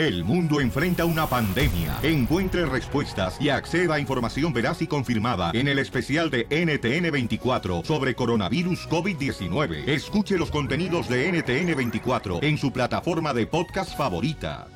[0.00, 1.98] El mundo enfrenta una pandemia.
[2.02, 8.14] Encuentre respuestas y acceda a información veraz y confirmada en el especial de NTN24 sobre
[8.14, 9.86] coronavirus COVID-19.
[9.86, 14.68] Escuche los contenidos de NTN24 en su plataforma de podcast favorita.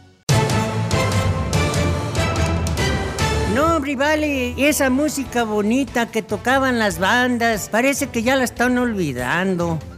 [3.54, 8.76] No, Rivali, y esa música bonita que tocaban las bandas, parece que ya la están
[8.76, 9.78] olvidando.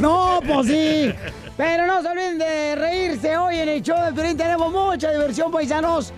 [0.00, 1.14] No, pues sí.
[1.56, 4.36] Pero no se olviden de reírse hoy en el show de Piolín.
[4.36, 6.12] Tenemos mucha diversión, paisanos.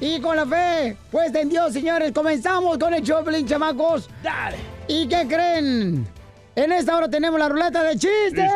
[0.00, 4.10] Y con la fe, pues en Dios, señores, comenzamos con el show de Piolín, chamacos.
[4.22, 4.58] Dale.
[4.86, 6.06] ¿Y qué creen?
[6.54, 8.50] En esta hora tenemos la ruleta de chistes.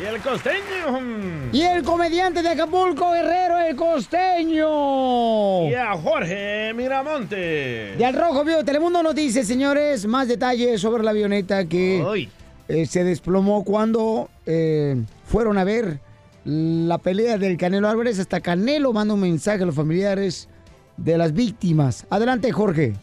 [0.00, 1.00] Y el costeño.
[1.52, 5.68] Y el comediante de Acapulco, Guerrero, el costeño.
[5.68, 7.96] Y a Jorge Miramonte.
[7.98, 12.28] De Al Rojo Vivo Telemundo nos dice, señores, más detalles sobre la avioneta que
[12.70, 15.98] eh, se desplomó cuando eh, fueron a ver
[16.44, 18.20] la pelea del Canelo Álvarez.
[18.20, 20.48] Hasta Canelo manda un mensaje a los familiares
[20.96, 22.06] de las víctimas.
[22.10, 22.94] Adelante, Jorge.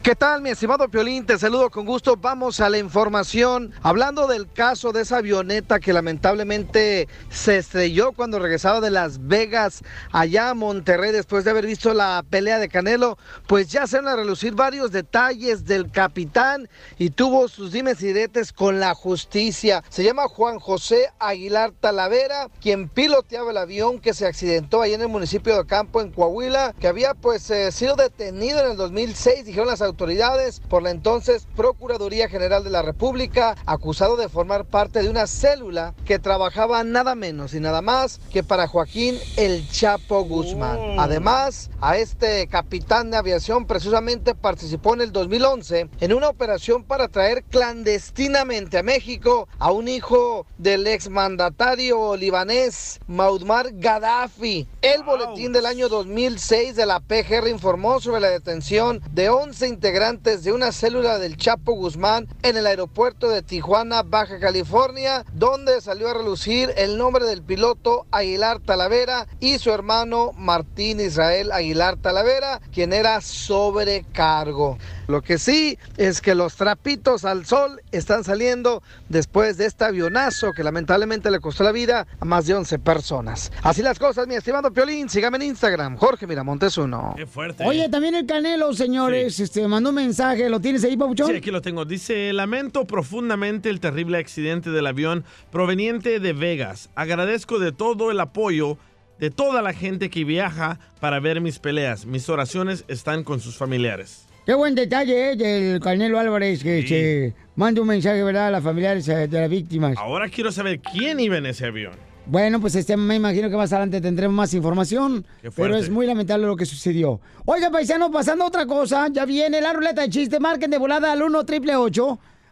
[0.00, 1.26] ¿Qué tal, mi estimado Piolín?
[1.26, 2.16] Te saludo con gusto.
[2.16, 3.74] Vamos a la información.
[3.82, 9.82] Hablando del caso de esa avioneta que lamentablemente se estrelló cuando regresaba de Las Vegas
[10.12, 13.18] allá a Monterrey después de haber visto la pelea de Canelo,
[13.48, 18.06] pues ya se van a relucir varios detalles del capitán y tuvo sus dimes y
[18.06, 19.82] diretes con la justicia.
[19.90, 25.02] Se llama Juan José Aguilar Talavera, quien piloteaba el avión que se accidentó ahí en
[25.02, 29.44] el municipio de Campo, en Coahuila, que había pues eh, sido detenido en el 2006,
[29.44, 35.02] dijeron las autoridades por la entonces Procuraduría General de la República, acusado de formar parte
[35.02, 40.24] de una célula que trabajaba nada menos y nada más que para Joaquín El Chapo
[40.24, 40.78] Guzmán.
[40.98, 47.08] Además, a este capitán de aviación precisamente participó en el 2011 en una operación para
[47.08, 54.66] traer clandestinamente a México a un hijo del exmandatario libanés Maudmar Gaddafi.
[54.82, 60.42] El boletín del año 2006 de la PGR informó sobre la detención de 11 integrantes
[60.42, 66.08] de una célula del Chapo Guzmán en el aeropuerto de Tijuana, Baja California, donde salió
[66.08, 72.60] a relucir el nombre del piloto Aguilar Talavera y su hermano Martín Israel Aguilar Talavera,
[72.72, 74.78] quien era sobrecargo.
[75.06, 80.52] Lo que sí es que los trapitos al sol están saliendo después de este avionazo
[80.52, 83.52] que lamentablemente le costó la vida a más de 11 personas.
[83.62, 85.08] Así las cosas, mi estimado Piolín.
[85.08, 87.14] Sígame en Instagram, Jorge Miramontes uno.
[87.16, 87.64] Qué fuerte.
[87.64, 90.48] Oye, también el Canelo, señores, este, mandó un mensaje.
[90.48, 91.28] ¿Lo tienes ahí, Pabuchón?
[91.28, 91.84] Sí, aquí lo tengo.
[91.84, 96.90] Dice, lamento profundamente el terrible accidente del avión proveniente de Vegas.
[96.94, 98.78] Agradezco de todo el apoyo
[99.18, 102.06] de toda la gente que viaja para ver mis peleas.
[102.06, 104.26] Mis oraciones están con sus familiares.
[104.46, 105.36] Qué buen detalle, ¿eh?
[105.36, 108.46] Del Canelo Álvarez que se manda un mensaje, ¿verdad?
[108.46, 109.96] A las familiares eh, de las víctimas.
[109.98, 112.07] Ahora quiero saber quién iba en ese avión.
[112.28, 115.26] Bueno, pues este, me imagino que más adelante tendremos más información.
[115.56, 117.20] Pero es muy lamentable lo que sucedió.
[117.46, 120.38] Oiga, paisano, pasando a otra cosa, ya viene la ruleta de chiste.
[120.38, 121.72] Marquen de volada al 1 triple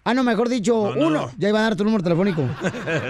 [0.09, 1.21] Ah, no, mejor dicho, No, no, uno.
[1.27, 1.31] no.
[1.37, 2.43] Ya iba a dar tu número telefónico.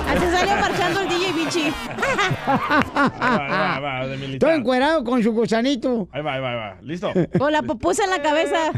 [0.09, 1.73] Así salió marchando el DJ Bichi.
[2.47, 6.09] Va, va, va, de Todo encuerado con su gusanito.
[6.13, 6.77] Ahí va, ahí va, ahí va.
[6.83, 7.13] ¿Listo?
[7.39, 8.71] Con la pupusa en la cabeza.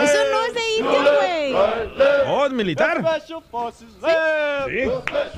[0.00, 1.54] Eso no es de indio, güey.
[1.54, 3.02] Oh, Oh, ¿es militar?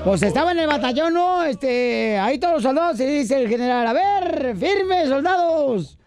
[0.05, 1.43] Pues estaba en el batallón, ¿no?
[1.43, 5.99] Este, ahí todos los soldados y dice el general, a ver, firme, soldados.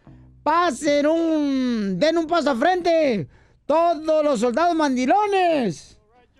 [0.46, 3.28] Pasen un, den un paso a frente.
[3.66, 5.98] Todos los soldados mandilones.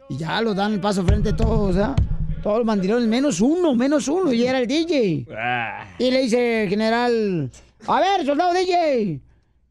[0.10, 1.96] Y ya lo dan el paso a frente todos, ¿ah?
[2.44, 4.32] Todos los mandilones, menos uno, menos uno.
[4.32, 5.26] Y era el DJ.
[5.36, 5.88] Ah.
[5.98, 7.50] Y le dice el general,
[7.88, 9.20] a ver, soldado DJ,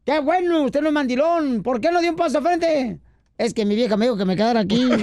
[0.05, 2.99] qué bueno, usted no es mandilón, ¿por qué no dio un paso a frente?
[3.37, 4.89] Es que mi vieja me dijo que me quedara aquí.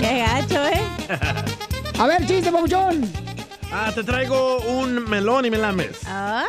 [0.00, 0.80] Qué gacho, ¿eh?
[2.02, 3.08] A ver, chiste, papuchón.
[3.72, 6.00] Ah, te traigo un melón y melames.
[6.04, 6.46] Ay,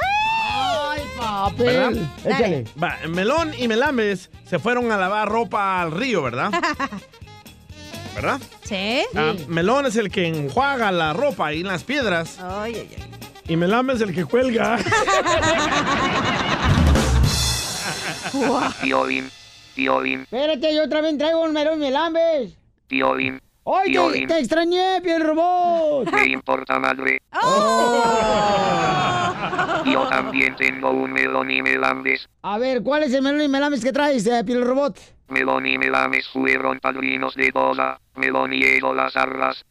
[1.16, 1.44] ¿Verdad?
[1.52, 2.10] Papel.
[2.26, 2.66] Échale.
[2.82, 6.50] Va, melón y melames se fueron a lavar ropa al río, ¿verdad?
[8.16, 8.40] ¿Verdad?
[8.64, 9.04] ¿Sí?
[9.16, 13.04] Ah, melón es el que enjuaga la ropa ahí en las piedras Ay, ay, ay.
[13.48, 14.80] y melame es el que cuelga.
[18.82, 19.30] Tío Bim,
[19.76, 22.54] tío Bim, Espérate, yo otra vez traigo un melón y melambes.
[22.88, 23.40] tío Bim.
[23.66, 23.94] ¡Ay,
[24.28, 26.10] te, extrañé, piel robot!
[26.10, 27.22] ¿Qué importa madre?
[29.86, 32.28] Yo también tengo un melón y melambes.
[32.42, 35.00] A ver, ¿cuál es el melón y melambes que traes, eh, piel robot?
[35.30, 38.00] Melón y melames fueron padrinos de boda.
[38.16, 39.66] Melón y yo las arras.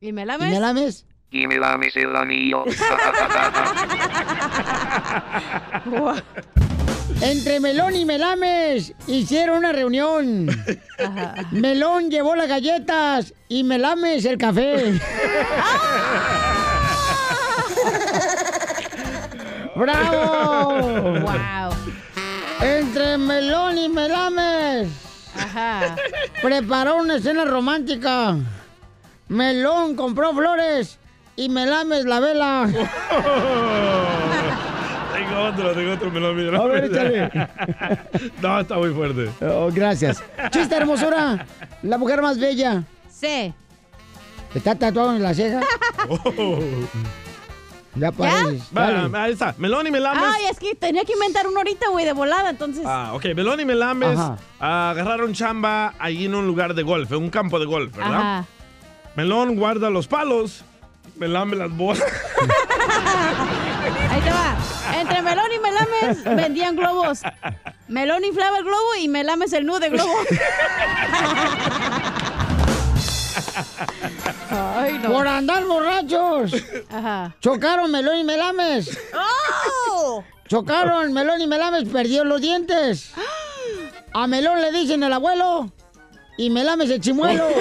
[0.00, 0.50] ¿Y me ¿Y lames?
[0.50, 1.06] melames?
[1.30, 2.64] Y melames el anillo.
[7.24, 10.46] Entre Melón y Melames hicieron una reunión.
[11.52, 15.00] Melón llevó las galletas y Melames el café.
[19.74, 21.20] ¡Bravo!
[21.20, 21.72] Wow.
[22.60, 24.88] Entre Melón y Melames
[25.34, 25.96] Ajá.
[26.42, 28.36] preparó una escena romántica.
[29.28, 30.98] Melón compró flores
[31.36, 32.68] y Melames la vela.
[35.28, 36.40] tengo otro, tengo otro melón.
[36.40, 36.90] y A ver, melames.
[36.90, 38.30] échale.
[38.42, 39.30] no, está muy fuerte.
[39.46, 40.22] Oh, gracias.
[40.50, 41.46] Chiste, hermosura.
[41.82, 42.82] La mujer más bella.
[43.10, 43.52] Sí.
[44.54, 45.60] ¿Está tatuado en la ceja?
[47.96, 48.62] Ya pareces.
[48.76, 49.18] Va, Dale.
[49.18, 49.54] ahí está.
[49.58, 50.22] Melón y melames.
[50.26, 52.82] Ay, es que tenía que inventar uno ahorita, güey, de volada, entonces.
[52.84, 53.26] Ah, ok.
[53.36, 54.36] Melón y Melames Ajá.
[54.58, 58.14] agarraron chamba ahí en un lugar de golf, en un campo de golf, ¿verdad?
[58.14, 58.44] Ajá.
[59.14, 60.64] Melón guarda los palos,
[61.16, 62.02] Melame las bolas.
[64.10, 64.56] Ahí te va.
[65.00, 67.22] Entre melón y melames vendían globos.
[67.88, 70.12] Melón inflaba el globo y melames el nudo de globo.
[74.50, 75.12] Ay, no.
[75.12, 76.52] Por andar borrachos.
[76.90, 77.34] Ajá.
[77.40, 78.98] Chocaron Melón y Melames.
[79.14, 80.24] ¡Oh!
[80.48, 83.12] Chocaron Melón y Melames, perdió los dientes.
[84.12, 85.72] A Melón le dicen el abuelo
[86.36, 87.48] y Melames el chimuelo.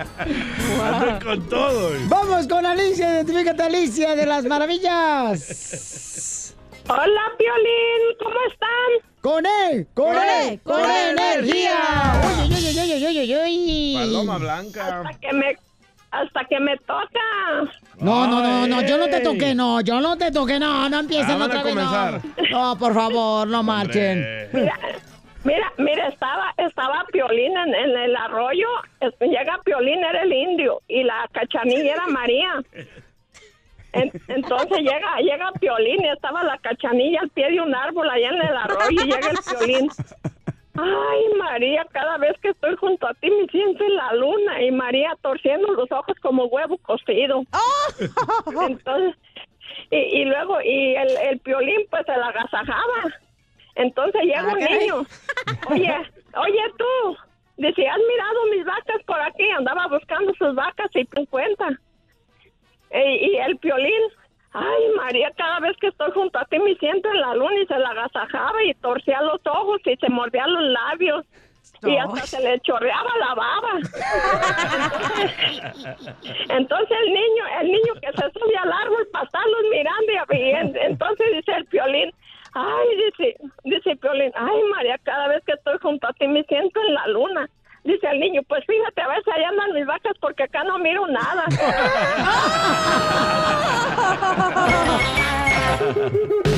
[0.82, 1.90] Ando con todo.
[2.08, 6.54] Vamos con Alicia, identifícate Alicia de las maravillas.
[6.88, 8.90] Hola, Piolín, ¿cómo están?
[9.20, 12.20] Con él, con él, con con energía.
[12.46, 13.94] Uy, uy, uy, uy, uy, uy, uy.
[13.96, 15.00] Paloma blanca.
[15.02, 15.56] Hasta que me,
[16.10, 17.70] hasta que me toca.
[17.98, 21.00] No, no, no, no, yo no te toqué, no, yo no te toqué, no, no
[21.00, 22.20] empiecen Ah, otra vez, no.
[22.50, 24.48] No, por favor, no marchen.
[25.44, 28.68] Mira, mira, estaba, estaba Piolín en, en el arroyo.
[29.20, 32.62] Llega Piolín, era el indio, y la cachanilla era María.
[33.92, 38.28] En- entonces llega, llega Piolín y estaba la cachanilla al pie de un árbol allá
[38.28, 39.90] en el arroyo y llega el Piolín.
[40.78, 44.70] Ay, María, cada vez que estoy junto a ti me siento en la luna y
[44.70, 47.42] María torciendo los ojos como huevo cocido.
[48.68, 49.16] Entonces,
[49.90, 53.02] y, y luego, y el, el Piolín pues se la agasajaba.
[53.80, 55.06] Entonces llega Ah, un niño.
[55.70, 55.96] Oye,
[56.36, 57.16] oye tú,
[57.56, 59.48] dice, ¿has mirado mis vacas por aquí?
[59.50, 61.68] Andaba buscando sus vacas y te cuenta.
[62.92, 62.98] Y,
[63.30, 64.02] y el piolín,
[64.52, 67.66] ay María, cada vez que estoy junto a ti me siento en la luna y
[67.66, 71.24] se la agasajaba y torcía los ojos y se mordía los labios.
[71.82, 73.78] Y hasta se le chorreaba la baba.
[76.48, 80.50] Entonces el niño, el niño que se sube al árbol para estarlos mirando y, y
[80.50, 82.12] en- entonces dice el piolín,
[82.54, 86.80] ay, dice, dice piolín, ay María, cada vez que estoy junto a ti me siento
[86.86, 87.48] en la luna.
[87.82, 90.78] Dice el niño, pues fíjate, a ver si allá andan mis vacas porque acá no
[90.78, 91.46] miro nada.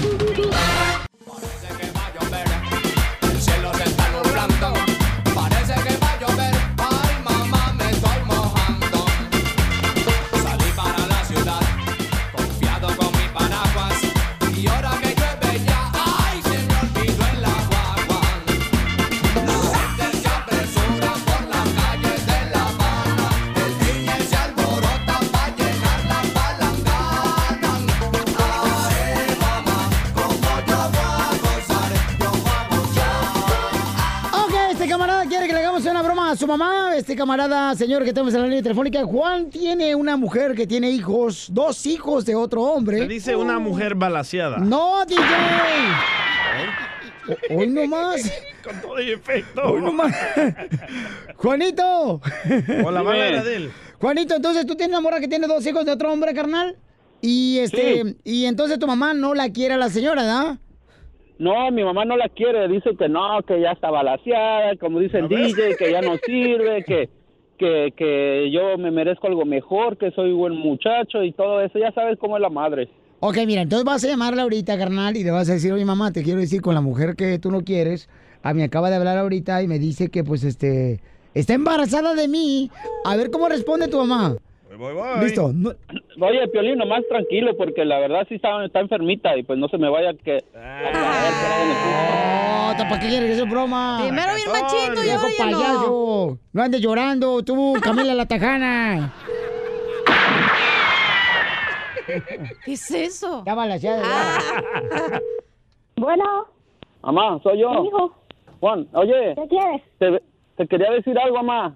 [36.33, 36.97] a su mamá.
[36.97, 40.91] Este camarada, señor que tenemos en la línea telefónica, Juan tiene una mujer que tiene
[40.91, 42.99] hijos, dos hijos de otro hombre.
[42.99, 44.59] Se dice una mujer balaseada.
[44.59, 45.21] No, DJ.
[47.51, 48.21] O- Hoy nomás.
[48.65, 49.61] Con todo el efecto.
[49.63, 50.15] Hoy nomás.
[51.37, 52.21] Juanito.
[52.85, 53.73] O la bala era de él.
[54.01, 56.77] Juanito, entonces tú tienes una morra que tiene dos hijos de otro hombre, carnal.
[57.21, 58.17] Y este, Sí.
[58.25, 60.45] y entonces tu mamá no la quiere a la señora, ¿verdad?
[60.45, 60.59] No,
[61.73, 65.29] mi mamá no la quiere, dice que no, que ya está balaseada, como dice el
[65.29, 67.09] DJ, que ya no sirve, que,
[67.59, 71.93] que, que yo me merezco algo mejor, que soy buen muchacho y todo eso, ya
[71.93, 72.89] sabes cómo es la madre.
[73.21, 76.13] Ok, mira, entonces vas a llamarla ahorita, carnal, y le vas a decir, oye, mamá,
[76.13, 78.09] te quiero decir con la mujer que tú no quieres.
[78.43, 81.01] A mí acaba de hablar ahorita y me dice que, pues, este,
[81.33, 82.71] está embarazada de mí.
[83.05, 84.37] A ver cómo responde tu mamá.
[85.21, 85.53] Listo.
[85.53, 85.73] No-
[86.27, 89.77] Oye, Piolín, nomás tranquilo, porque la verdad sí está, está enfermita y pues no se
[89.79, 90.37] me vaya que...
[90.39, 91.03] a caer por
[91.53, 92.83] ahí en el piso.
[92.83, 93.99] No, ¿para qué quieres que sea broma?
[94.03, 95.59] Primero bien machito y Viejo ahora ya no.
[95.59, 96.39] payaso.
[96.53, 99.13] No andes llorando, tú, Camila la Tajana.
[102.65, 103.43] ¿Qué es eso?
[103.47, 104.03] Ya balaseada.
[105.97, 106.47] Bueno.
[107.03, 107.85] Mamá, soy yo.
[107.85, 108.13] Hijo.
[108.61, 109.35] Juan, oye.
[109.35, 109.83] ¿Qué quieres?
[109.99, 110.23] Te,
[110.57, 111.75] te quería decir algo, mamá.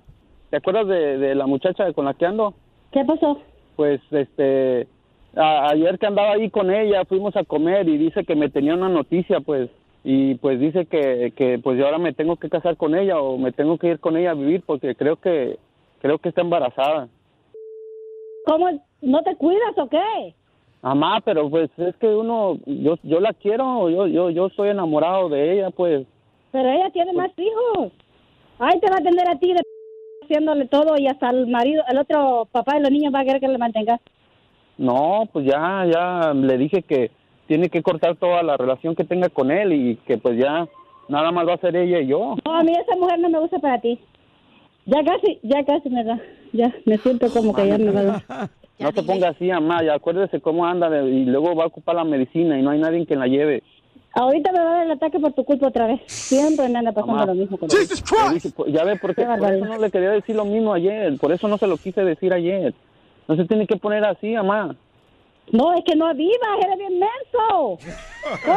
[0.50, 2.54] ¿Te acuerdas de, de la muchacha con la que ando?
[2.96, 3.38] ¿Qué pasó?
[3.76, 4.86] Pues, este,
[5.36, 8.72] a- ayer que andaba ahí con ella, fuimos a comer y dice que me tenía
[8.72, 9.68] una noticia, pues,
[10.02, 13.36] y pues dice que, que pues yo ahora me tengo que casar con ella o
[13.36, 15.58] me tengo que ir con ella a vivir porque creo que,
[16.00, 17.08] creo que está embarazada.
[18.46, 18.66] ¿Cómo?
[19.02, 20.34] ¿No te cuidas o qué?
[20.80, 25.28] Mamá, pero pues es que uno, yo, yo la quiero, yo, yo, yo estoy enamorado
[25.28, 26.06] de ella, pues.
[26.50, 27.92] Pero ella tiene más hijos.
[28.58, 29.60] Ay, te va a atender a ti de
[30.26, 33.40] haciéndole todo y hasta el marido, el otro papá de los niños va a querer
[33.40, 34.00] que le mantengas.
[34.78, 37.10] No, pues ya, ya le dije que
[37.46, 40.66] tiene que cortar toda la relación que tenga con él y que pues ya
[41.08, 42.34] nada más va a ser ella y yo.
[42.44, 43.98] No, a mí esa mujer no me gusta para ti.
[44.84, 46.20] Ya casi, ya casi me da.
[46.52, 48.22] Ya, me siento como que ya me va a dar.
[48.78, 51.94] No se ponga así, mamá, ya acuérdese cómo anda de- y luego va a ocupar
[51.96, 53.62] la medicina y no hay nadie que la lleve.
[54.16, 56.00] Ahorita me va a dar el ataque por tu culpa otra vez.
[56.06, 57.26] Siempre me anda pasando Mamá.
[57.26, 57.58] lo mismo.
[57.60, 60.72] Le dije, pues, ya ve, porque Qué por eso no le quería decir lo mismo
[60.72, 62.72] ayer, por eso no se lo quise decir ayer.
[63.28, 64.74] No se tiene que poner así, mamá.
[65.52, 67.78] No, es que no avivas, eres bien menso.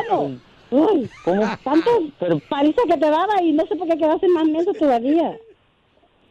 [0.07, 0.31] ¿Cómo?
[0.71, 1.41] Uy, ¿Cómo?
[1.63, 1.89] tanto
[2.47, 5.37] paliza que te daba y no sé por qué quedaste más menso todavía.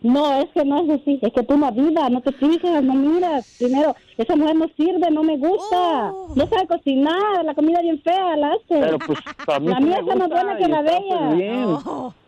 [0.01, 2.95] No, es que no es así, es que tú no avivas, no te fijas, no
[2.95, 3.45] miras.
[3.59, 6.13] Primero, esa mujer no sirve, no me gusta.
[6.37, 8.63] No sabe cocinar, la comida bien fea la hace.
[8.81, 11.31] Pero pues a mí la mía está más buena que la de pues, ella.
[11.31, 11.77] bien.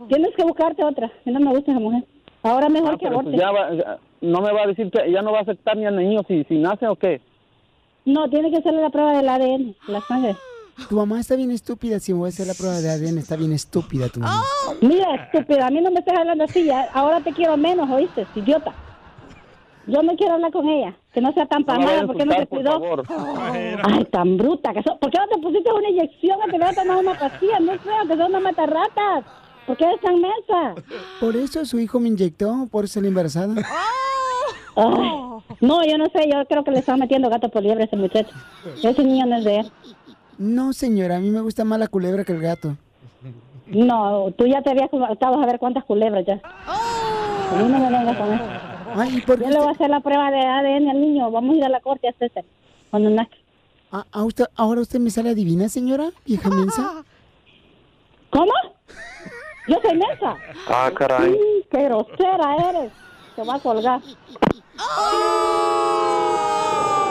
[0.08, 2.04] Tienes que buscarte otra, que no me gusta esa mujer.
[2.42, 3.38] Ahora mejor Ah, que pues aborte.
[3.38, 5.86] ya va- ya- no me va a decir que ya no va a aceptar ni
[5.86, 7.20] al niño si, si nace o qué.
[8.04, 10.34] No, tiene que hacerle la prueba del ADN, la sangre.
[10.88, 12.00] Tu mamá está bien estúpida.
[12.00, 14.42] Si me voy a hacer la prueba de ADN, está bien estúpida tu mamá.
[14.80, 16.88] Mira, estúpida, a mí no me estás hablando así, ya.
[16.92, 18.26] ahora te quiero menos, ¿oíste?
[18.34, 18.72] Idiota.
[19.86, 22.06] Yo no quiero hablar con ella, que no sea tan No me vaya pamada, a
[22.06, 22.80] porque no se cuidó.
[22.80, 23.38] por favor.
[23.82, 26.68] Ay, tan bruta que so- ¿Por qué no te pusiste una inyección que te voy
[26.68, 27.58] a tomar una pastilla?
[27.60, 29.24] No feo, que son una matarratas.
[29.66, 30.74] ¿Por qué eres tan mensa?
[31.20, 33.54] Por eso su hijo me inyectó, por eso la embarazada.
[34.76, 34.84] Ay,
[35.60, 37.96] no, yo no sé, yo creo que le están metiendo gato por liebre a ese
[37.96, 38.30] muchacho.
[38.82, 39.72] Ese niño no es de él.
[40.40, 42.74] No, señora, a mí me gusta más la culebra que el gato.
[43.66, 46.40] No, tú ya te habías estado a ver cuántas culebras ya.
[46.66, 48.44] A mí no me vengas con eso.
[48.96, 51.30] Ay, ¿por Yo le voy a hacer la prueba de ADN al niño.
[51.30, 52.42] Vamos a ir a la corte a hacerse
[52.90, 53.36] cuando nazca.
[53.92, 56.10] Ah, ah, usted, ¿Ahora usted me sale adivina, señora?
[56.24, 57.04] Vieja mensa.
[58.30, 58.52] ¿Cómo?
[59.68, 60.36] Yo soy mensa.
[60.68, 61.32] Ah, caray.
[61.32, 62.92] Sí, qué grosera eres.
[63.36, 64.00] Te va a colgar.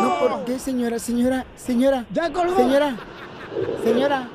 [0.02, 0.98] No, ¿por qué, señora?
[0.98, 2.06] Señora, señora.
[2.12, 2.56] Ya colgó.
[2.56, 2.98] Señora,
[3.84, 4.28] señora.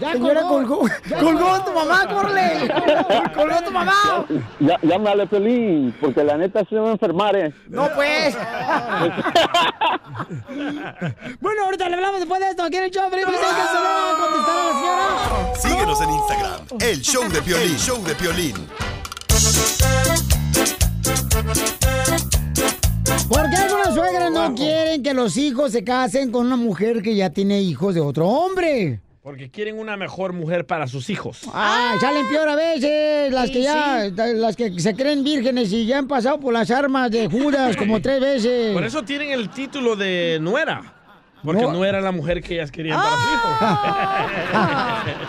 [0.00, 0.78] Ya señora colgó.
[0.78, 0.94] colgó.
[1.08, 1.64] Ya colgó colgó.
[1.64, 2.68] tu mamá, córrele.
[3.34, 4.26] colgó tu mamá.
[4.60, 7.52] Ya, llámale Pelín, porque la neta se va a enfermar, eh.
[7.68, 8.36] No, pues.
[11.40, 12.62] bueno, ahorita le hablamos después de esto.
[12.62, 15.54] Aquí en el show, Felipe, ¿sabes qué se le va a contestar a la señora?
[15.56, 18.54] Síguenos en Instagram, el show de Piolín, el show de Piolín.
[23.28, 27.16] ¿Por qué algunas suegras no quieren que los hijos se casen con una mujer que
[27.16, 29.00] ya tiene hijos de otro hombre?
[29.22, 31.40] Porque quieren una mejor mujer para sus hijos.
[31.52, 35.84] Ah, salen peor a veces, las Sí, que ya, las que se creen vírgenes y
[35.84, 38.72] ya han pasado por las armas de Judas como tres veces.
[38.72, 40.95] Por eso tienen el título de nuera.
[41.46, 43.48] Porque no, era la mujer que ellas querían para su hijo.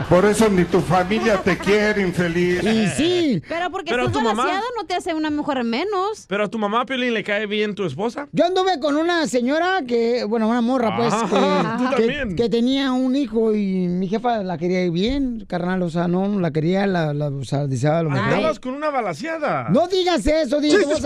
[0.10, 2.64] Por eso ni tu familia te quiere, infeliz.
[2.64, 3.42] Y sí.
[3.48, 6.26] Pero porque Pero estás tu mamá- balanceado no te hace una mujer menos.
[6.28, 8.28] Pero a tu mamá, Piolín, ¿le cae bien tu esposa?
[8.32, 12.30] Yo anduve con una señora que, bueno, una morra, pues, Ah, tú que, también.
[12.30, 16.28] que- que tenía un hijo y mi jefa la quería bien, carnal, o sea, no
[16.40, 18.34] la quería, la, la- o sea, deseaba lo mejor.
[18.34, 19.70] Andabas con una balaseada.
[19.70, 20.60] No digas eso.
[20.62, 21.02] Jesus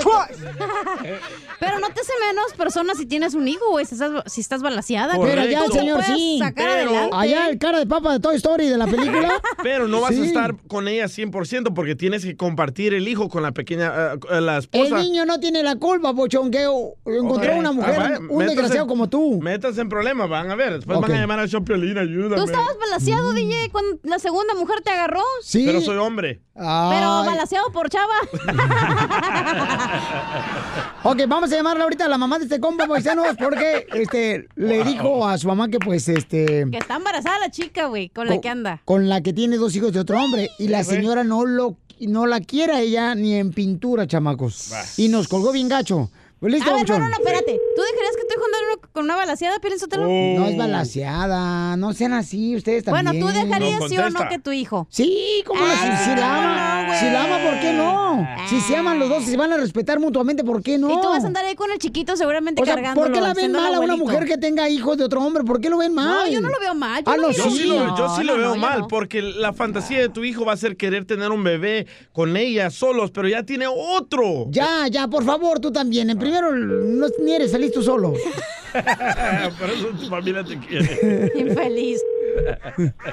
[1.60, 4.62] Pero no te hace menos persona si tienes un hijo, güey, si estás, si estás
[5.10, 6.40] Pero allá el señor sí.
[6.42, 7.10] adelante.
[7.16, 9.42] Allá el cara de papa de Toy Story de la película.
[9.64, 10.22] Pero no vas Sí.
[10.22, 14.42] a estar con ella 100% porque tienes que compartir el hijo con la pequeña, eh,
[14.42, 15.00] la El esposa.
[15.00, 16.64] niño no tiene la culpa, pochón, que
[17.06, 19.40] encontró una mujer, Ah, un desgraciado como tú.
[19.42, 20.74] Métanse en problemas, van a ver.
[20.76, 22.36] Después van a llamar al show ayúdame.
[22.36, 25.22] Tú estabas balaseado, DJ, cuando la segunda mujer te agarró.
[25.44, 25.64] Sí.
[25.66, 26.42] Pero soy hombre.
[26.54, 28.14] Pero balaseado por chava.
[31.04, 34.84] Ok, vamos a llamarle ahorita a la mamá de este compa, paisanos, porque este, le
[34.92, 36.68] dijo a su mamá que, pues, este...
[36.70, 38.82] Que está embarazada la chica, güey, con la que anda.
[38.86, 40.50] Con la que tiene dos hijos de otro hombre.
[40.60, 44.72] Y la señora no lo no la quiere a ella ni en pintura, chamacos.
[44.98, 46.10] Y nos colgó bien gacho.
[46.42, 47.60] Listo, A ver, no, no, no, espérate.
[47.76, 50.04] ¿Tú dejarías que tu hijo andara con una balaseada, Piolín Sotelo?
[50.08, 53.26] No es balaseada, no sean así ustedes Bueno, también.
[53.28, 54.88] ¿tú dejarías sí o no que tu hijo?
[54.90, 55.72] Sí, ¿cómo no?
[55.72, 55.80] Si,
[56.10, 58.28] si la ama, si la ama, ¿por qué no?
[58.50, 60.90] Si se aman los dos y se van a respetar mutuamente, ¿por qué no?
[60.90, 63.08] Y tú vas a andar ahí con el chiquito seguramente o sea, cargándolo.
[63.08, 65.44] ¿por qué la ven mal a una mujer que tenga hijos de otro hombre?
[65.44, 66.26] ¿Por qué lo ven mal?
[66.26, 67.04] No, yo no lo veo mal.
[67.04, 68.62] Yo Ah, lo no, miro Yo sí, lo, yo sí No, lo no, veo no,
[68.62, 68.88] mal, no.
[68.88, 72.70] porque la fantasía de tu hijo va a ser querer tener un bebé con ella
[72.72, 74.48] solos, pero ya tiene otro.
[74.50, 76.10] Ya, ya, por favor, tú también.
[76.10, 78.14] En compañero, no, ni eres feliz tú solo.
[79.60, 81.32] Por eso tu familia te quiere.
[81.36, 82.02] Infeliz.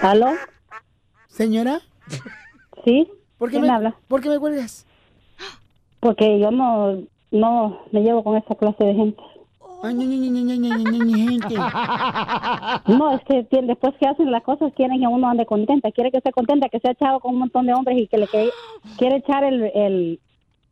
[0.00, 0.32] ¿Aló?
[1.28, 1.80] ¿Señora?
[2.84, 3.10] ¿Sí?
[3.38, 3.96] ¿Por qué ¿Quién me, habla?
[4.08, 4.86] ¿Por qué me cuelgas?
[6.00, 9.22] Porque yo no, no me llevo con esa clase de gente.
[9.80, 10.04] Ay, no,
[12.98, 16.18] no, es que después que hacen las cosas quieren que uno ande contenta, quiere que
[16.18, 18.50] esté contenta, que sea echado con un montón de hombres y que le que,
[18.96, 20.18] quiere echar el, el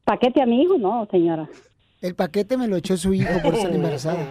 [0.04, 1.48] paquete a mi hijo, no, señora.
[2.06, 4.24] El paquete me lo echó su hijo por estar embarazada.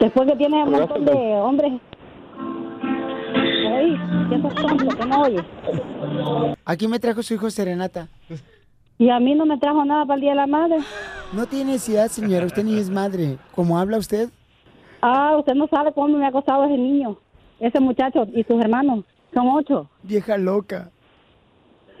[0.00, 1.72] Después que tiene un montón de hombres.
[3.72, 3.96] Oye,
[4.28, 6.56] tonto, que no.
[6.64, 8.08] Aquí me trajo su hijo Serenata.
[8.98, 10.78] Y a mí no me trajo nada para el Día de la Madre.
[11.32, 12.44] No tiene necesidad, señora.
[12.46, 13.38] Usted ni es madre.
[13.54, 14.28] ¿Cómo habla usted?
[15.00, 17.16] Ah, usted no sabe cómo me ha acosado ese niño.
[17.60, 19.04] Ese muchacho y sus hermanos.
[19.32, 19.88] Son ocho.
[20.02, 20.90] Vieja loca.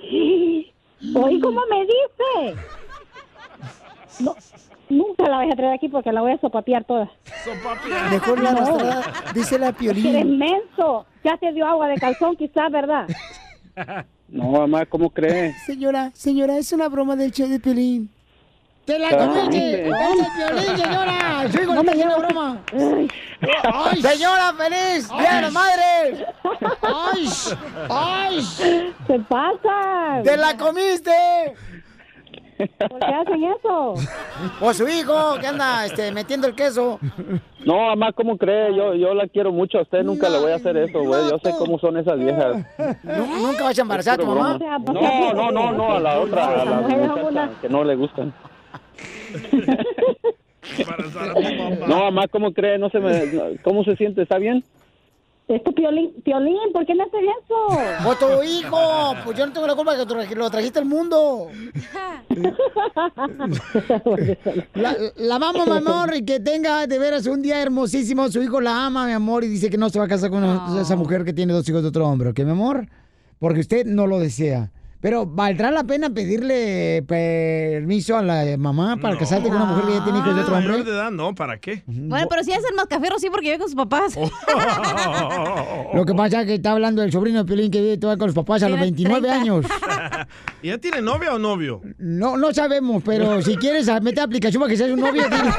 [0.02, 2.60] Oí cómo me dice.
[4.18, 4.34] No,
[4.90, 7.10] nunca la voy a traer aquí porque la voy a sopapear toda.
[8.10, 8.78] Mejor la No.
[9.34, 10.38] Dice la Eres piolín.
[10.38, 11.06] menso.
[11.24, 13.06] Ya te dio agua de calzón quizás, ¿verdad?
[14.28, 15.56] No, mamá, ¿cómo crees?
[15.64, 18.10] Señora, señora, es una broma del show de piolín.
[18.84, 19.88] ¡Te la Ah, comiste!
[19.88, 19.94] ¡Es
[20.36, 21.48] piolín, señora!
[21.50, 22.60] ¡Su hijo No me broma!
[22.72, 23.08] Ay.
[23.72, 25.08] ¡Ay, señora, feliz!
[25.10, 26.26] ¡Día de la madre!
[26.82, 27.28] ¡Ay!
[27.88, 28.92] ¡Ay!
[29.06, 30.22] ¿Qué pasa?
[30.24, 31.54] ¡Te la comiste!
[32.88, 33.94] ¿Por qué hacen eso?
[34.60, 36.98] O su hijo que anda este, metiendo el queso.
[37.64, 38.74] No, mamá, ¿cómo cree?
[38.74, 39.78] Yo, yo la quiero mucho.
[39.78, 41.28] A usted nunca le voy a hacer eso, güey.
[41.30, 42.64] Yo sé cómo son esas viejas.
[43.02, 44.58] Nu- ¿Nunca vas a embarazar a tu mamá?
[44.58, 48.32] No, no, no, no, a la otra, a la muchacha que no le gustan.
[51.88, 52.78] No, mamá, ¿cómo cree?
[52.78, 54.22] No se me, ¿Cómo se siente?
[54.22, 54.62] ¿Está bien?
[55.52, 58.08] Este piolín, piolín, ¿por qué no haces eso?
[58.08, 59.14] ¡O tu hijo!
[59.24, 61.48] Pues yo no tengo la culpa que tra- lo trajiste al mundo.
[64.74, 68.28] La, la amamos, mi amor, y que tenga de veras un día hermosísimo.
[68.30, 70.44] Su hijo la ama, mi amor, y dice que no se va a casar con
[70.78, 72.86] esa mujer que tiene dos hijos de otro hombre, ¿ok, mi amor?
[73.38, 74.70] Porque usted no lo desea.
[75.00, 79.92] Pero ¿valdrá la pena pedirle permiso a la mamá para casarte con una mujer que
[79.94, 80.90] ya tiene hijos de otro Mayor hombre?
[80.90, 81.82] de edad, no, ¿para qué?
[81.86, 84.14] Bueno, pero si es el mascafierro, sí, porque vive con sus papás.
[85.94, 88.26] Lo que pasa es que está hablando el sobrino de Piolín que vive todavía con
[88.28, 89.40] los papás a los Tiene 29 30.
[89.40, 89.66] años.
[90.62, 91.80] ¿Y ya tiene novia o novio?
[91.96, 95.50] No, no sabemos, pero si quieres meter aplicación para que seas un novio, dile.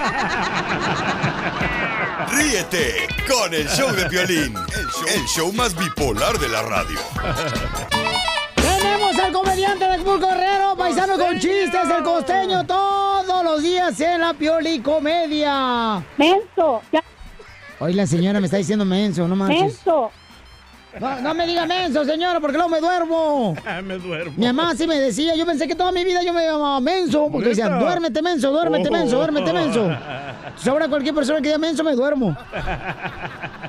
[2.32, 2.93] Ríete
[3.27, 6.99] con el show de violín, el show, el show más bipolar de la radio.
[9.23, 14.34] Al comediante de Acapulco Guerrero, paisano con chistes, el costeño, todos los días en la
[14.34, 16.03] Pioli Comedia.
[16.17, 17.03] Menso, ya,
[17.79, 19.62] Hoy la señora me está diciendo menso, no manches.
[19.62, 20.12] menso.
[20.99, 23.56] No, no me diga menso, señora, porque luego me duermo.
[23.84, 24.34] me duermo.
[24.36, 27.30] Mi mamá sí me decía, yo pensé que toda mi vida yo me llamaba menso,
[27.32, 29.86] porque decía, duérmete menso, duérmete menso, duérmete menso.
[30.51, 32.36] Entonces, ahora cualquier persona que diga menso me duermo.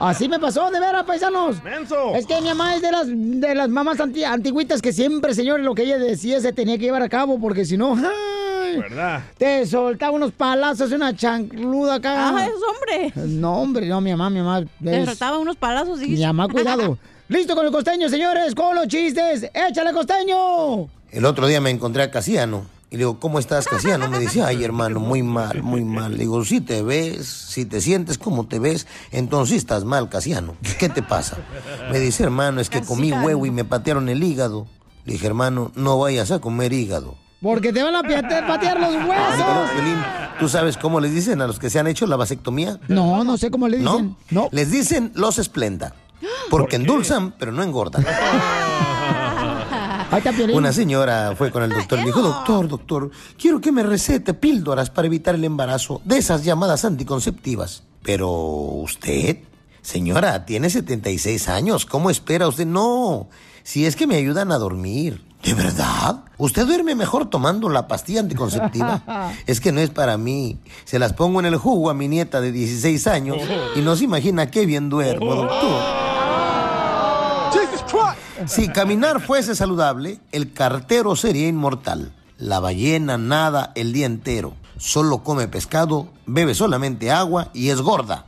[0.01, 1.63] Así me pasó, de veras, paisanos.
[1.63, 2.15] ¡Menso!
[2.15, 5.65] Es que mi mamá es de las, de las mamás anti- antigüitas que siempre, señores,
[5.65, 9.21] lo que ella decía se tenía que llevar a cabo, porque si no, ay, ¿Verdad?
[9.39, 12.31] Te soltaba unos palazos, una chancluda acá.
[12.37, 13.13] Ah, es hombre.
[13.29, 14.65] No, hombre, no, mi mamá, mi mamá.
[14.83, 16.27] Te es- soltaba unos palazos, Mi dijiste.
[16.27, 16.99] mamá, cuidado.
[17.33, 19.51] Listo con el costeño, señores, con los chistes.
[19.55, 20.87] ¡Échale, costeño!
[21.11, 24.07] El otro día me encontré a Casiano y le digo, ¿cómo estás, Casiano?
[24.11, 26.13] Me dice, ay, hermano, muy mal, muy mal.
[26.13, 30.57] Le digo, si te ves, si te sientes como te ves, entonces estás mal, Casiano.
[30.79, 31.39] ¿Qué te pasa?
[31.91, 34.67] Me dice, hermano, es que comí huevo y me patearon el hígado.
[35.07, 37.17] Le dije, hermano, no vayas a comer hígado.
[37.41, 39.71] Porque te van a patear los huesos.
[40.39, 42.79] ¿Tú sabes cómo les dicen a los que se han hecho la vasectomía?
[42.89, 44.17] No, no sé cómo le dicen.
[44.29, 44.51] ¿No?
[44.53, 45.95] Les dicen los esplenda.
[46.51, 48.05] Porque endulzan, pero no engordan.
[50.53, 54.91] Una señora fue con el doctor y dijo, doctor, doctor, quiero que me recete píldoras
[54.91, 57.85] para evitar el embarazo de esas llamadas anticonceptivas.
[58.03, 59.39] Pero usted,
[59.81, 62.67] señora, tiene 76 años, ¿cómo espera usted?
[62.67, 63.29] No,
[63.63, 65.25] si es que me ayudan a dormir.
[65.43, 66.23] ¿De verdad?
[66.39, 69.33] ¿Usted duerme mejor tomando la pastilla anticonceptiva?
[69.47, 70.59] Es que no es para mí.
[70.85, 73.39] Se las pongo en el jugo a mi nieta de 16 años
[73.77, 76.02] y no se imagina qué bien duermo, doctor.
[78.47, 82.13] Si caminar fuese saludable, el cartero sería inmortal.
[82.39, 84.55] La ballena nada el día entero.
[84.79, 88.27] Solo come pescado, bebe solamente agua y es gorda.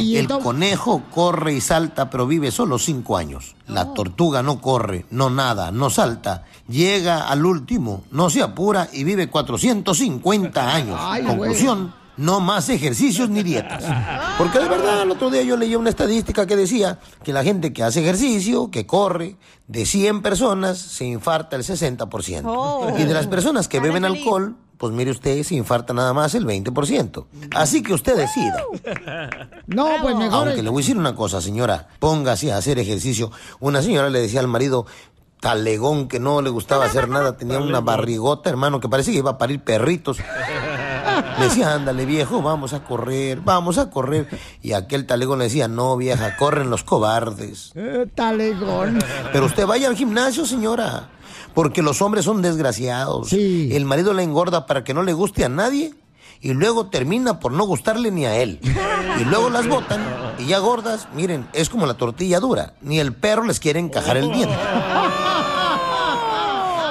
[0.00, 3.54] Y- el conejo corre y salta, pero vive solo cinco años.
[3.68, 6.44] La tortuga no corre, no nada, no salta.
[6.68, 10.98] Llega al último, no se apura y vive 450 años.
[11.28, 13.84] Conclusión, no más ejercicios ni dietas.
[14.36, 17.72] Porque de verdad, el otro día yo leí una estadística que decía que la gente
[17.72, 22.42] que hace ejercicio, que corre, de 100 personas, se infarta el 60%.
[22.44, 22.92] Oh.
[22.98, 26.46] Y de las personas que beben alcohol, pues mire usted, se infarta nada más el
[26.46, 27.26] 20%.
[27.54, 28.64] Así que usted decida.
[29.66, 30.48] No, pues mejor.
[30.48, 33.30] Aunque le voy a decir una cosa, señora, póngase a hacer ejejercicio.
[33.60, 34.86] Una señora le decía al marido,
[35.40, 39.32] talegón, que no le gustaba hacer nada, tenía una barrigota, hermano, que parecía que iba
[39.32, 40.18] a parir perritos.
[41.38, 44.28] Le decía, ándale, viejo, vamos a correr, vamos a correr.
[44.62, 47.72] Y aquel talegón le decía, no, vieja, corren los cobardes.
[47.74, 48.98] Eh, talegón.
[49.32, 51.10] Pero usted vaya al gimnasio, señora.
[51.54, 53.32] Porque los hombres son desgraciados.
[53.32, 55.94] El marido la engorda para que no le guste a nadie
[56.40, 58.60] y luego termina por no gustarle ni a él.
[59.20, 60.00] Y luego las botan
[60.38, 62.74] y ya gordas, miren, es como la tortilla dura.
[62.80, 64.54] Ni el perro les quiere encajar el diente.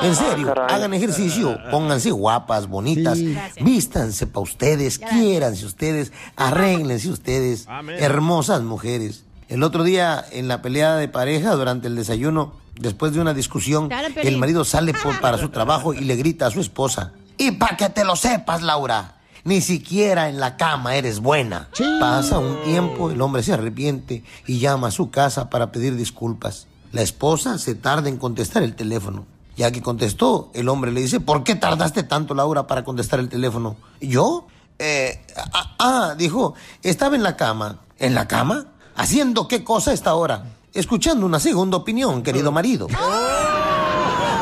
[0.04, 3.18] En serio, hagan ejercicio, pónganse guapas, bonitas,
[3.62, 7.68] vístanse para ustedes, quiéranse ustedes, arréglense ustedes,
[8.00, 9.24] hermosas mujeres.
[9.50, 13.90] El otro día, en la pelea de pareja, durante el desayuno, después de una discusión,
[14.28, 17.78] el marido sale por- para su trabajo y le grita a su esposa, y para
[17.78, 21.70] que te lo sepas, Laura, ni siquiera en la cama eres buena.
[22.00, 26.68] Pasa un tiempo, el hombre se arrepiente y llama a su casa para pedir disculpas.
[26.92, 29.26] La esposa se tarda en contestar el teléfono.
[29.58, 33.28] Ya que contestó, el hombre le dice, ¿por qué tardaste tanto, Laura, para contestar el
[33.28, 33.76] teléfono?
[34.00, 34.46] ¿Yo?
[34.78, 37.80] Eh, ah, ah, dijo, estaba en la cama.
[37.98, 38.68] ¿En la cama?
[38.96, 40.44] ¿Haciendo qué cosa a esta hora?
[40.76, 42.88] Escuchando una segunda opinión, querido marido.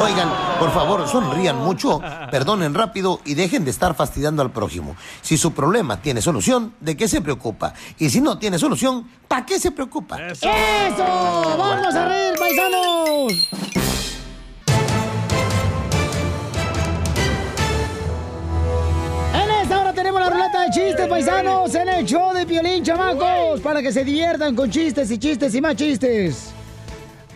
[0.01, 4.97] Oigan, por favor, sonrían mucho, perdonen rápido y dejen de estar fastidiando al prójimo.
[5.21, 7.73] Si su problema tiene solución, ¿de qué se preocupa?
[7.97, 10.19] Y si no tiene solución, ¿para qué se preocupa?
[10.27, 10.49] ¡Eso!
[11.57, 13.84] ¡Vamos a reír, paisanos!
[20.65, 25.11] De chistes, paisanos, en el show de Piolín, chamacos, para que se diviertan con chistes
[25.11, 26.51] y chistes y más chistes.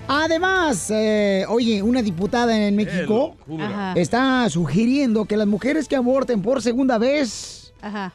[0.07, 3.35] Además, eh, oye, una diputada en México
[3.95, 8.13] está sugiriendo que las mujeres que aborten por segunda vez Ajá.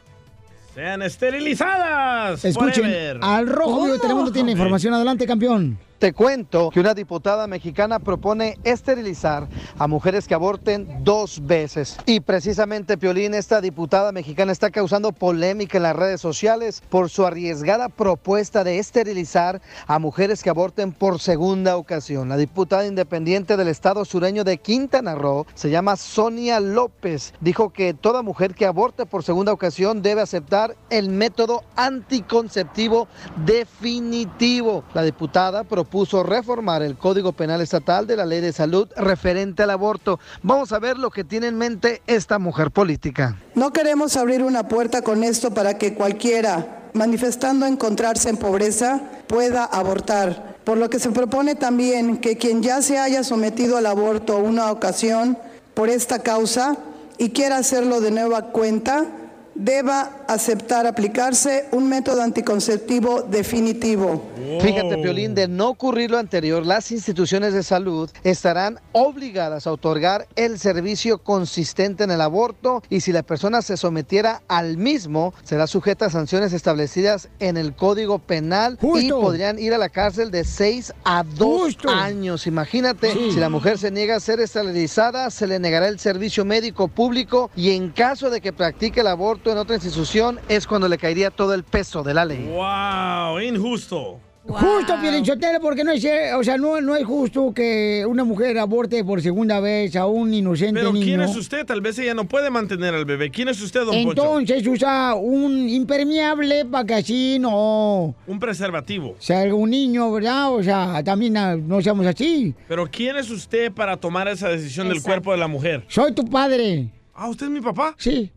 [0.75, 2.45] Sean esterilizadas.
[2.45, 3.19] Escuchen, forever.
[3.23, 4.93] al rojo vivo de Telemundo tiene información.
[4.95, 5.79] Adelante, campeón.
[5.99, 11.97] Te cuento que una diputada mexicana propone esterilizar a mujeres que aborten dos veces.
[12.05, 17.25] Y precisamente, Piolín, esta diputada mexicana está causando polémica en las redes sociales por su
[17.25, 22.29] arriesgada propuesta de esterilizar a mujeres que aborten por segunda ocasión.
[22.29, 27.35] La diputada independiente del estado sureño de Quintana Roo se llama Sonia López.
[27.41, 33.07] Dijo que toda mujer que aborte por segunda ocasión debe aceptar el método anticonceptivo
[33.45, 34.83] definitivo.
[34.93, 35.84] La diputada propuso
[36.25, 40.19] reformar el Código Penal Estatal de la Ley de Salud referente al aborto.
[40.43, 43.37] Vamos a ver lo que tiene en mente esta mujer política.
[43.55, 49.65] No queremos abrir una puerta con esto para que cualquiera, manifestando encontrarse en pobreza, pueda
[49.65, 50.57] abortar.
[50.65, 54.71] Por lo que se propone también que quien ya se haya sometido al aborto una
[54.71, 55.37] ocasión
[55.75, 56.77] por esta causa
[57.19, 59.07] y quiera hacerlo de nueva cuenta,
[59.55, 64.23] deba aceptar aplicarse un método anticonceptivo definitivo.
[64.61, 70.27] Fíjate, Piolín, de no ocurrir lo anterior, las instituciones de salud estarán obligadas a otorgar
[70.37, 75.67] el servicio consistente en el aborto y si la persona se sometiera al mismo, será
[75.67, 80.45] sujeta a sanciones establecidas en el Código Penal y podrían ir a la cárcel de
[80.45, 81.89] 6 a 2 Justo.
[81.91, 82.47] años.
[82.47, 83.33] Imagínate, Sí.
[83.33, 87.51] si la mujer se niega a ser esterilizada, se le negará el servicio médico público
[87.57, 91.31] y en caso de que practique el aborto en otra institución, es cuando le caería
[91.31, 92.49] todo el peso de la ley.
[92.49, 93.41] ¡Wow!
[93.41, 94.21] Injusto.
[94.47, 96.05] Justo, Pielinchotelo, porque no es,
[96.37, 100.35] o sea, no, no es justo que una mujer aborte por segunda vez a un
[100.35, 101.05] inocente Pero niño.
[101.07, 101.65] ¿quién es usted?
[101.65, 103.31] Tal vez ella no puede mantener al bebé.
[103.31, 104.39] ¿Quién es usted, don Poncho?
[104.39, 109.17] Entonces usa un impermeable para que así no Un preservativo.
[109.19, 110.53] salga un niño, ¿verdad?
[110.53, 112.55] O sea, también ah, no seamos así.
[112.69, 115.85] Pero ¿quién es usted para tomar esa decisión del cuerpo de la mujer?
[115.89, 116.91] Soy tu padre.
[117.15, 117.95] Ah, ¿usted es mi papá?
[117.97, 118.31] Sí.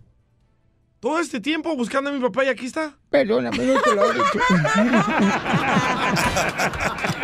[1.07, 2.91] Todo este tiempo buscando a mi papá y aquí está.
[3.09, 4.39] Perdóname, no te lo he dicho.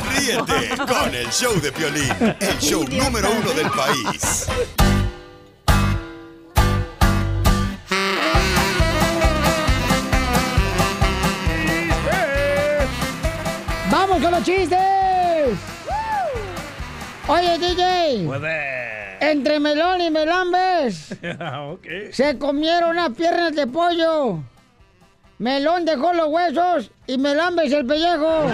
[0.10, 4.48] Ríete con el show de Piolín, el show número uno del país.
[13.92, 14.80] ¡Vamos con los chistes!
[17.28, 18.83] Oye, DJ.
[19.32, 21.12] Entre melón y melambes
[21.72, 21.86] ok.
[22.12, 24.40] se comieron unas piernas de pollo.
[25.40, 28.46] Melón dejó los huesos y melambes el pellejo.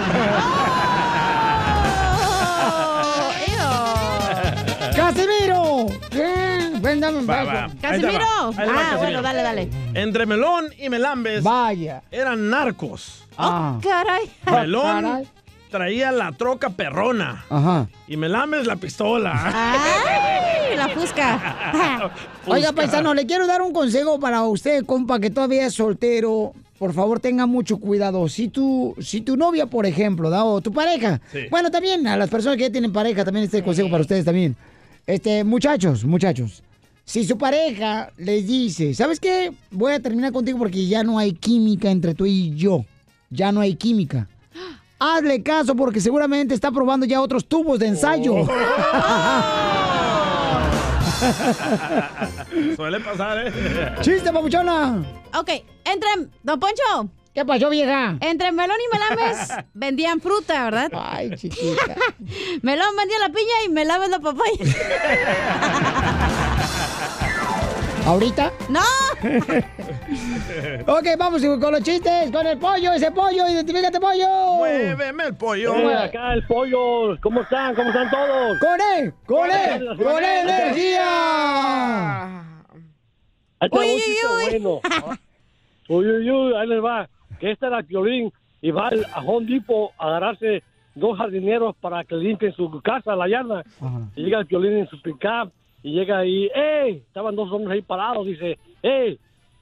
[4.96, 5.86] ¡Casimiro!
[6.10, 6.70] ¿Qué?
[6.80, 7.46] Ven, dame un Va, vaso.
[7.46, 7.68] va.
[7.80, 7.92] Te va.
[7.92, 9.70] Ahí te va, Casimiro.
[9.94, 11.42] Entre Melón y Melambes.
[11.42, 12.02] Vaya.
[12.10, 13.24] Eran narcos.
[13.36, 13.78] Ah.
[13.82, 14.30] Caray.
[14.50, 15.28] Melón Caray.
[15.70, 17.44] Traía la troca perrona.
[17.48, 17.88] Ajá.
[18.06, 19.32] Y Melambes la pistola.
[19.34, 20.76] ¡Ay!
[20.76, 22.10] La fusca.
[22.46, 26.52] Oiga, paisano, le quiero dar un consejo para usted, compa, que todavía es soltero.
[26.78, 28.28] Por favor, tenga mucho cuidado.
[28.28, 30.44] Si tu, si tu novia, por ejemplo, ¿da?
[30.44, 31.20] o tu pareja.
[31.30, 31.40] Sí.
[31.50, 34.56] Bueno, también a las personas que ya tienen pareja, también este consejo para ustedes también.
[35.06, 36.62] Este, muchachos, muchachos.
[37.04, 39.52] Si su pareja les dice, ¿sabes qué?
[39.70, 42.84] Voy a terminar contigo porque ya no hay química entre tú y yo.
[43.30, 44.28] Ya no hay química.
[45.00, 48.34] Hazle caso porque seguramente está probando ya otros tubos de ensayo.
[48.34, 48.46] Oh.
[52.76, 53.52] Suele pasar, ¿eh?
[54.00, 55.02] ¡Chiste, papuchona!
[55.38, 55.50] Ok,
[55.84, 56.08] entre...
[56.42, 57.08] Don Poncho.
[57.34, 58.16] ¿Qué pasó, vieja?
[58.20, 60.90] Entre Melón y Melames vendían fruta, ¿verdad?
[60.92, 61.94] Ay, chiquita.
[62.62, 64.64] Melón vendía la piña y Melames la papaya.
[68.06, 68.50] ¿Ahorita?
[68.68, 68.80] ¡No!
[70.86, 74.54] ok, vamos con los chistes, con el pollo, ese pollo, identifícate, pollo.
[74.56, 75.74] Muéveme el pollo.
[75.76, 77.74] Eh, acá el pollo, ¿cómo están?
[77.74, 78.58] ¿Cómo están todos?
[78.58, 79.14] ¡Con él!
[79.26, 79.88] ¡Con él!
[80.02, 82.40] ¡Con él, energía!
[83.60, 84.80] Ahí Uy, un uy, bueno.
[85.88, 87.08] Uy, uy, uy, ahí les va.
[87.38, 88.32] Que este era el Piolín
[88.62, 90.62] y va al- a Home Depot a agarrarse
[90.94, 93.62] dos jardineros para que limpien su casa, la yarda.
[94.16, 97.02] Y llega el Piolín en su pickup y llega ahí, ¡eh!
[97.06, 99.16] Estaban dos hombres ahí parados, dice, ¡eh!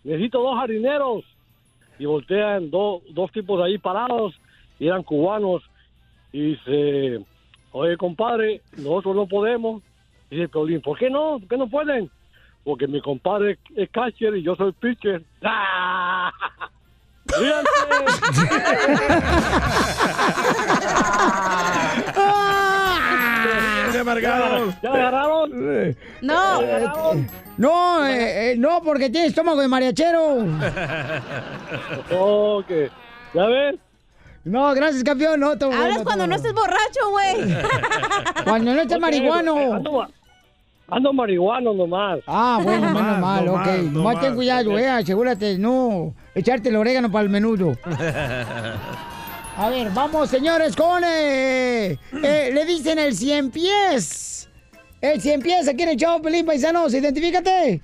[0.04, 1.24] Necesito dos jardineros.
[1.98, 4.34] Y voltean do- dos tipos ahí parados
[4.78, 5.62] y eran cubanos.
[6.32, 7.20] Y dice,
[7.72, 9.82] oye, compadre, nosotros no podemos.
[10.30, 11.38] Dice el Piolín, ¿por qué no?
[11.40, 12.10] ¿Por qué no pueden?
[12.64, 15.22] Porque mi compadre es catcher y yo soy pitcher.
[15.42, 16.32] ¡Ah!
[23.92, 24.74] Se amargaron.
[24.82, 25.96] ¿Ya agarraron?
[26.22, 26.60] No.
[27.56, 30.36] No, eh, eh, no, porque tiene estómago de mariachero.
[32.18, 32.70] ok.
[33.34, 33.76] ¿Ya ves?
[34.44, 35.40] No, gracias, campeón.
[35.40, 37.54] No, Hablas bueno, cuando no estés borracho, güey.
[38.44, 39.74] Cuando no estés marihuano.
[39.74, 40.06] Ando,
[40.88, 42.20] ando marihuano nomás.
[42.26, 43.58] Ah, bueno, menos mal, no ok.
[43.58, 44.36] más, no Nomás ten más.
[44.36, 47.76] cuidado, eh, asegúrate, no, echarte el orégano para el menudo.
[49.58, 51.02] A ver, vamos, señores, con...
[51.04, 54.48] eh, eh, le dicen el cien pies.
[55.00, 57.82] El cien pies aquí en el show, Pelín Paisanos, identifícate.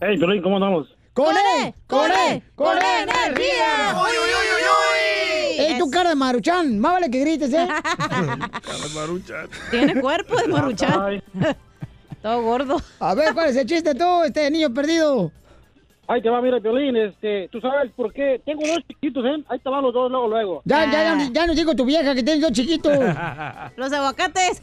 [0.00, 0.94] Hey, Piolín, ¿cómo andamos?
[1.14, 1.72] ¡Con él!
[1.86, 2.42] ¡Con él!
[2.54, 3.94] ¡Con él, energía!
[3.94, 5.64] ¡Uy, uy, uy, uy, uy!
[5.64, 6.78] ¡Ey, tu cara de maruchan!
[6.78, 7.66] Más vale que grites, ¿eh?
[9.70, 11.22] Tiene cuerpo de maruchan.
[12.22, 12.82] Todo gordo.
[13.00, 15.32] A ver, ¿cuál es el chiste tú, este niño perdido?
[16.08, 18.40] Ahí te va, mira, Piolín, este, tú sabes por qué.
[18.44, 19.42] Tengo dos chiquitos, ¿eh?
[19.48, 20.62] Ahí te van los dos luego, luego.
[20.64, 22.92] Ya, ya, ya, ya nos dijo tu vieja que tienes dos chiquitos.
[23.76, 24.60] Los aguacates.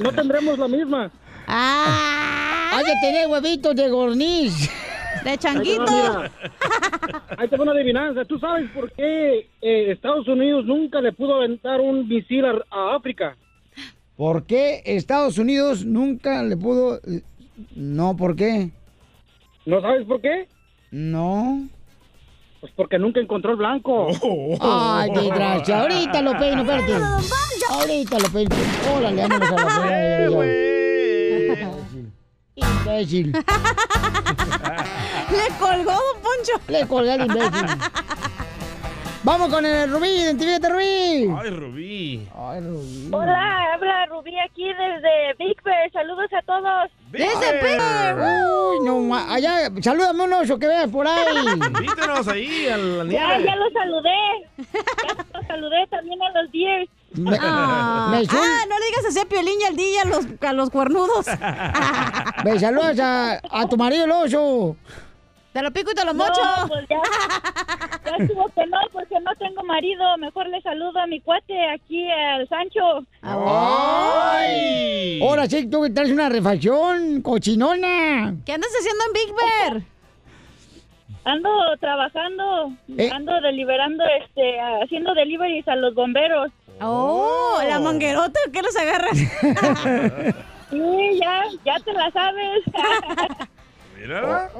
[0.00, 1.10] No tendremos la misma.
[1.46, 2.70] Ah.
[2.74, 4.70] Hay que tener huevitos de gorniz.
[5.24, 6.30] De Ahí te va, mira.
[7.36, 8.24] Ahí te va una adivinanza.
[8.24, 12.94] ¿Tú sabes por qué eh, Estados Unidos nunca le pudo aventar un misil a, a
[12.96, 13.36] África?
[14.16, 17.00] ¿Por qué Estados Unidos nunca le pudo...
[17.74, 18.70] No, ¿por qué?
[19.68, 20.48] ¿No sabes por qué?
[20.92, 21.68] No.
[22.62, 24.08] Pues porque nunca encontró el blanco.
[24.62, 25.82] Ay, qué gracia.
[25.82, 26.94] Ahorita lo peino, espérate.
[27.70, 28.56] Ahorita lo peino.
[28.96, 31.70] Órale, vámonos a la playa.
[32.54, 33.32] Imbécil.
[35.30, 36.54] Le colgó, don Poncho.
[36.68, 37.66] Le colgó el imbécil.
[39.28, 41.34] Vamos con el Rubí, identifícate, Rubí.
[41.38, 42.28] Ay, Rubí.
[42.34, 43.10] Ay, Rubí.
[43.12, 45.92] Hola, habla Rubí aquí desde Big Bear.
[45.92, 46.90] Saludos a todos.
[47.10, 48.16] ¡Desde Bear!
[48.16, 51.44] Uy, no, allá, salúdame un oso que veas por ahí.
[51.46, 53.44] Invítenos ahí a la Ya, nieve.
[53.44, 54.48] ya los saludé.
[55.06, 56.90] Ya los saludé también a los Deers.
[57.42, 60.52] Ah, me Ah, no le digas así a Piolín y al día a los, a
[60.54, 61.26] los cuernudos.
[62.44, 64.76] Ve, saludas a, a tu marido el oso.
[65.58, 66.40] Te lo pico y te lo No, mocho.
[66.68, 67.00] pues ya,
[68.04, 70.16] ya estuvo que no, porque no tengo marido.
[70.18, 73.04] Mejor le saludo a mi cuate aquí, al Sancho.
[73.22, 75.20] ¡Ay!
[75.20, 78.36] Ahora sí, tú que traes una refacción, cochinona.
[78.46, 79.82] ¿Qué andas haciendo en Big Bear?
[81.24, 83.10] Ando trabajando, Eh.
[83.12, 86.52] ando deliberando, este, haciendo deliveries a los bomberos.
[86.80, 89.18] Oh, la manguerota, ¿qué los agarras?
[90.70, 92.62] Sí, ya, ya te la sabes.
[93.98, 94.50] Mira.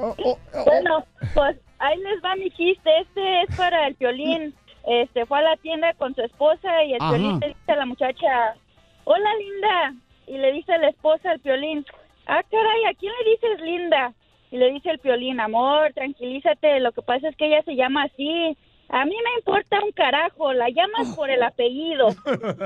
[0.65, 2.89] Bueno, pues ahí les va mi chiste.
[2.99, 4.53] Este es para el violín.
[4.87, 7.11] Este fue a la tienda con su esposa y el Ajá.
[7.13, 8.55] violín le dice a la muchacha,
[9.03, 9.93] hola linda.
[10.27, 11.85] Y le dice la esposa al violín,
[12.27, 14.13] ah caray, ¿a quién le dices linda?
[14.51, 18.03] Y le dice el violín, amor, tranquilízate, lo que pasa es que ella se llama
[18.03, 18.57] así.
[18.91, 22.07] A mí me importa un carajo, la llamas por el apellido.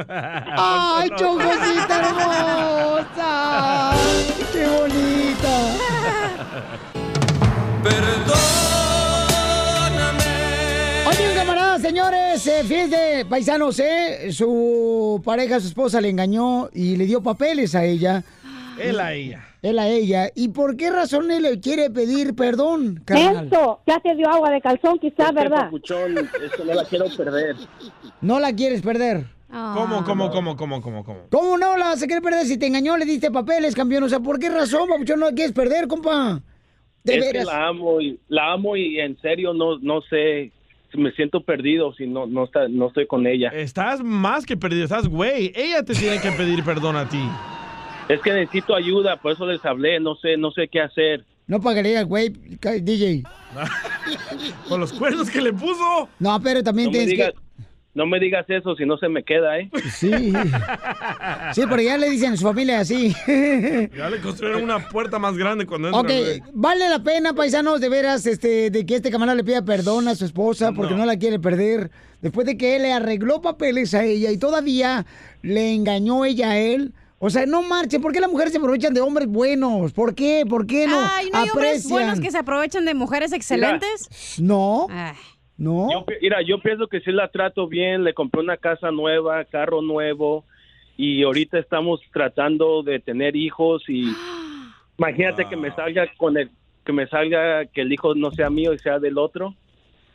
[0.07, 3.91] ¡Ay, chocosita hermosa!
[4.53, 5.53] ¡Qué bonita!
[11.09, 14.31] Oye, un camarada, señores, eh, fíjense, paisanos, ¿eh?
[14.31, 18.23] Su pareja, su esposa, le engañó y le dio papeles a ella.
[18.79, 19.52] Él a ella.
[19.63, 20.30] Él a ella.
[20.36, 23.47] ¿Y por qué razón él le quiere pedir perdón, carnal?
[23.47, 25.63] Eso, ya te dio agua de calzón quizá, Este ¿verdad?
[25.65, 27.56] papuchón, eso no la quiero perder.
[28.19, 29.26] No la quieres perder.
[29.49, 31.19] ¿Cómo, cómo, cómo, cómo, cómo, cómo?
[31.30, 34.04] ¿Cómo no la vas a querer perder si te engañó, le diste papeles, campeón?
[34.04, 36.41] O sea, ¿por qué razón, papuchón, no la quieres perder, compa?
[37.04, 40.52] De es que la amo y la amo y en serio no no sé
[40.91, 43.49] si me siento perdido si no no está no estoy con ella.
[43.49, 45.52] Estás más que perdido, estás güey.
[45.56, 47.21] Ella te tiene que pedir perdón a ti.
[48.09, 51.23] Es que necesito ayuda, por eso les hablé, no sé no sé qué hacer.
[51.47, 53.23] No pagaría el güey, DJ.
[54.69, 56.07] Con los cuernos que le puso.
[56.19, 57.63] No, pero también No me tienes digas que...
[57.93, 59.69] no me digas eso si no se me queda, ¿eh?
[59.91, 60.33] Sí.
[61.53, 63.13] Sí, pero ya le dicen a su familia así.
[63.97, 66.01] Ya le construyeron una puerta más grande cuando entra.
[66.01, 66.41] Ok, güey.
[66.53, 70.15] vale la pena, paisanos, de veras, este, de que este camarada le pida perdón a
[70.15, 71.05] su esposa porque no.
[71.05, 71.91] la quiere perder.
[72.21, 75.05] Después de que él le arregló papeles a ella y todavía
[75.41, 76.93] le engañó ella a él.
[77.25, 78.01] O sea, no marchen.
[78.01, 79.93] ¿Por qué las mujeres se aprovechan de hombres buenos?
[79.93, 80.43] ¿Por qué?
[80.45, 80.99] ¿Por qué no?
[80.99, 84.41] Ay, ¿no hay hombres buenos que se aprovechan de mujeres excelentes?
[84.41, 84.88] No.
[84.89, 85.15] Ay.
[85.55, 85.88] No.
[85.89, 89.81] Yo, mira, yo pienso que sí la trato bien, le compré una casa nueva, carro
[89.81, 90.43] nuevo
[90.97, 94.13] y ahorita estamos tratando de tener hijos y
[94.97, 96.51] imagínate que me salga con el
[96.86, 99.55] que me salga que el hijo no sea mío y sea del otro.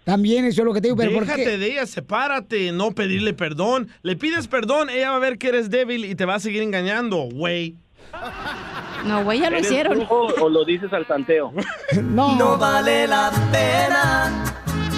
[0.09, 1.59] También eso es lo que te digo, pero ¿por Déjate qué?
[1.59, 3.89] de ella, sepárate, no pedirle perdón.
[4.01, 6.63] Le pides perdón, ella va a ver que eres débil y te va a seguir
[6.63, 7.77] engañando, güey.
[9.05, 9.99] No, güey, ya lo ¿Eres hicieron.
[9.99, 11.53] brujo o lo dices al tanteo?
[12.03, 12.37] No.
[12.37, 14.45] No vale la pena.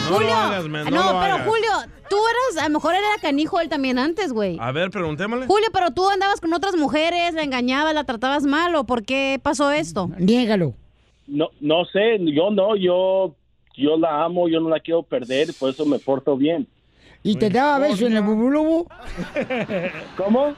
[0.08, 1.46] No Julio, lo hagas, man, no no, lo pero hagas.
[1.48, 1.70] Julio,
[2.08, 4.58] tú eras, a lo mejor era canijo él también antes, güey.
[4.60, 5.46] A ver, preguntémosle.
[5.48, 9.40] Julio, pero tú andabas con otras mujeres, la engañabas, la tratabas mal, ¿o por qué
[9.42, 10.08] pasó esto?
[10.18, 10.74] Niégalo.
[11.26, 13.34] No, no sé, yo no, yo,
[13.74, 16.66] yo la amo, yo no la quiero perder, por eso me porto bien.
[17.22, 18.86] ¿Y te daba beso en el bubulubu?
[20.16, 20.54] ¿Cómo?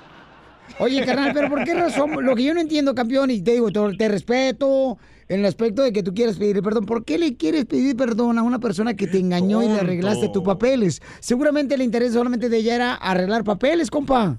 [0.79, 2.25] Oye, carnal, pero ¿por qué razón?
[2.25, 4.97] Lo que yo no entiendo, campeón, y te digo, te, te respeto
[5.29, 6.87] en el aspecto de que tú quieres pedir perdón.
[6.87, 10.29] ¿Por qué le quieres pedir perdón a una persona que te engañó y le arreglaste
[10.29, 11.01] tus papeles?
[11.21, 14.37] Seguramente el interés solamente de ella era arreglar papeles, compa.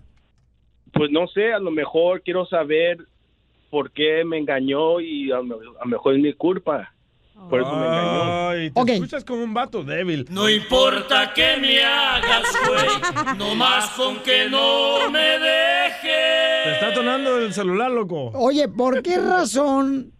[0.93, 2.99] Pues no sé, a lo mejor quiero saber
[3.71, 6.92] por qué me engañó y a lo mejor es mi culpa.
[7.49, 8.49] Por eso me engañó.
[8.49, 10.25] Ay, te escuchas como un vato débil.
[10.29, 16.63] No importa que me hagas, güey, no más con que no me dejes.
[16.63, 18.31] Te está tonando el celular, loco.
[18.35, 20.11] Oye, ¿por qué razón,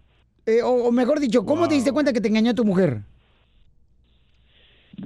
[0.45, 3.02] eh, o, o mejor dicho, cómo te diste cuenta que te engañó tu mujer?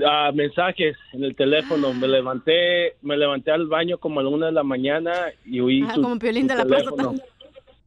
[0.06, 1.94] Ah, mensajes en el teléfono.
[1.94, 5.14] Me levanté, me levanté al baño como a la una de la mañana
[5.46, 7.16] y oí Ah, su, como Piolín de la teléfono.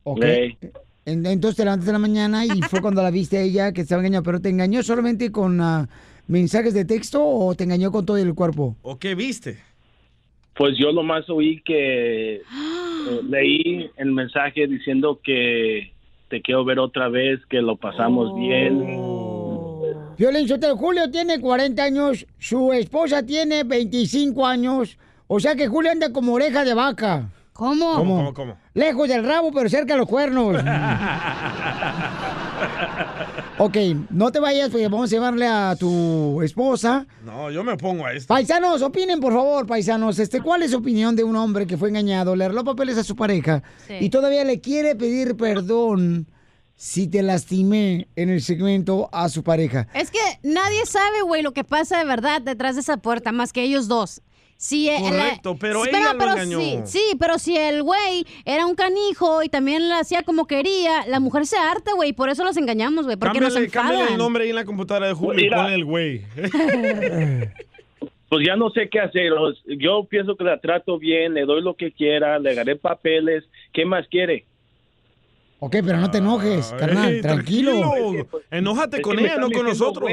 [0.05, 0.23] Ok.
[0.25, 0.59] Ey.
[1.07, 3.81] En- Entonces te levantaste en la mañana y fue cuando la viste a ella que
[3.83, 4.23] estaba engañada.
[4.23, 5.89] ¿Pero te engañó solamente con ah,
[6.29, 8.77] mensajes de texto o te engañó con todo el cuerpo?
[8.83, 9.59] ¿O qué viste?
[10.55, 12.43] Pues yo nomás oí que eh,
[13.29, 15.93] leí el mensaje diciendo que
[16.29, 18.85] te quiero ver otra vez, que lo pasamos bien.
[20.19, 25.91] Violín Sotelo, Julio tiene 40 años, su esposa tiene 25 años, o sea que Julio
[25.91, 27.31] anda como oreja de vaca.
[27.55, 27.95] ¿Cómo?
[27.95, 28.57] ¿Cómo, cómo, cómo?
[28.75, 30.57] Lejos del rabo, pero cerca de los cuernos.
[33.59, 33.77] ok,
[34.11, 37.07] no te vayas porque vamos a llevarle a tu esposa.
[37.25, 38.29] No, yo me pongo a esto.
[38.29, 40.19] Paisanos, opinen por favor, paisanos.
[40.19, 43.05] Este, ¿Cuál es su opinión de un hombre que fue engañado, le arregló papeles a
[43.05, 43.95] su pareja Sí.
[44.01, 46.29] y todavía le quiere pedir perdón
[46.77, 49.89] si te lastimé en el segmento a su pareja?
[49.95, 53.53] Es que nadie sabe, güey, lo que pasa de verdad detrás de esa puerta, más
[53.53, 54.23] que ellos dos.
[54.61, 56.61] Si eh, Correcto, pero Espera, ella lo pero engañó.
[56.61, 61.07] Sí, sí, pero si el güey era un canijo y también lo hacía como quería,
[61.07, 64.45] la mujer se harta, güey, por eso los engañamos, güey, porque nos Cámbiale, el nombre
[64.45, 65.63] ahí en la computadora de Julio y Mira.
[65.63, 66.21] ponle el güey.
[68.29, 69.33] Pues ya no sé qué hacer.
[69.67, 73.43] Yo pienso que la trato bien, le doy lo que quiera, le agarré papeles.
[73.73, 74.45] ¿Qué más quiere?
[75.63, 77.83] Ok, pero no te enojes, carnal, Ey, tranquilo.
[78.51, 80.09] Enójate Es con ella, no con nosotros.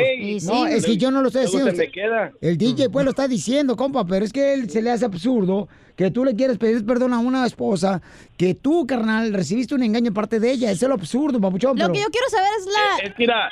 [0.45, 1.71] No, es que yo no lo estoy diciendo.
[1.71, 2.31] se me queda.
[2.41, 5.69] El DJ pues lo está diciendo, compa, pero es que él se le hace absurdo
[5.95, 8.01] que tú le quieres pedir perdón a una esposa
[8.37, 10.69] que tú, carnal, recibiste un engaño de parte de ella.
[10.69, 11.77] Eso es lo absurdo, papuchón.
[11.77, 13.07] Lo pero- que yo quiero saber es la...
[13.07, 13.51] Es que mira,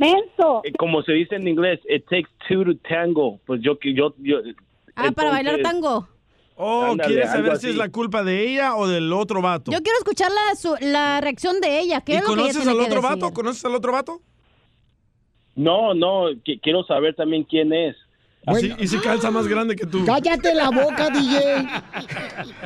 [0.00, 3.38] eh, como se dice en inglés, it takes two to tango.
[3.46, 4.38] Pues yo que yo, yo
[4.96, 6.08] Ah, para bailar tango.
[6.56, 9.72] Oh, Ándale, ¿quieres saber si es la culpa de ella o del otro vato?
[9.72, 12.00] Yo quiero escuchar la, su- la reacción de ella.
[12.00, 13.20] ¿Qué ¿Y es lo que ella conoces tiene al que otro decir?
[13.22, 13.34] vato?
[13.34, 14.20] ¿Conoces al otro vato?
[15.56, 17.96] No, no, qui- quiero saber también quién es.
[18.78, 20.04] ¿Y si calza más grande que tú?
[20.04, 21.66] Cállate la boca, DJ.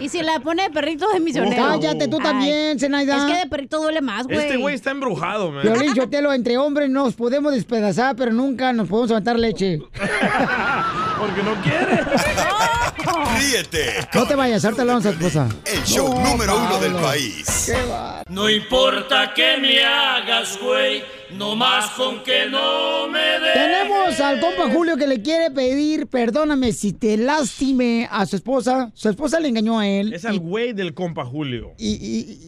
[0.00, 1.56] Y si la pone de perrito de misionero.
[1.56, 3.16] Cállate tú también, Zenaida.
[3.16, 4.38] Es que de perrito duele más, güey.
[4.38, 5.62] Este güey está embrujado, man.
[5.62, 9.78] Violín Sotelo, entre hombres nos podemos despedazar, pero nunca nos podemos aventar leche.
[11.18, 12.04] Porque no quiere.
[13.38, 15.48] Ríete No te vayas, ahorita le vamos a esposa.
[15.64, 17.72] El show No, número uno del país.
[18.28, 21.02] No importa que me hagas, güey,
[21.36, 23.54] no más con que no me des.
[23.54, 28.90] Tenemos al compa Julio que le quiere pedir, perdóname si te lastime a su esposa.
[28.94, 30.12] Su esposa le engañó a él.
[30.12, 31.72] Es al güey del compa Julio.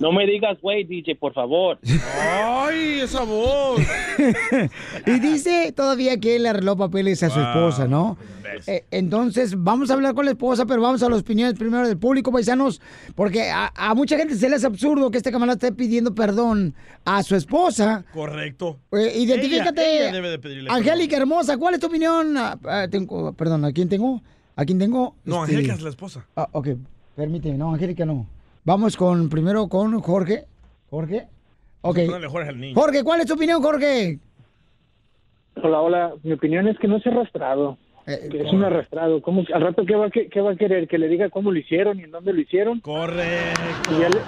[0.00, 1.78] No me digas, güey, DJ, por favor.
[2.20, 3.80] ¡Ay, esa voz!
[5.06, 8.16] y dice todavía que él le arregló papeles a su esposa, ¿no?
[8.66, 11.98] Eh, entonces, vamos a hablar con la esposa, pero vamos a las opiniones primero del
[11.98, 12.80] público, paisanos,
[13.14, 16.74] porque a, a mucha gente se le hace absurdo que este camarada esté pidiendo perdón
[17.04, 18.04] a su esposa.
[18.12, 18.78] Correcto.
[18.92, 22.36] Eh, identifícate, Ella- ella debe de pedirle Angélica hermosa, ¿cuál es tu opinión?
[22.36, 24.22] Ah, ah, tengo, perdón, ¿a quién tengo?
[24.56, 25.14] ¿A quién tengo?
[25.24, 26.26] No, Este, Angélica es la esposa.
[26.36, 26.68] Ah, ok,
[27.16, 28.26] permíteme, no, Angélica no.
[28.64, 30.44] Vamos con, primero con Jorge.
[30.90, 31.28] Jorge.
[31.82, 31.98] Ok.
[32.28, 32.74] Jorge al niño.
[32.74, 34.18] Jorge, ¿cuál es tu opinión, Jorge?
[35.62, 36.12] Hola, hola.
[36.22, 37.78] Mi opinión es que no es arrastrado.
[38.30, 39.20] Que es un arrastrado.
[39.22, 40.88] ¿Cómo, al rato, ¿qué va, a que- qué va a querer?
[40.88, 42.80] ¿Que le diga cómo lo hicieron y en dónde lo hicieron?
[42.80, 43.90] Correcto.
[43.90, 44.18] Si ya le,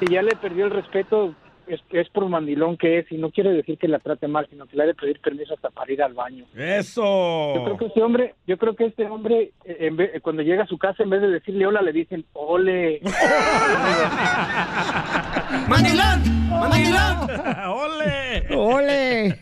[0.00, 1.34] si ya le perdió el respeto,
[1.66, 3.10] es, es por mandilón que es.
[3.12, 5.52] Y no quiere decir que la trate mal, sino que le ha de pedir permiso
[5.54, 6.46] hasta para ir al baño.
[6.56, 7.54] ¡Eso!
[7.56, 10.42] Yo creo que este hombre, yo creo que este hombre, eh, en vez- eh, cuando
[10.42, 13.00] llega a su casa, en vez de decirle hola, le dicen ole.
[15.68, 16.48] ¡Mandilón!
[16.48, 17.28] ¡Mandilón!
[17.68, 18.56] ¡Ole!
[18.56, 19.38] ¡Ole!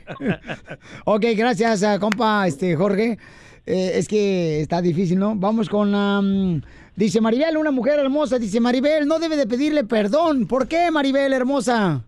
[1.04, 3.18] ok, gracias, compa, este, Jorge.
[3.66, 5.34] Eh, es que está difícil, ¿no?
[5.34, 5.94] Vamos con...
[5.94, 6.62] am,
[6.94, 8.38] dice Maribel, una mujer hermosa.
[8.38, 10.46] Dice Maribel, no debe de pedirle perdón.
[10.46, 12.04] ¿Por qué, Maribel, hermosa?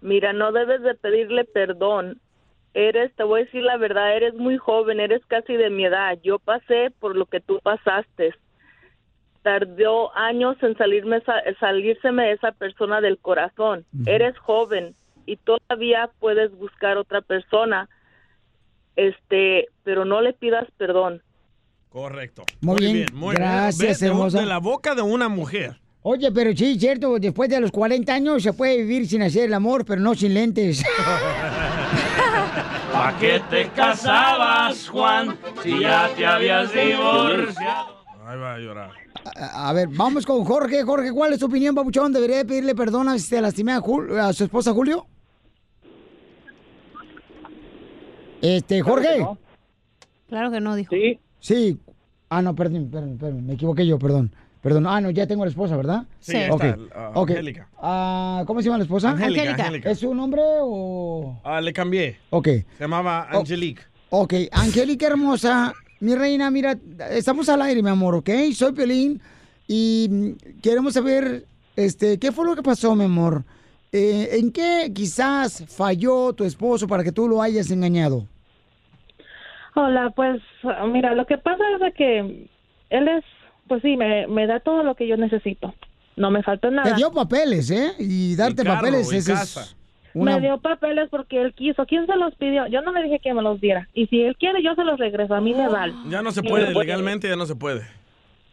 [0.00, 2.20] Mira, no debes de pedirle perdón.
[2.72, 6.18] Eres, te voy a decir la verdad, eres muy joven, eres casi de mi edad.
[6.22, 8.32] Yo pasé por lo que tú pasaste.
[9.42, 11.22] Tardó años en salirme
[11.58, 13.84] salírseme esa persona del corazón.
[14.06, 14.94] Eres joven
[15.26, 17.88] y todavía puedes buscar otra persona.
[19.08, 21.22] Este, pero no le pidas perdón.
[21.88, 22.44] Correcto.
[22.60, 24.40] Muy bien, muy gracias, de- hermosa.
[24.40, 25.80] De la boca de una mujer.
[26.02, 29.54] Oye, pero sí, cierto, después de los 40 años se puede vivir sin hacer el
[29.54, 30.82] amor, pero no sin lentes.
[32.92, 38.00] ¿Pa' qué te casabas, Juan, si ya te habías divorciado?
[38.26, 38.90] Ahí va a llorar.
[39.36, 40.82] A a ver, vamos con Jorge.
[40.84, 42.12] Jorge, ¿cuál es tu opinión, papuchón?
[42.12, 45.06] ¿Debería de pedirle perdón a si te lastimé a, Jul- a su esposa Julio?
[48.42, 49.26] Este, Jorge.
[50.28, 50.94] Claro que no, dijo.
[50.94, 51.18] Sí.
[51.40, 51.78] Sí.
[52.28, 54.32] Ah, no, perdón, perdón, perdón, me equivoqué yo, perdón.
[54.62, 54.86] Perdón.
[54.86, 56.04] Ah, no, ya tengo la esposa, ¿verdad?
[56.20, 57.30] Sí, Ok, está, ah, ok.
[57.30, 57.68] Angélica.
[57.78, 59.10] Ah, ¿Cómo se llama la esposa?
[59.10, 59.90] Angélica.
[59.90, 61.40] ¿Es su nombre o...?
[61.42, 62.18] Ah, le cambié.
[62.28, 62.46] Ok.
[62.46, 63.26] Se llamaba.
[63.30, 63.82] Angelique.
[64.10, 66.76] Ok, Angélica hermosa, mi reina, mira,
[67.10, 68.28] estamos al aire, mi amor, ¿ok?
[68.52, 69.20] Soy Piolín
[69.68, 73.44] y mm, queremos saber, este, ¿qué fue lo que pasó, mi amor?
[73.92, 78.24] Eh, ¿En qué quizás falló tu esposo para que tú lo hayas engañado?
[79.74, 80.40] Hola, pues
[80.92, 82.18] mira, lo que pasa es de que
[82.90, 83.24] él es,
[83.68, 85.74] pues sí, me, me da todo lo que yo necesito.
[86.16, 86.90] No me falta nada.
[86.90, 87.92] Te dio papeles, ¿eh?
[87.98, 89.62] Y darte carro, papeles, y ese casa.
[89.62, 89.76] es...
[90.12, 91.86] Una- Me dio papeles porque él quiso.
[91.86, 92.66] ¿Quién se los pidió?
[92.66, 93.88] Yo no le dije que me los diera.
[93.94, 95.34] Y si él quiere, yo se los regreso.
[95.34, 95.94] A mí me vale.
[96.08, 97.82] Ya no se puede, legalmente ya no se puede.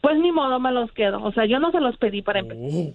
[0.02, 1.22] Pues ni modo, me los quedo.
[1.24, 2.94] O sea, yo no se los pedí para empezar.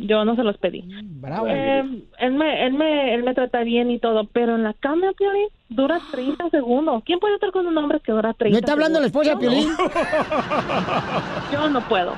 [0.00, 0.84] Yo no se los pedí.
[1.02, 1.48] Bravo.
[1.48, 1.80] Eh,
[2.20, 5.48] él, me, él, me, él me trata bien y todo, pero en la cama, Piolín,
[5.68, 7.02] dura 30 segundos.
[7.04, 9.68] ¿Quién puede estar con un hombre que dura 30 ¿No está hablando la esposa Piolín?
[9.68, 9.76] no.
[11.52, 12.14] Yo no puedo.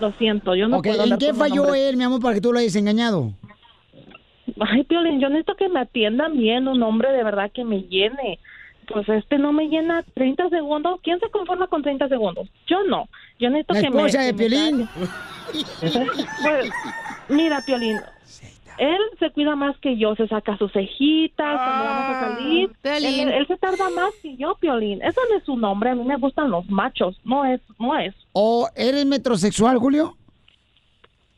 [0.00, 1.04] Lo siento, yo no Ok, puedo.
[1.04, 3.32] ¿en qué falló él, mi amor, para que tú lo hayas engañado?
[4.60, 8.38] Ay, Piolín, yo necesito que me atiendan bien, un hombre de verdad que me llene.
[8.86, 11.00] Pues este no me llena 30 segundos.
[11.02, 12.48] ¿Quién se conforma con 30 segundos?
[12.66, 13.08] Yo no.
[13.38, 13.96] Yo necesito La que me...
[13.96, 14.88] esposa de Piolín.
[15.80, 16.70] Pues,
[17.28, 17.98] mira, Piolín,
[18.78, 22.70] él se cuida más que yo, se saca sus cejitas cuando vamos a salir.
[22.82, 23.28] Piolín.
[23.28, 25.02] Él, él se tarda más que yo, Piolín.
[25.02, 28.14] Eso no es su nombre, a mí me gustan los machos, no es, no es.
[28.32, 30.16] ¿O eres metrosexual, Julio?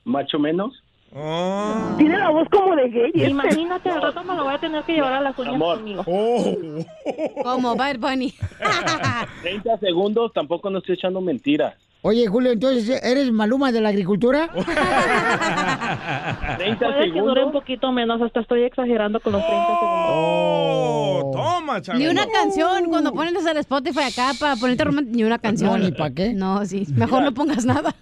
[0.05, 0.83] Macho menos.
[1.11, 3.13] Tiene la voz como de gay.
[3.31, 5.77] Imagínate, al rato me lo voy a tener que llevar a las uñas Amor.
[5.79, 6.05] conmigo.
[7.43, 8.35] Como Bad Bunny.
[9.43, 11.75] 30 segundos, tampoco no estoy echando mentiras.
[12.03, 14.49] Oye, Julio, entonces, ¿eres Maluma de la agricultura?
[16.59, 17.53] 30 Puede que dure un segundos.
[17.53, 20.09] poquito menos, hasta estoy exagerando con los 30 segundos.
[20.11, 25.39] Oh, toma, Ni una canción, cuando pones el Spotify acá para ponerte romántico, ni una
[25.39, 25.71] canción.
[25.73, 26.33] No, ni pa' qué.
[26.35, 27.95] No, sí, mejor no pongas nada.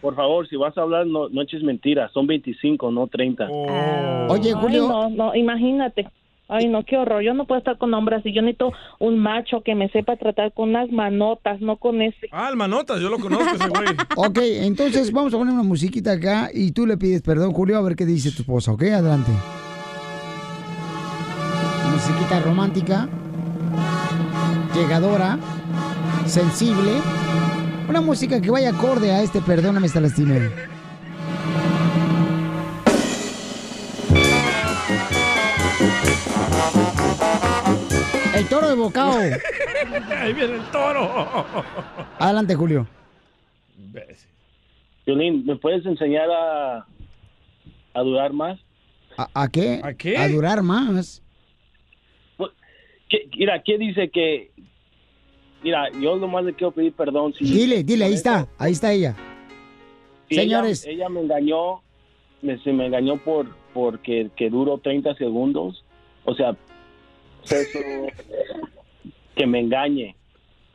[0.00, 2.10] Por favor, si vas a hablar, no, no eches mentiras.
[2.12, 3.48] Son 25, no 30.
[4.28, 4.84] Oye, Julio.
[4.84, 6.08] Ay, no, no, imagínate.
[6.52, 7.22] Ay, no, qué horror.
[7.22, 8.32] Yo no puedo estar con hombres así.
[8.32, 12.28] Yo necesito un macho que me sepa tratar con unas manotas, no con ese.
[12.32, 13.88] Ah, el manotas, yo lo conozco ese güey.
[14.16, 17.82] Ok, entonces vamos a poner una musiquita acá y tú le pides perdón, Julio, a
[17.82, 18.82] ver qué dice tu esposa, ¿ok?
[18.82, 19.30] Adelante.
[21.92, 23.08] Musiquita romántica,
[24.74, 25.38] llegadora,
[26.26, 26.92] sensible.
[27.90, 30.48] Una música que vaya acorde a este Perdóname, esta lastimé.
[38.34, 39.18] El toro de bocao.
[40.18, 41.46] Ahí viene el toro.
[42.18, 42.86] Adelante, Julio.
[45.06, 46.86] Violín, ¿me puedes enseñar a,
[47.94, 48.58] a durar más?
[49.16, 49.80] ¿A, a qué?
[49.82, 50.16] ¿A qué?
[50.16, 51.22] A durar más.
[53.08, 54.49] ¿Qué- mira, ¿qué dice que...
[55.62, 57.34] Mira, yo nomás le quiero pedir perdón.
[57.34, 59.14] Si, Dile, dile, ahí está, ahí está ella.
[60.28, 60.84] si Señores.
[60.84, 61.82] Ella, ella me engañó,
[62.42, 65.84] me, se me engañó por porque que duró 30 segundos.
[66.24, 66.56] O sea,
[67.44, 67.78] eso,
[69.36, 70.16] que me engañe.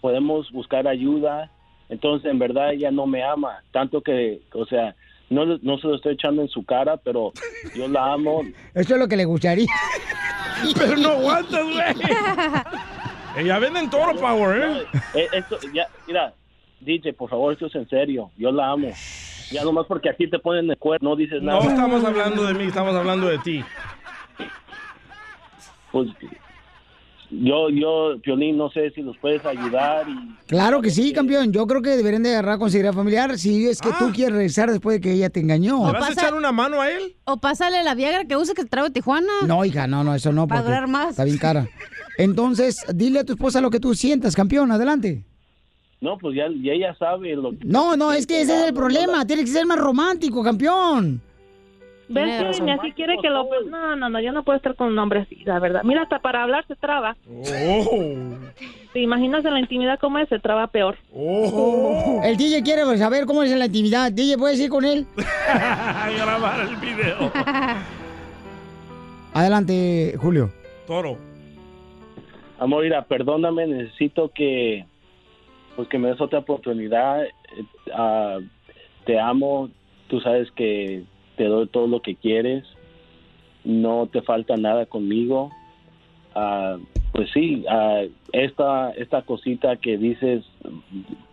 [0.02, 1.52] Podemos buscar ayuda.
[1.90, 3.64] Entonces, en verdad, ella no me ama.
[3.72, 4.96] Tanto que, o sea,
[5.30, 7.32] no, no se lo estoy echando en su cara, pero
[7.76, 8.44] yo la amo.
[8.74, 9.68] Eso es lo que le gustaría.
[10.78, 11.76] Pero no aguantas, güey.
[13.38, 14.84] Ella venden toro power, ¿eh?
[15.14, 16.34] Eh, esto, ya, mira,
[16.80, 18.32] DJ, por favor, esto es en serio.
[18.38, 18.90] Yo la amo.
[19.52, 21.60] Ya nomás porque aquí te ponen el cuerno, no dices nada.
[21.64, 23.64] No estamos hablando de mí, estamos hablando de ti.
[25.92, 26.10] Pues
[27.30, 31.52] yo, yo, Piolín, no sé si los puedes ayudar y Claro que sí, campeón.
[31.52, 34.98] Yo creo que deberían de agarrar considerar familiar si es que tú quieres regresar después
[34.98, 35.92] de que ella te engañó.
[35.92, 37.16] ¿Le vas a echar una mano a él?
[37.26, 39.32] O pásale la Viagra que usa que de Tijuana.
[39.48, 40.48] No, hija, no, no, eso no.
[40.48, 41.12] Para durar más.
[41.12, 41.68] Está bien cara.
[42.18, 44.72] Entonces, dile a tu esposa lo que tú sientas, campeón.
[44.72, 45.24] Adelante.
[46.02, 47.66] no, pues ya, ya ella sabe lo que...
[47.66, 49.26] No, no, es que ese es el problema.
[49.26, 51.22] Tiene que ser más romántico, campeón.
[52.08, 52.68] ¿Ves, razón.
[52.68, 53.48] Y así quiere que lo...
[53.70, 55.82] No, no, no, yo no puedo estar con un hombre así, la verdad.
[55.84, 57.18] Mira, hasta para hablar se traba.
[58.94, 60.30] ¿Te imaginas en la intimidad cómo es?
[60.30, 60.98] Se traba peor.
[62.24, 64.12] El DJ quiere saber cómo es en la intimidad.
[64.12, 65.08] DJ, ¿puedes ir con él?
[65.18, 67.32] Grabar el video.
[69.34, 70.52] Adelante, Julio.
[70.88, 71.18] Toro.
[72.60, 74.86] Amor, mira, perdóname, necesito que,
[75.76, 77.26] pues que me des otra oportunidad.
[77.94, 78.40] Ah,
[79.06, 79.70] te amo,
[80.08, 81.04] tú sabes que
[81.36, 82.64] te doy todo lo que quieres.
[83.64, 85.52] No te falta nada conmigo.
[86.34, 86.78] Ah,
[87.12, 90.46] pues sí, ah, esta, esta cosita que dices,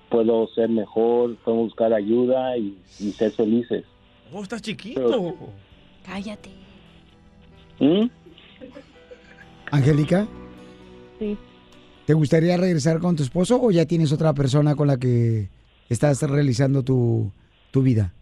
[0.09, 3.85] puedo ser mejor, puedo buscar ayuda y, y ser felices.
[4.33, 5.35] Oh, está chiquito.
[6.05, 6.51] Cállate.
[7.79, 8.07] ¿Mm?
[9.71, 10.27] Angélica,
[11.23, 11.39] Sí.
[12.07, 15.49] ¿te gustaría regresar con tu esposo o ya tienes otra persona con la que
[15.89, 17.33] estás realizando tu,
[17.71, 18.13] tu vida?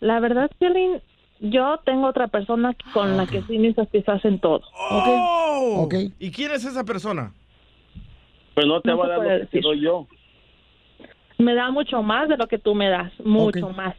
[0.00, 1.00] La verdad, Piolín,
[1.40, 4.62] yo tengo otra persona con la que sí me satisfacen todo.
[4.90, 5.82] Oh.
[5.84, 5.94] Ok.
[6.18, 7.32] ¿Y quién es esa persona?
[8.54, 10.06] Pero no te No voy a dar lo que doy yo.
[11.38, 13.96] Me da mucho más de lo que tú me das, mucho más.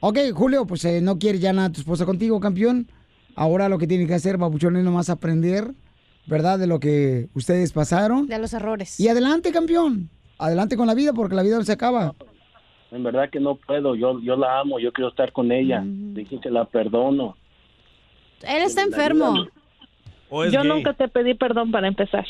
[0.00, 2.88] Ok, Julio, pues eh, no quiere ya nada tu esposa contigo, campeón.
[3.36, 5.72] Ahora lo que tiene que hacer, Babuchón, es nomás aprender,
[6.26, 6.58] ¿verdad?
[6.58, 8.26] De lo que ustedes pasaron.
[8.26, 8.98] De los errores.
[9.00, 10.08] Y adelante, campeón.
[10.38, 12.14] Adelante con la vida, porque la vida no se acaba.
[12.90, 15.82] En verdad que no puedo, yo, yo la amo, yo quiero estar con ella.
[15.84, 17.36] Dije que la perdono.
[18.42, 19.46] Él está enfermo.
[20.30, 20.68] ¿O es Yo gay?
[20.68, 22.24] nunca te pedí perdón para empezar.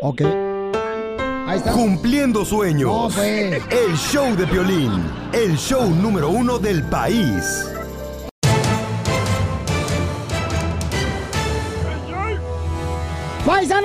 [0.00, 0.22] Ok.
[1.46, 1.72] Ahí está.
[1.72, 3.14] Cumpliendo sueños.
[3.14, 3.62] Pues.
[3.70, 4.92] El show de Piolín.
[5.32, 7.75] El show número uno del país.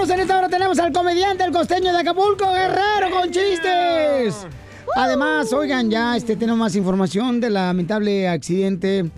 [0.02, 4.48] Paisanos, en esta hora tenemos al comediante, el costeño de Acapulco, Guerrero, con chistes.
[4.96, 9.12] Además, oigan, ya este, tenemos más información del lamentable accidente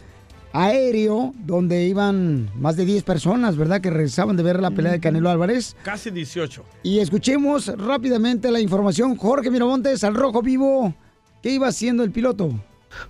[0.51, 3.79] aéreo donde iban más de 10 personas, ¿verdad?
[3.79, 5.75] Que regresaban de ver la pelea de Canelo Álvarez.
[5.83, 6.65] Casi 18.
[6.83, 9.15] Y escuchemos rápidamente la información.
[9.15, 10.93] Jorge Miramontes, al rojo vivo.
[11.41, 12.51] ¿Qué iba haciendo el piloto?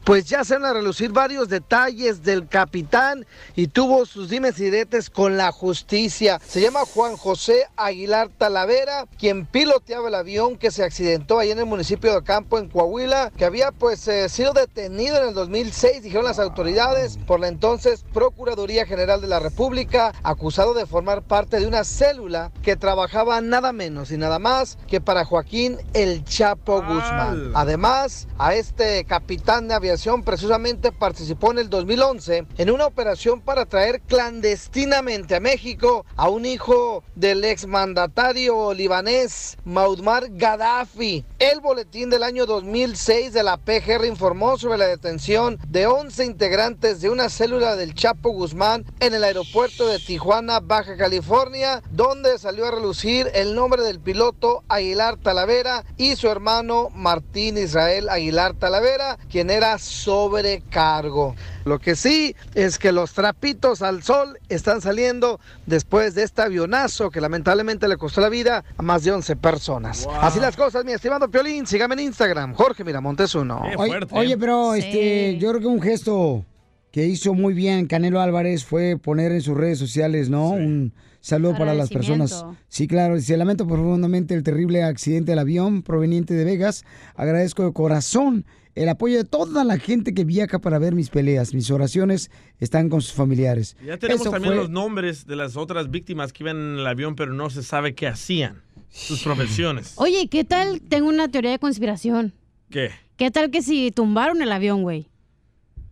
[0.04, 3.26] Pues ya se van a relucir varios detalles del capitán
[3.56, 6.40] y tuvo sus dimes y diretes con la justicia.
[6.46, 11.60] Se llama Juan José Aguilar Talavera, quien piloteaba el avión que se accidentó ahí en
[11.60, 16.04] el municipio de Ocampo, en Coahuila, que había pues eh, sido detenido en el 2006,
[16.04, 21.60] dijeron las autoridades, por la entonces Procuraduría General de la República, acusado de formar parte
[21.60, 26.82] de una célula que trabajaba nada menos y nada más que para Joaquín El Chapo
[26.82, 27.52] Guzmán.
[27.54, 33.66] Además, a este capitán de aviación precisamente participó en el 2011 en una operación para
[33.66, 41.26] traer clandestinamente a México a un hijo del exmandatario libanés Maudmar Gaddafi.
[41.40, 47.02] El boletín del año 2006 de la PGR informó sobre la detención de 11 integrantes
[47.02, 52.68] de una célula del Chapo Guzmán en el aeropuerto de Tijuana, Baja California, donde salió
[52.68, 59.18] a relucir el nombre del piloto Aguilar Talavera y su hermano Martín Israel Aguilar Talavera,
[59.30, 61.36] quien era sobrecargo.
[61.66, 67.10] Lo que sí es que los trapitos al sol están saliendo después de este avionazo
[67.10, 70.08] que lamentablemente le costó la vida a más de 11 personas.
[70.22, 71.66] Así las cosas, mi estimado Piolín.
[71.66, 73.62] Sígame en Instagram, Jorge Miramontes uno.
[73.78, 76.46] Oye, oye, pero este, yo creo que un gesto
[76.92, 80.50] que hizo muy bien Canelo Álvarez fue poner en sus redes sociales, ¿no?
[80.50, 80.94] Un
[81.24, 82.46] saludo para las personas.
[82.68, 83.20] Sí, claro.
[83.20, 86.84] Se lamento profundamente el terrible accidente del avión proveniente de Vegas.
[87.16, 88.46] Agradezco de corazón
[88.76, 91.54] el apoyo de toda la gente que viaja para ver mis peleas.
[91.54, 93.78] Mis oraciones están con sus familiares.
[93.86, 96.88] Ya tenemos Eso también fue- los nombres de las otras víctimas que iban en el
[96.88, 98.62] avión, pero no se sabe qué hacían.
[98.90, 99.94] Sus profesiones.
[99.96, 100.82] Oye, ¿qué tal?
[100.82, 102.34] Tengo una teoría de conspiración.
[102.70, 102.90] ¿Qué?
[103.18, 105.08] ¿Qué tal que si tumbaron el avión, güey?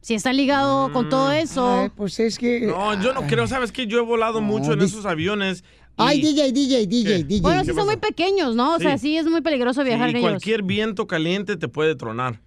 [0.02, 1.92] Si está ligado con todo eso.
[1.96, 2.62] pues es que.
[2.62, 3.48] No, yo no creo.
[3.48, 3.86] ¿Sabes qué?
[3.88, 5.64] Yo he volado mucho en esos aviones.
[5.98, 7.42] Ay, DJ, DJ, DJ, DJ.
[7.42, 8.76] Bueno, sí son muy pequeños, ¿no?
[8.76, 9.10] O sea, Sí.
[9.10, 10.30] sí es muy peligroso viajar y en ellos.
[10.32, 12.40] cualquier viento caliente te puede tronar.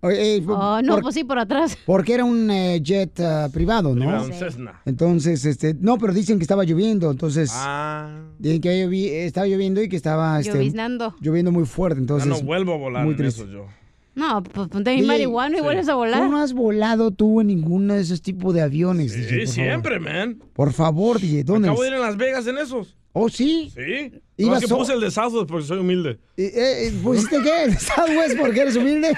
[0.00, 1.76] Oye, eh, Oh, no, por- pues sí, por atrás.
[1.86, 4.02] Porque era un eh, jet ah, privado, ¿no?
[4.04, 4.80] Privado, un Cessna.
[4.84, 7.50] Entonces, este, no, pero dicen que estaba lloviendo, entonces.
[7.54, 8.20] Ah.
[8.38, 11.14] Dicen que llovi- estaba lloviendo y que estaba este, Lloviznando.
[11.20, 12.30] lloviendo muy fuerte, entonces.
[12.30, 13.42] ya no vuelvo a volar muy en triste.
[13.42, 13.66] eso yo.
[14.14, 16.20] No, pues ponte DJ, marihuana y vuelves a volar.
[16.22, 19.48] Tú no has volado tú en ninguno de esos tipos de aviones, DJ, Sí, favor.
[19.54, 20.38] siempre, man.
[20.52, 21.68] Por favor, DJ, ¿dónde?
[21.68, 22.96] Acabo de ir en Las Vegas en esos.
[23.16, 23.72] ¿Oh, sí?
[23.74, 24.12] Sí.
[24.38, 26.18] No, que so- puse el de Southwest porque soy humilde.
[26.36, 26.52] Eh,
[26.88, 27.72] eh, ¿Pusiste qué?
[27.78, 29.12] ¿Southwest porque eres humilde?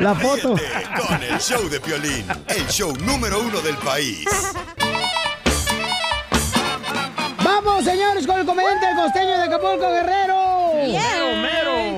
[0.00, 0.50] La foto.
[1.06, 4.24] Con el show de Piolín, el show número uno del país.
[7.44, 10.34] ¡Vamos, señores, con el comediante del costeño de Acapulco, Guerrero!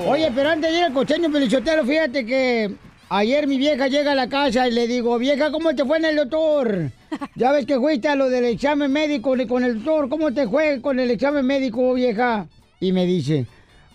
[0.09, 2.71] Oye, pero antes de ir al costeño pelichotero, fíjate que
[3.09, 6.05] ayer mi vieja llega a la casa y le digo, vieja, ¿cómo te fue en
[6.05, 6.93] el doctor?
[7.35, 10.49] Ya ves que fuiste a lo del examen médico ni con el doctor, ¿cómo te
[10.49, 12.47] fue con el examen médico, vieja?
[12.79, 13.47] Y me dice,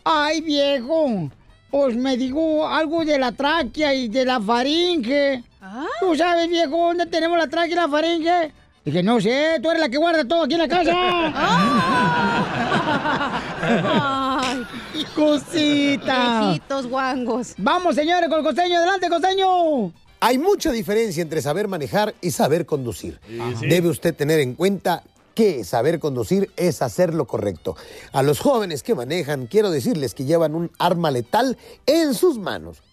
[0.03, 1.29] ay, viejo,
[1.69, 5.43] pues me dijo algo de la tráquea y de la faringe.
[6.01, 8.51] ¿Tú sabes, viejo, dónde tenemos la tráquea y la faringe?
[8.83, 10.91] Dije, no sé, tú eres la que guarda todo aquí en la casa.
[15.15, 16.41] Cosita.
[16.41, 17.53] viejitos guangos.
[17.57, 18.77] Vamos, señores, con el costeño.
[18.77, 19.91] Adelante, costeño.
[20.19, 23.19] Hay mucha diferencia entre saber manejar y saber conducir.
[23.27, 23.67] sí.
[23.67, 27.75] Debe usted tener en cuenta que saber conducir es hacer lo correcto.
[28.11, 32.83] A los jóvenes que manejan, quiero decirles que llevan un arma letal en sus manos.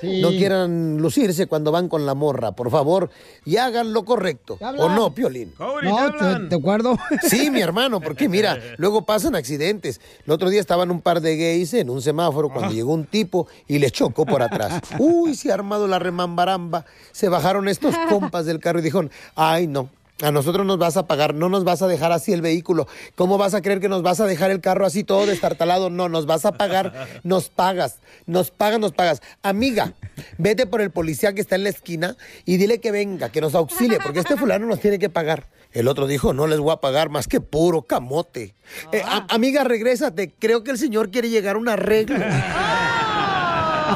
[0.00, 0.20] Sí.
[0.20, 3.10] No quieran lucirse cuando van con la morra, por favor,
[3.44, 4.58] y hagan lo correcto.
[4.60, 5.52] ¿O no, Piolín?
[5.58, 6.96] No, te, te acuerdo.
[7.22, 10.00] Sí, mi hermano, porque mira, luego pasan accidentes.
[10.26, 13.46] El otro día estaban un par de gays en un semáforo cuando llegó un tipo
[13.66, 14.80] y les chocó por atrás.
[14.98, 16.84] Uy, se ha armado la remambaramba.
[17.12, 19.88] Se bajaron estos compas del carro y dijeron, ay no.
[20.22, 22.86] A nosotros nos vas a pagar, no nos vas a dejar así el vehículo.
[23.16, 25.90] ¿Cómo vas a creer que nos vas a dejar el carro así todo destartalado?
[25.90, 29.22] No, nos vas a pagar, nos pagas, nos pagas, nos pagas.
[29.42, 29.92] Amiga,
[30.38, 33.56] vete por el policía que está en la esquina y dile que venga, que nos
[33.56, 35.48] auxilie, porque este fulano nos tiene que pagar.
[35.72, 38.54] El otro dijo, no les voy a pagar más que puro camote.
[38.92, 42.16] Eh, a- amiga, regrésate, creo que el señor quiere llegar a un arreglo.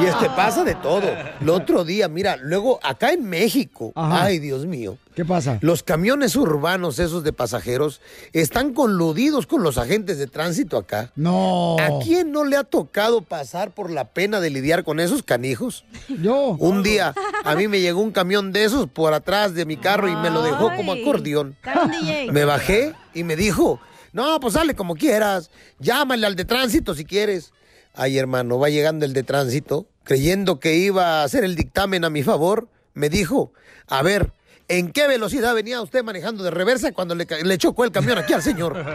[0.01, 1.03] Y este pasa de todo.
[1.41, 4.25] El otro día, mira, luego acá en México, Ajá.
[4.25, 4.97] ay Dios mío.
[5.19, 5.59] ¿Qué pasa?
[5.63, 8.01] Los camiones urbanos esos de pasajeros
[8.33, 11.11] están coludidos con los agentes de tránsito acá.
[11.17, 11.75] No.
[11.81, 15.85] ¿A quién no le ha tocado pasar por la pena de lidiar con esos canijos?
[16.23, 16.51] Yo.
[16.61, 20.09] Un día a mí me llegó un camión de esos por atrás de mi carro
[20.09, 21.57] y me lo dejó como acordeón.
[22.33, 23.81] Me bajé y me dijo,
[24.13, 25.51] no, pues sale como quieras,
[25.81, 27.53] llámale al de tránsito si quieres.
[27.93, 32.09] Ay, hermano, va llegando el de tránsito, creyendo que iba a hacer el dictamen a
[32.09, 33.53] mi favor, me dijo,
[33.89, 34.33] a ver,
[34.69, 38.43] ¿en qué velocidad venía usted manejando de reversa cuando le, chocó el camión aquí al
[38.43, 38.85] señor?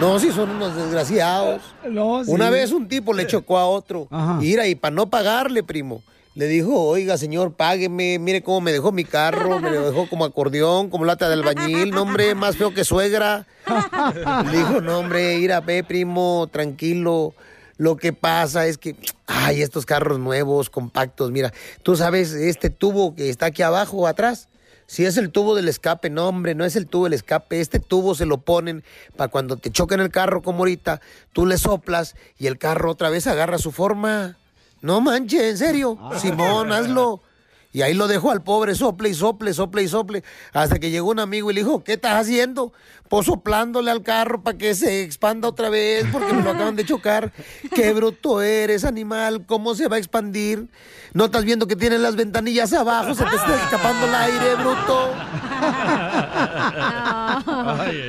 [0.00, 1.62] No, si son unos desgraciados.
[1.88, 2.30] No, sí.
[2.30, 4.08] Una vez un tipo le chocó a otro.
[4.40, 6.02] Mira, y para no pagarle, primo,
[6.34, 10.24] le dijo, oiga, señor, págueme, mire cómo me dejó mi carro, me lo dejó como
[10.24, 13.46] acordeón, como lata de albañil, no, hombre, más feo que suegra.
[14.50, 17.34] Le dijo, no, hombre, ir a ver, primo, tranquilo.
[17.76, 18.96] Lo que pasa es que,
[19.26, 21.52] ay, estos carros nuevos, compactos, mira,
[21.82, 24.48] tú sabes, este tubo que está aquí abajo, atrás,
[24.86, 27.60] si es el tubo del escape, no, hombre, no es el tubo del escape.
[27.60, 28.84] Este tubo se lo ponen
[29.16, 31.00] para cuando te choquen el carro como ahorita,
[31.32, 34.36] tú le soplas y el carro otra vez agarra su forma.
[34.82, 35.98] No manches, en serio.
[36.20, 37.22] Simón, hazlo.
[37.74, 40.22] Y ahí lo dejó al pobre, sople y sople, sople y sople,
[40.52, 42.72] hasta que llegó un amigo y le dijo, ¿qué estás haciendo?
[43.08, 46.84] Pues soplándole al carro para que se expanda otra vez, porque me lo acaban de
[46.86, 47.32] chocar.
[47.74, 50.68] Qué bruto eres, animal, ¿cómo se va a expandir?
[51.14, 53.12] ¿No estás viendo que tiene las ventanillas abajo?
[53.12, 55.10] Se te está escapando el aire, bruto.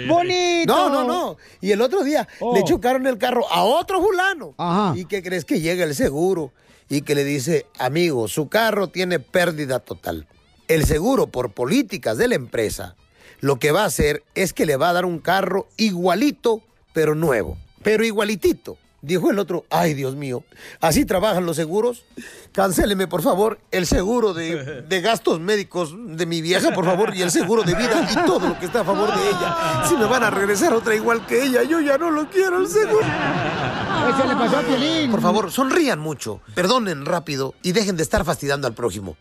[0.08, 0.76] ¡Bonito!
[0.76, 1.38] No, no, no.
[1.60, 2.54] Y el otro día Oh.
[2.56, 4.54] le chocaron el carro a otro fulano.
[4.96, 6.52] ¿Y qué crees que llega el seguro?
[6.90, 10.28] Y que le dice, amigo, su carro tiene pérdida total.
[10.68, 12.96] El seguro, por políticas de la empresa,
[13.40, 16.62] lo que va a hacer es que le va a dar un carro igualito,
[16.94, 17.58] pero nuevo.
[17.84, 18.78] Pero igualitito.
[19.06, 20.44] Dijo el otro, ay Dios mío,
[20.82, 22.06] ¿así trabajan los seguros?
[22.52, 27.22] Cancéleme, por favor, el seguro de, de gastos médicos de mi vieja, por favor, y
[27.22, 29.84] el seguro de vida y todo lo que está a favor de ella.
[29.88, 32.68] Si me van a regresar otra igual que ella, yo ya no lo quiero el
[32.68, 33.06] seguro.
[33.06, 35.12] Eso le pasó a Piolín.
[35.12, 39.18] Por favor, sonrían mucho, perdonen rápido y dejen de estar fastidiando al prójimo.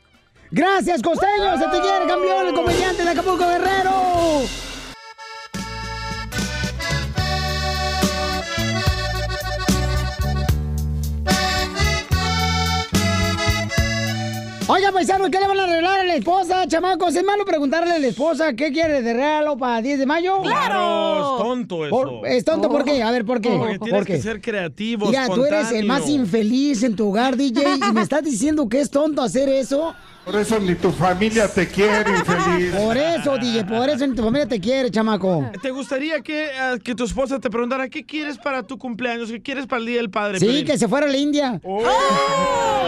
[0.50, 1.58] Gracias, costeño.
[1.58, 3.92] Se te quiere, campeón, el comediante de Acapulco Guerrero.
[14.98, 17.14] ¿Qué le van a regalar a la esposa, chamacos?
[17.16, 20.40] ¿Es malo preguntarle a la esposa qué quiere de regalo para 10 de mayo?
[20.42, 21.90] Claro, es tonto eso.
[21.90, 23.02] Por- ¿Es tonto por qué?
[23.02, 23.50] A ver, ¿por qué?
[23.50, 24.12] Porque tienes ¿Por qué?
[24.14, 26.22] que ser creativo, Mira, tú eres el más espontáneo.
[26.24, 29.94] infeliz en tu hogar, DJ, y me estás diciendo que es tonto hacer eso.
[30.24, 32.74] Por eso ni tu familia te quiere, infeliz.
[32.74, 35.50] Por eso, DJ, por eso ni tu familia te quiere, chamaco.
[35.60, 39.30] ¿Te gustaría que, ah, que tu esposa te preguntara qué quieres para tu cumpleaños?
[39.30, 40.40] ¿Qué quieres para el Día del Padre?
[40.40, 41.60] Sí, que se fuera a la India.
[41.62, 41.82] Oh,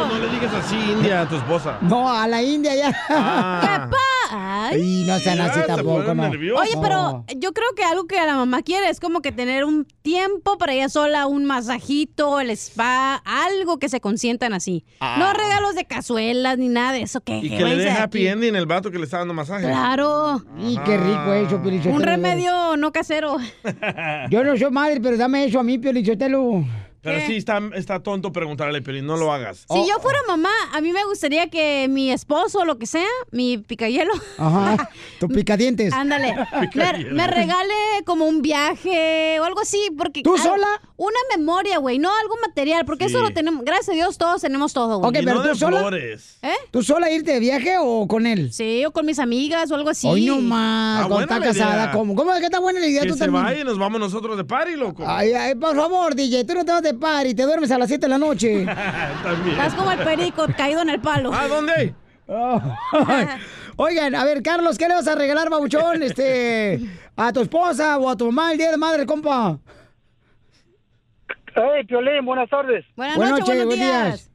[0.09, 1.79] No le digas así, India, a tu esposa.
[1.83, 2.97] No, a la India ya.
[3.11, 3.91] Ah.
[4.77, 6.23] Y no sean así Ya, se tampoco, no.
[6.29, 9.87] Oye, pero yo creo que algo que la mamá quiere es como que tener un
[10.03, 14.85] tiempo para ella sola, un masajito, el spa, algo que se consientan así.
[15.01, 15.17] Ah.
[15.19, 17.21] No regalos de cazuelas ni nada de eso.
[17.21, 18.27] Que, Y que le dé happy aquí.
[18.29, 19.67] ending el vato que le está dando masaje.
[19.67, 20.43] Claro.
[20.59, 21.95] Y qué rico eso, Piolichotelo.
[21.97, 23.37] Un remedio no casero.
[24.31, 26.65] Yo no soy madre, pero dame eso a mí, Piolichotelo.
[27.07, 29.65] Pero sí, está, está tonto preguntarle, pero no lo hagas.
[29.69, 33.07] Oh, Si yo fuera mamá, a mí me gustaría que mi esposo, lo que sea,
[33.31, 34.91] mi picayelo, Ajá,
[35.21, 35.93] tu picadientes.
[35.93, 36.35] ándale,
[36.75, 40.23] me, me regale como un viaje o algo así, porque...
[40.23, 40.67] ¿Tú sola?
[40.99, 44.73] Una memoria, güey, no algo material, porque eso lo tenemos, gracias a Dios todos tenemos
[44.73, 45.11] todo, güey.
[45.11, 45.91] Ok, pero tú sola.
[45.97, 46.17] ¿Eh?
[46.71, 48.53] ¿Tú sola irte de viaje o con él?
[48.53, 50.07] Sí, o con mis amigas o algo así.
[50.09, 51.93] Hoy no más, buena está la casada, idea.
[51.93, 52.15] ¿cómo?
[52.15, 53.45] ¿Cómo es que está buena la idea Que tú se también?
[53.45, 55.05] vaya y nos vamos nosotros de party, loco.
[55.07, 57.89] Ay, ay, por favor, DJ, tú no te vas de party, te duermes a las
[57.89, 58.65] 7 de la noche.
[59.23, 59.57] También.
[59.57, 61.31] Estás como el perico caído en el palo.
[61.33, 61.95] ¿Ah, dónde?
[63.77, 66.03] Oigan, a ver, Carlos, ¿qué le vas a regalar, babuchón?
[66.03, 66.81] Este,
[67.15, 69.59] a tu esposa o a tu mamá el día de madre, compa.
[71.55, 72.85] Hey, Piolín, buenas tardes.
[72.97, 74.31] Buenas, Buenas noches, noches, buenos buenos días.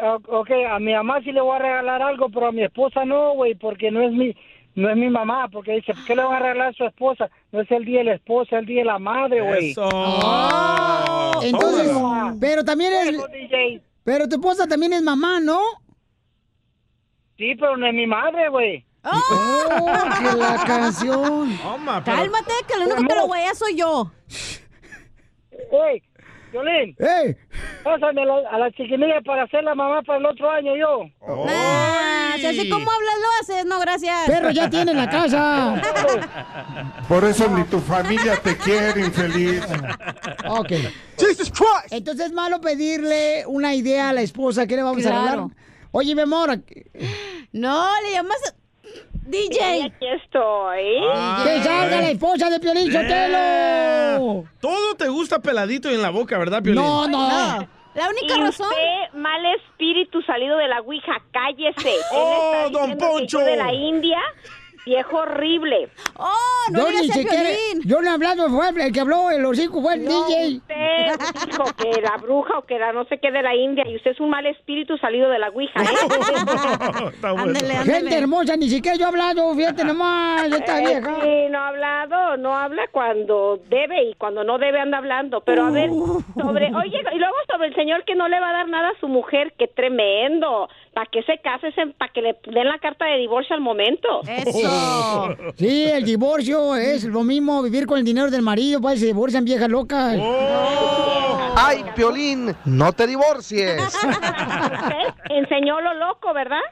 [0.00, 3.04] Ah, ok, a mi mamá sí le voy a regalar algo, pero a mi esposa
[3.04, 4.34] no, güey, porque no es mi
[4.78, 7.28] no es mi mamá, porque dice, ¿qué le van a regalar a su esposa?
[7.50, 9.74] No es el día de la esposa, es el día de la madre, güey.
[9.76, 11.40] Oh.
[11.42, 11.90] Entonces,
[12.40, 13.80] pero también es...
[14.04, 15.60] Pero tu esposa también es mamá, ¿no?
[17.38, 18.86] Sí, pero no es mi madre, güey.
[19.02, 19.86] Oh,
[20.20, 21.58] que la canción.
[22.04, 24.12] Cálmate, que lo único que lo voy a soy yo.
[25.50, 26.02] Ey,
[26.52, 26.94] Piolín.
[27.00, 27.36] ¡Ey!
[27.82, 31.10] Pásame a la, a la chiquinilla para ser la mamá para el otro año yo.
[32.30, 33.66] Ah, Así como hablas, lo haces.
[33.66, 34.26] No, gracias.
[34.26, 35.80] Perro ya tiene en la casa.
[37.08, 39.62] Por eso ni tu familia te quiere, infeliz.
[40.48, 40.72] Ok.
[41.90, 45.44] Entonces es malo pedirle una idea a la esposa que le vamos a regalar.
[45.90, 46.60] Oye, mi amor,
[47.52, 48.54] No, le llamas
[49.26, 49.84] DJ.
[49.84, 50.84] aquí estoy.
[51.44, 54.44] que salga la esposa de Piolín Sotelo.
[54.60, 56.82] Todo te gusta peladito y en la boca, ¿verdad, Piolín?
[56.82, 57.68] No, no.
[57.98, 58.68] La única Y razón.
[58.68, 61.94] usted, mal espíritu salido de la ouija, cállese.
[61.94, 63.38] Él ¡Oh, está don Poncho!
[63.40, 64.18] yo de la India,
[64.88, 65.88] viejo horrible.
[66.16, 67.50] ¡Oh, yo ni siquiera,
[67.84, 70.56] yo no he hablado, fue el que habló, el hocico fue el DJ.
[70.56, 73.96] Usted dijo que la bruja o que la no sé qué de la India y
[73.96, 75.82] usted es un mal espíritu salido de la ouija.
[75.82, 75.86] ¿eh?
[77.84, 81.16] Gente hermosa, ni siquiera yo he hablado, fíjate nomás, esta Eh, vieja.
[81.22, 85.40] sí, no ha hablado, no habla cuando debe y cuando no debe anda hablando.
[85.42, 88.52] Pero a ver, sobre, oye, y luego sobre el señor que no le va a
[88.52, 90.68] dar nada a su mujer, qué tremendo.
[90.98, 91.68] ¿Para que se case?
[91.96, 94.08] ¿Para que le den la carta de divorcio al momento?
[95.56, 99.44] Sí, el divorcio es lo mismo, vivir con el dinero del marido, pues se divorcian
[99.44, 100.18] viejas locas.
[101.54, 103.80] Ay, Piolín, no te divorcies.
[103.94, 106.62] Usted enseñó lo loco, ¿verdad?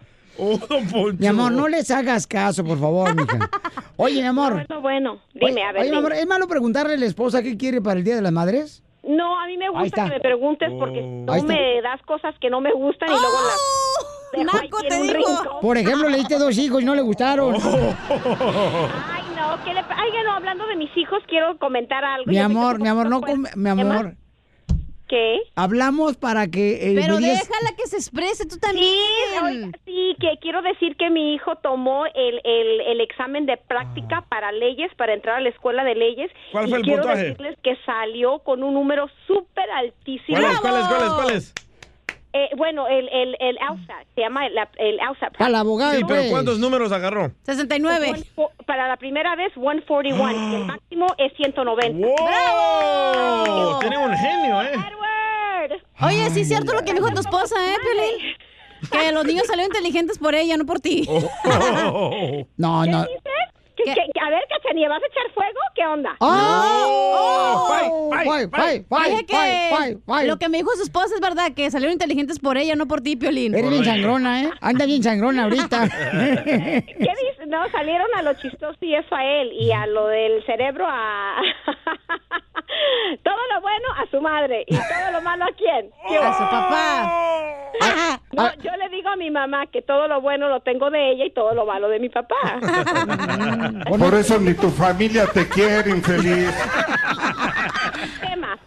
[1.20, 3.48] Mi amor, no les hagas caso, por favor, mija.
[3.96, 4.54] Oye, mi amor.
[4.54, 5.82] Bueno, bueno, dime, a ver.
[5.82, 5.98] Oye, mi dime.
[5.98, 8.82] amor, ¿es malo preguntarle a la esposa qué quiere para el Día de las Madres?
[9.06, 10.98] No, a mí me gusta que me preguntes porque
[11.28, 13.46] Ahí tú me das cosas que no me gustan y luego ¡Oh!
[13.46, 13.75] las
[14.32, 15.60] un rincón.
[15.60, 17.54] Por ejemplo, le diste dos hijos y no le gustaron.
[18.10, 19.80] Ay, no, ¿qué le...
[19.80, 22.26] Ay, no, hablando de mis hijos, quiero comentar algo.
[22.30, 24.14] Mi Yo amor, mi amor, no, com- mi amor.
[25.08, 25.38] ¿Qué?
[25.54, 26.90] Hablamos para que...
[26.90, 28.84] eh, Pero digas- déjala que se exprese tú también.
[28.92, 33.56] Sí, oiga, sí, que quiero decir que mi hijo tomó el, el, el examen de
[33.56, 36.28] práctica para leyes, para entrar a la escuela de leyes.
[36.50, 37.22] ¿Cuál y fue el quiero puntaje?
[37.22, 40.38] decirles que salió con un número súper altísimo.
[40.38, 41.54] ¿Cuál es, cuál es, cuál es, cuál es?
[42.38, 45.40] Eh, bueno, el, el, el LSAT, se llama el, el LSAT.
[45.40, 46.30] Al abogado, Sí, pero pues.
[46.30, 47.32] ¿cuántos números agarró?
[47.44, 48.12] 69.
[48.66, 50.32] Para la primera vez, 141.
[50.52, 52.06] y el máximo es 190.
[52.06, 53.78] ¡Wow!
[53.80, 54.72] Tiene un genio, ¿eh?
[56.02, 58.36] Oye, sí es cierto lo que dijo tu esposa, ¿eh, Piolín?
[58.92, 61.08] Que los niños salieron inteligentes por ella, no por ti.
[62.58, 63.04] No, no.
[63.06, 63.20] ¿Qué-
[63.76, 65.58] qué- qué- a ver, Cachanilla, ¿vas a echar fuego?
[65.74, 66.16] ¿Qué onda?
[66.20, 68.10] ¡Oh!
[70.24, 73.00] Lo que me dijo su esposa es verdad, que salieron inteligentes por ella, no por
[73.00, 73.54] ti, Piolín.
[73.54, 74.50] Eres bien sangrona, ¿eh?
[74.60, 75.88] Anda bien sangrona ahorita.
[76.44, 77.46] ¿Qué dices?
[77.46, 81.36] No, salieron a lo chistoso y eso a él, y a lo del cerebro a...
[83.22, 85.90] todo lo bueno a su madre, y todo lo malo a quién?
[86.08, 87.32] ¿Qué A su papá.
[88.32, 91.24] No, yo le digo a mi mamá que todo lo bueno lo tengo de ella
[91.26, 92.34] y todo lo malo de mi papá.
[93.88, 96.48] Por eso ni tu familia te quiere, infeliz.
[98.20, 98.58] tema.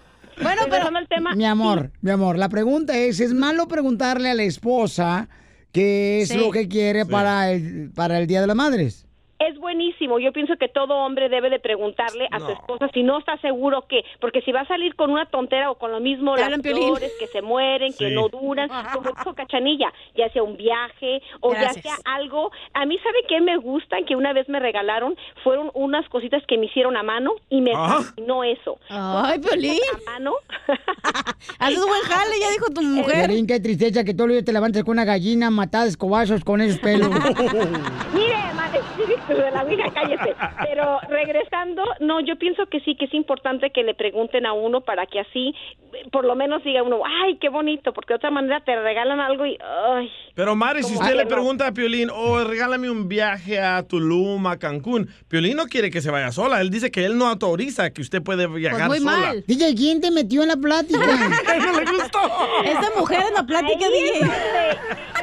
[0.42, 1.36] Bueno, pero el tema.
[1.36, 5.28] Mi amor, mi amor, la pregunta es, ¿es malo preguntarle a la esposa
[5.72, 6.38] qué es Sí.
[6.38, 9.06] lo que quiere para el, para el Día de las Madres?
[9.40, 10.20] Es buenísimo.
[10.20, 13.86] Yo pienso que todo hombre debe de preguntarle a su esposa si no está seguro
[13.88, 17.14] que, porque si va a salir con una tontera o con lo mismo, las flores
[17.18, 21.76] que se mueren, que no duran, como dijo Cachanilla, ya sea un viaje o Gracias.
[21.76, 22.52] ya sea algo.
[22.74, 24.04] A mí, ¿sabe qué me gustan?
[24.04, 27.72] Que una vez me regalaron, fueron unas cositas que me hicieron a mano y me
[27.72, 28.78] fascinó eso.
[28.90, 29.80] Ay, Piolín.
[30.06, 30.34] A mano.
[31.60, 33.28] Haces buen jale, ya dijo tu mujer.
[33.28, 36.44] Piolín, qué tristeza que todo el día te levantes con una gallina matada de escobazos
[36.44, 37.10] con esos pelos.
[38.14, 38.70] Mire, mal
[39.30, 40.36] espíritu de la vida, cállese.
[40.68, 44.82] Pero regresando, no, yo pienso que sí, que es importante que le pregunten a uno
[44.82, 45.54] para que así,
[45.94, 49.20] eh, por lo menos diga uno, ay, qué bonito, porque de otra manera te regalan
[49.20, 49.58] algo y,
[49.96, 50.12] ay.
[50.36, 51.30] Pero Mari, si usted le no.
[51.30, 56.02] pregunta a Piolín, oh, regálame un viaje a Tulum, a Cancún, Piolín no quiere que
[56.02, 56.62] se vaya sola.
[56.62, 59.28] Él dice que él no autoriza que usted puede viajar Pues muy sola.
[59.28, 59.44] mal.
[59.48, 61.00] DJ, ¿quién te metió en la plática?
[61.00, 62.20] no le gustó.
[62.64, 64.30] Esta mujer en la plática, Ahí DJ.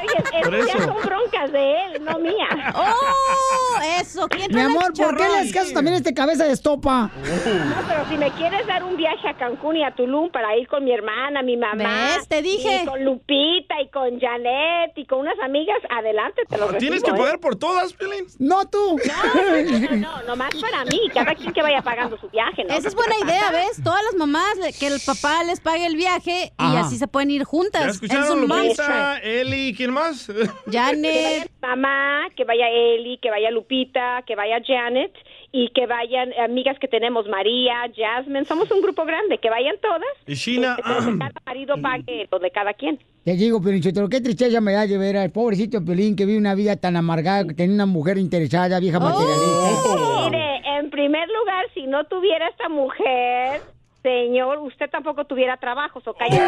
[0.03, 0.79] Oye, Por eso.
[0.85, 2.75] son broncas de él, no mías.
[2.75, 3.81] ¡Oh!
[4.01, 7.11] Eso, ¿quién Mi amor, ¿por qué le das caso también a este cabeza de estopa?
[7.17, 10.69] No, pero si me quieres dar un viaje a Cancún y a Tulum para ir
[10.69, 12.15] con mi hermana, mi mamá.
[12.17, 12.29] ¿Ves?
[12.29, 12.83] Te dije.
[12.83, 17.15] Y con Lupita y con Janet y con unas amigas, adelante, te lo ¿Tienes recibo,
[17.17, 17.25] que ¿eh?
[17.25, 18.27] pagar por todas, Piolín?
[18.39, 18.99] No tú.
[19.07, 22.75] No, no, no, nomás para mí, cada quien que vaya pagando su viaje, ¿no?
[22.75, 23.83] Esa es buena idea, ¿ves?
[23.83, 26.81] Todas las mamás, que el papá les pague el viaje y Ajá.
[26.81, 27.83] así se pueden ir juntas.
[27.83, 30.27] ¿Ya Es escucharon, Lupita, Eli, ¿quién más?
[30.27, 30.53] Que vaya
[30.87, 31.51] Janet.
[31.61, 33.86] mamá, que vaya Eli, que vaya Lupita,
[34.27, 35.13] que vaya Janet
[35.53, 40.03] y que vayan amigas que tenemos, María, Jasmine, somos un grupo grande, que vayan todas.
[40.27, 42.99] Y Pero que cada marido pague lo de cada quien.
[43.25, 46.39] Te digo, Piolín, Sotelo, qué tristeza me da de ver al pobrecito Piolín que vive
[46.39, 50.31] una vida tan amargada, que tiene una mujer interesada, vieja materialista.
[50.31, 53.61] Mire, en primer lugar, si no tuviera esta mujer,
[54.07, 56.41] señor, usted tampoco tuviera trabajo, o cállate.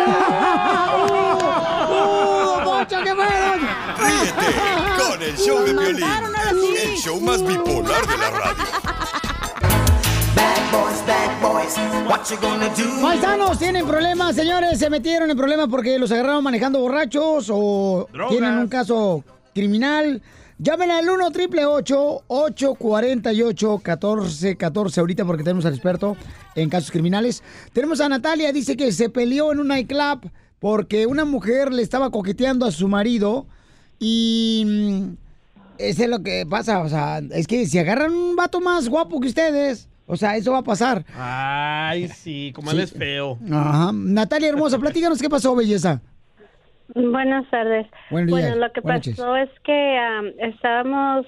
[1.91, 3.69] ¡Oh, Poncho, qué bueno!
[3.99, 4.47] Ríete
[5.03, 6.05] con el show de violín.
[6.85, 8.65] El show más bipolar de la radio.
[13.03, 14.79] Paisanos tienen problemas, señores.
[14.79, 18.31] Se metieron en problemas porque los agarraron manejando borrachos o Drogas.
[18.31, 20.23] tienen un caso criminal.
[20.61, 26.17] Llamen al 1 triple 848 1414 ahorita porque tenemos al experto
[26.57, 27.45] en casos criminales.
[27.73, 30.29] Tenemos a Natalia, dice que se peleó en un nightclub
[30.59, 33.47] porque una mujer le estaba coqueteando a su marido
[34.01, 35.05] y mm,
[35.79, 39.29] es lo que pasa, o sea, es que si agarran un vato más guapo que
[39.29, 41.05] ustedes, o sea, eso va a pasar.
[41.15, 43.39] Ay, sí, como él es feo.
[43.49, 43.93] Ajá.
[43.95, 46.01] Natalia hermosa, platícanos qué pasó, belleza.
[46.95, 47.87] Buenas tardes.
[48.11, 48.49] Buenos días.
[48.51, 51.27] Bueno, lo que Buenas pasó es que am, estábamos,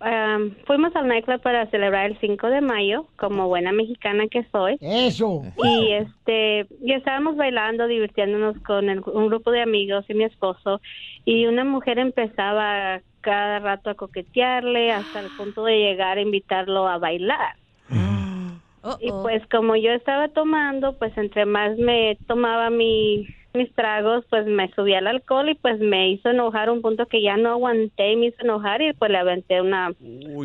[0.00, 4.76] am, fuimos al nightclub para celebrar el 5 de mayo, como buena mexicana que soy.
[4.80, 5.42] Eso.
[5.62, 10.80] Y este, y estábamos bailando, divirtiéndonos con el- un grupo de amigos y mi esposo,
[11.24, 16.88] y una mujer empezaba cada rato a coquetearle hasta el punto de llegar a invitarlo
[16.88, 17.54] a bailar.
[19.00, 24.46] Y pues como yo estaba tomando, pues entre más me tomaba mi, mis tragos, pues
[24.46, 27.50] me subía al alcohol y pues me hizo enojar a un punto que ya no
[27.50, 29.92] aguanté y me hizo enojar y pues le aventé una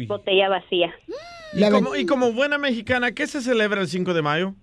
[0.07, 0.93] botella vacía.
[1.53, 4.53] Y como, y como buena mexicana, ¿qué se celebra el 5 de mayo?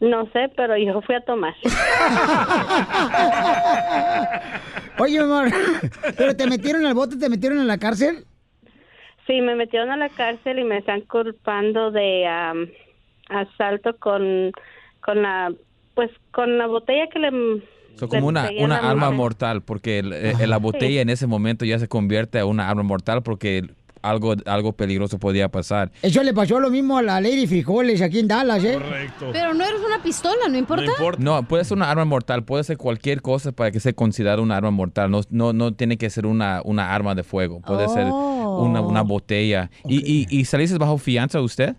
[0.00, 1.54] No sé, pero yo fui a tomar.
[4.98, 5.48] Oye, amor,
[6.16, 8.26] ¿pero te metieron al bote, te metieron en la cárcel?
[9.26, 12.68] Sí, me metieron a la cárcel y me están culpando de am,
[13.28, 14.50] asalto con,
[15.00, 15.52] con la,
[16.32, 17.30] con la botella que le...
[17.96, 19.16] So, como una, una arma mujer.
[19.16, 22.82] mortal, porque el- eh, la botella en ese momento ya se convierte a una arma
[22.82, 23.64] mortal porque
[24.00, 25.92] algo, algo peligroso podía pasar.
[26.00, 28.74] Eso le pasó lo mismo a la Lady Frijoles aquí en Dallas, ¿eh?
[28.74, 29.28] Correcto.
[29.32, 30.90] Pero no eres una pistola, ¿no importa?
[31.18, 34.56] No, puede ser una arma mortal, puede ser cualquier cosa para que sea considerada una
[34.56, 35.10] arma mortal.
[35.10, 38.64] No, no, no tiene que ser una, una arma de fuego, puede ser Oh.
[38.64, 39.70] una, una botella.
[39.86, 41.76] ¿Y, y, y saliste bajo fianza usted?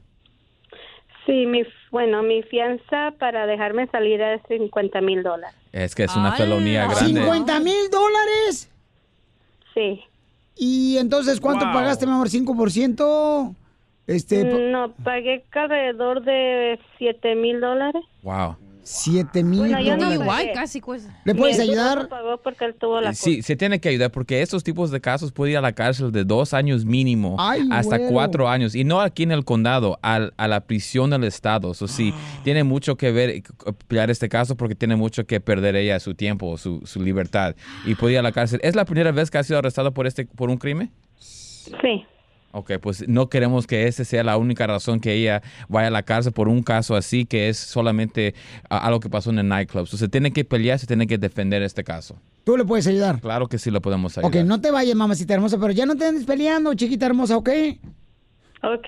[1.26, 1.64] Sí, mi,
[1.94, 5.56] bueno, mi fianza para dejarme salir es 50 mil dólares.
[5.72, 7.22] Es que es una felonía grande.
[7.22, 8.70] ¿50 mil dólares?
[9.74, 10.02] Sí.
[10.58, 11.74] ¿Y entonces cuánto Wow.
[11.74, 12.30] pagaste, mi amor?
[12.30, 13.56] ¿5%?
[14.08, 18.04] Este, po- No, pagué alrededor de 7 mil dólares.
[18.24, 18.58] Wow.
[18.84, 20.28] 7 mil Bueno, yo no dólares.
[20.28, 20.52] pagué.
[20.54, 21.18] casi cuesta.
[21.24, 22.10] ¿Le puedes ayudar?
[22.10, 25.32] pagó porque él tuvo la Sí, se tiene que ayudar porque estos tipos de casos
[25.32, 28.12] pueden ir a la cárcel de dos años mínimo Ay, hasta güero.
[28.14, 31.72] cuatro años y no aquí en el condado, al- a la prisión del estado.
[31.72, 32.14] Eso sí,
[32.44, 33.42] tiene mucho que ver
[33.88, 37.56] pelear este caso porque tiene mucho que perder ella su tiempo, su, su libertad
[37.86, 38.60] y puede ir a la cárcel.
[38.64, 40.92] ¿Es la primera vez que ha sido arrestado por este por un crimen?
[41.18, 42.06] Sí.
[42.56, 46.04] Ok, pues no queremos que esa sea la única razón que ella vaya a la
[46.04, 48.36] cárcel por un caso así, que es solamente
[48.70, 49.88] algo que pasó en el nightclub.
[49.88, 52.16] So, se tiene que pelear, se tiene que defender este caso.
[52.44, 53.20] ¿Tú le puedes ayudar?
[53.22, 54.44] Claro que sí lo podemos ayudar.
[54.44, 57.50] Ok, no te vayas, mamacita hermosa, pero ya no te andes peleando, chiquita hermosa, ¿ok?
[58.62, 58.88] Ok.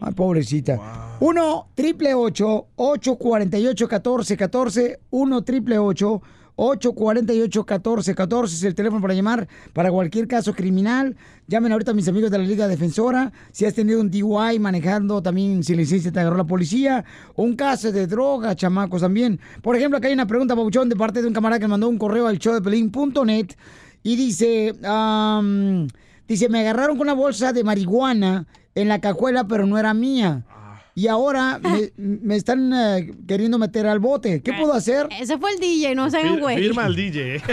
[0.00, 1.16] Ay, pobrecita.
[1.20, 6.22] 1 triple 848 1414 1 triple 848
[6.56, 11.16] 1414 es el teléfono para llamar para cualquier caso criminal.
[11.46, 13.32] Llamen ahorita a mis amigos de la Liga Defensora.
[13.50, 17.04] Si has tenido un DUI manejando, también si licencia te agarró la policía.
[17.36, 19.40] Un caso de droga, chamacos, también.
[19.62, 21.98] Por ejemplo, acá hay una pregunta, Pabuchón, de parte de un camarada que mandó un
[21.98, 23.48] correo al show de Pelín.net
[24.02, 24.74] y dice,
[26.28, 30.44] dice, me agarraron con una bolsa de marihuana en la cajuela, pero no era mía.
[30.96, 34.40] Y ahora me, me están eh, queriendo meter al bote.
[34.42, 35.08] ¿Qué puedo hacer?
[35.20, 36.56] Ese fue el DJ, no se hagan güey.
[36.56, 37.42] Firma al DJ.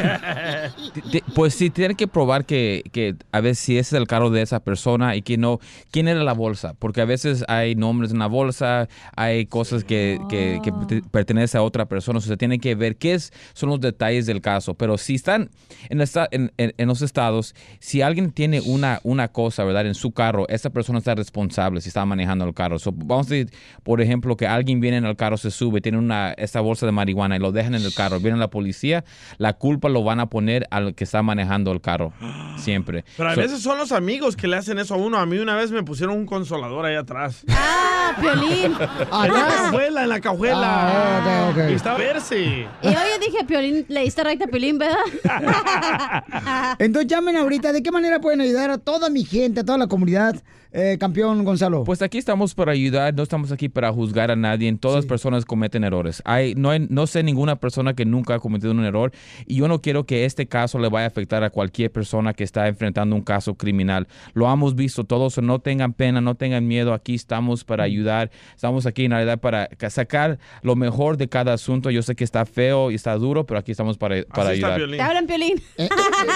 [1.36, 4.42] Pues sí, tiene que probar que, que a veces si ese es el carro de
[4.42, 5.60] esa persona y que no,
[5.92, 10.20] quién era la bolsa, porque a veces hay nombres en la bolsa, hay cosas que,
[10.30, 13.80] que, que pertenecen a otra persona, o sea, tiene que ver qué es, son los
[13.80, 15.50] detalles del caso, pero si están
[15.90, 19.86] en, esta- en, en- en los estados, si alguien tiene una, una cosa, ¿verdad?
[19.88, 22.78] En su carro, esa persona está responsable si está manejando el carro.
[22.78, 23.54] So, vamos a decir,
[23.84, 26.92] por ejemplo, que alguien viene en el carro, se sube, tiene una, esta bolsa de
[26.92, 29.04] marihuana y lo dejan en el carro, viene la policía,
[29.38, 32.14] la culpa lo van a poner al que está manejando el carro,
[32.58, 33.04] siempre.
[33.18, 35.18] Pero a So- veces son los amigos que le hacen eso a uno.
[35.18, 37.44] A mí una vez me pusieron un consolador ahí atrás.
[37.50, 38.74] Ah, Piolín.
[39.24, 40.60] En la cajuela, en la cajuela.
[40.64, 41.70] Ah, ok, ok.
[41.72, 42.40] Y estaba a verse.
[42.82, 44.98] Y oye, dije, Piolín, le diste recta a Piolín, ¿verdad?
[46.80, 47.72] Entonces llamen ahorita.
[47.72, 50.36] ¿De qué manera pueden ayudar a toda mi gente, a toda la comunidad,
[50.74, 51.84] eh, campeón Gonzalo?
[51.84, 54.72] Pues aquí estamos para ayudar, no estamos aquí para juzgar a nadie.
[54.78, 56.22] Todas las personas cometen errores.
[56.26, 59.12] Hay, no, hay- no sé ninguna persona que nunca ha cometido un error
[59.46, 62.44] y yo no quiero que este caso le vaya a afectar a cualquier persona que
[62.44, 64.08] está enfrentando un caso criminal.
[64.34, 66.94] Lo hemos visto todos, no tengan pena, no tengan miedo.
[66.94, 68.32] Aquí estamos para ayudar.
[68.56, 71.90] Estamos aquí en realidad para ca- sacar lo mejor de cada asunto.
[71.90, 74.80] Yo sé que está feo y está duro, pero aquí estamos para, para ayudar.
[74.90, 75.62] Te hablan, Piolín.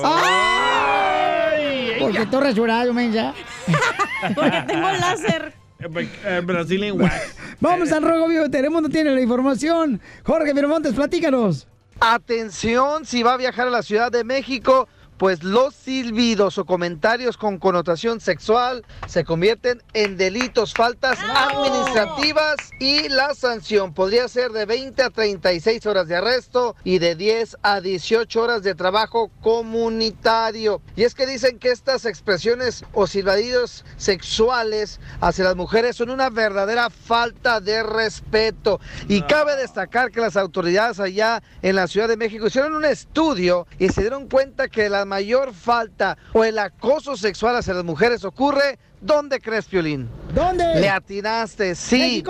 [1.99, 3.35] Porque tú rasurado, mensa.
[4.33, 5.64] Porque tengo láser.
[5.79, 7.35] Eh, Brazilian wax.
[7.59, 9.99] Vamos al rojo vivo, Telemundo tiene la información.
[10.23, 11.67] Jorge Miramontes, platícanos.
[11.99, 14.87] Atención, si va a viajar a la Ciudad de México,
[15.17, 23.09] pues los silbidos o comentarios con connotación sexual se convierten en delitos, faltas administrativas y
[23.09, 27.81] la sanción podría ser de 20 a 36 horas de arresto y de 10 a
[27.81, 30.81] 18 horas de trabajo comunitario.
[30.95, 36.29] Y es que dicen que estas expresiones o silbadidos sexuales hacia las mujeres son una
[36.29, 38.79] verdadera falta de respeto.
[39.07, 43.67] Y cabe destacar que las autoridades allá en la Ciudad de México hicieron un estudio
[43.79, 48.25] y se dieron cuenta que la mayor falta o el acoso sexual hacia las mujeres
[48.25, 50.09] ocurre ¿Dónde crees, Piolín?
[50.33, 50.79] ¿Dónde?
[50.79, 52.23] Le atinaste, sí.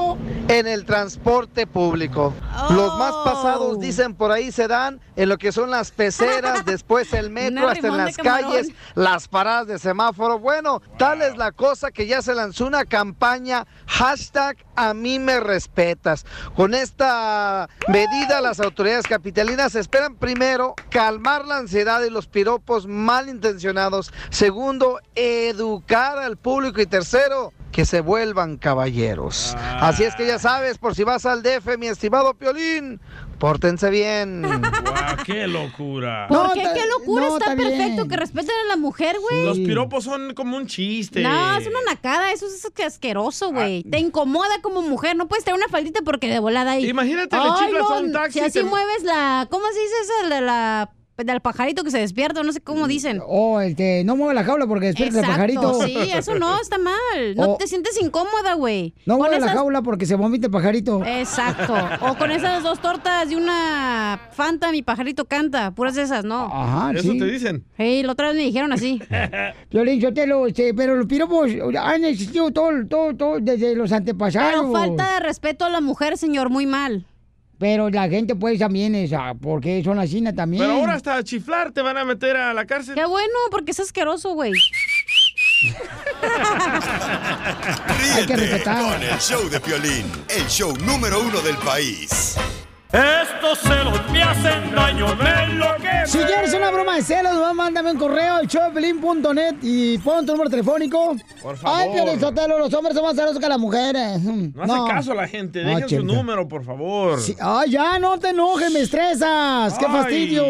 [0.49, 2.33] En el transporte público.
[2.69, 7.13] Los más pasados, dicen por ahí, se dan en lo que son las peceras, después
[7.13, 10.37] el metro, hasta en las calles, las paradas de semáforo.
[10.37, 15.39] Bueno, tal es la cosa que ya se lanzó una campaña, hashtag a mí me
[15.39, 16.25] respetas.
[16.55, 24.13] Con esta medida, las autoridades capitalinas esperan primero calmar la ansiedad y los piropos malintencionados.
[24.29, 26.81] Segundo, educar al público.
[26.81, 29.53] Y tercero, que se vuelvan caballeros.
[29.81, 33.01] Así es que ya sabes, por si vas al DF, mi estimado Piolín,
[33.37, 34.43] pórtense bien.
[35.25, 36.27] ¡Qué locura!
[36.27, 36.61] ¿Por qué?
[36.73, 37.27] ¡Qué locura!
[37.27, 38.07] no, está, está perfecto bien.
[38.07, 39.45] que respeten a la mujer, güey.
[39.45, 41.21] Los piropos son como un chiste.
[41.21, 43.83] No, es una nacada, eso es asqueroso, güey.
[43.83, 46.87] Te incomoda como mujer, no puedes tener una faldita porque de volada ahí.
[46.87, 49.47] Imagínate, le chiflas a un taxi Si así te- mueves la.
[49.49, 50.29] ¿Cómo se dice eso?
[50.29, 53.21] De la, del pajarito que se despierta, no sé cómo dicen.
[53.25, 55.81] Oh, este, no mueve la jaula porque despierta el pajarito.
[55.85, 57.35] sí, eso no, está mal.
[57.35, 57.57] No Oh.
[57.57, 58.93] te sientes incómoda, güey.
[59.05, 61.03] No Con mueve la jaula porque se vomita el pajarito.
[61.05, 61.73] Exacto.
[62.01, 65.71] O con esas dos tortas y una Fanta, mi pajarito canta.
[65.71, 66.49] Puras esas, ¿no?
[66.51, 67.19] Ajá, Eso sí.
[67.19, 67.63] te dicen.
[67.77, 69.01] Sí, la otra vez me dijeron así.
[69.71, 71.49] Violín, Sotelo, este, pero los piropos
[71.79, 74.51] han existido todo, todo, todo desde los antepasados.
[74.51, 77.05] Pero falta de respeto a la mujer, señor, muy mal.
[77.57, 80.63] Pero la gente pues también es, ah, porque son así también.
[80.63, 82.95] Pero ahora hasta a chiflar te van a meter a la cárcel.
[82.95, 84.51] Qué bueno, porque es asqueroso, güey.
[88.15, 88.83] Hay que Ríete respetar.
[88.83, 92.35] con el show de Piolín, el show número uno del país.
[92.95, 96.07] Estos celos me hacen daño, me enloquecen.
[96.07, 100.49] Si quieres una broma de celos, mándame un correo al showpelín.net y pon tu número
[100.49, 101.13] telefónico.
[101.41, 101.81] Por favor.
[101.81, 104.21] Ay, Piolín Sotelo, los hombres son más celosos que las mujeres.
[104.21, 105.59] No hace caso a la gente.
[105.59, 107.19] Dejen su número, por favor.
[107.19, 109.77] Sí, Ay, ya, no te enojes, me estresas.
[109.77, 109.91] ¡Qué Ay.
[109.91, 110.43] fastidio!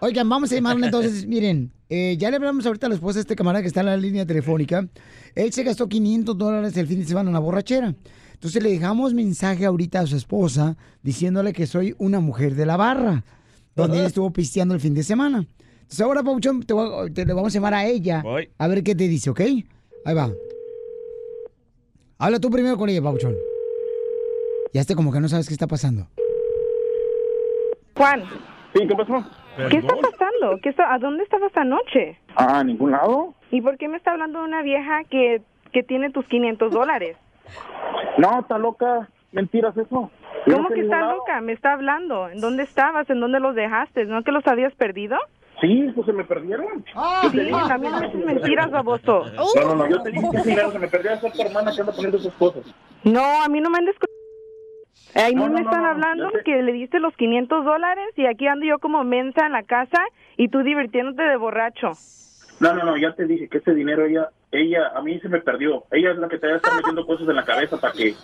[0.00, 1.26] Oigan, vamos a llamarle entonces.
[1.28, 3.86] Miren, eh, ya le hablamos ahorita a la esposa de este camarada que está en
[3.86, 4.84] la línea telefónica.
[5.36, 7.94] Él se gastó 500 dólares el fin de semana en una borrachera.
[8.36, 12.76] Entonces le dejamos mensaje ahorita a su esposa diciéndole que soy una mujer de la
[12.76, 13.24] barra,
[13.74, 15.46] donde él estuvo pisteando el fin de semana.
[15.80, 18.20] Entonces ahora, Pauchón, te, voy a- te le vamos a llamar a ella.
[18.22, 18.50] Voy.
[18.58, 19.40] A ver qué te dice, ¿ok?
[20.04, 20.30] Ahí va.
[22.18, 23.34] Habla tú primero con ella, Pauchón.
[24.74, 26.06] Ya este como que no sabes qué está pasando.
[27.96, 28.22] Juan,
[28.74, 29.24] Sí, ¿qué pasó?
[29.70, 30.58] ¿qué está pasando?
[30.62, 32.18] ¿Qué está, ¿A dónde estabas anoche?
[32.34, 33.34] Ah, ¿a ningún lado?
[33.50, 35.40] ¿Y por qué me está hablando de una vieja que,
[35.72, 37.16] que tiene tus 500 dólares?
[38.18, 39.08] No, está loca.
[39.32, 40.10] Mentiras eso.
[40.46, 41.40] ¿Cómo que está loca?
[41.40, 42.28] Me está hablando.
[42.28, 43.08] ¿En dónde estabas?
[43.10, 44.04] ¿En dónde los dejaste?
[44.04, 45.16] ¿No que los habías perdido?
[45.60, 46.82] Sí, pues se me perdieron.
[46.84, 46.90] Te
[47.30, 49.24] Sí, a mí no me mentiras, baboso.
[49.34, 51.12] No, no, no, yo te dije que se me perdió.
[51.12, 52.62] Esa es tu hermana que anda poniendo sus cosas.
[53.04, 54.06] No, a mí no me andes con...
[55.22, 58.26] A mí No, no, me están no, hablando que le diste los 500 dólares y
[58.26, 60.02] aquí ando yo como mensa en la casa
[60.36, 61.92] y tú divirtiéndote de borracho.
[62.58, 65.40] No, no, no, ya te dije que ese dinero ella, ella, a mí se me
[65.40, 65.84] perdió.
[65.90, 68.14] Ella es la que te va a estar metiendo cosas en la cabeza para que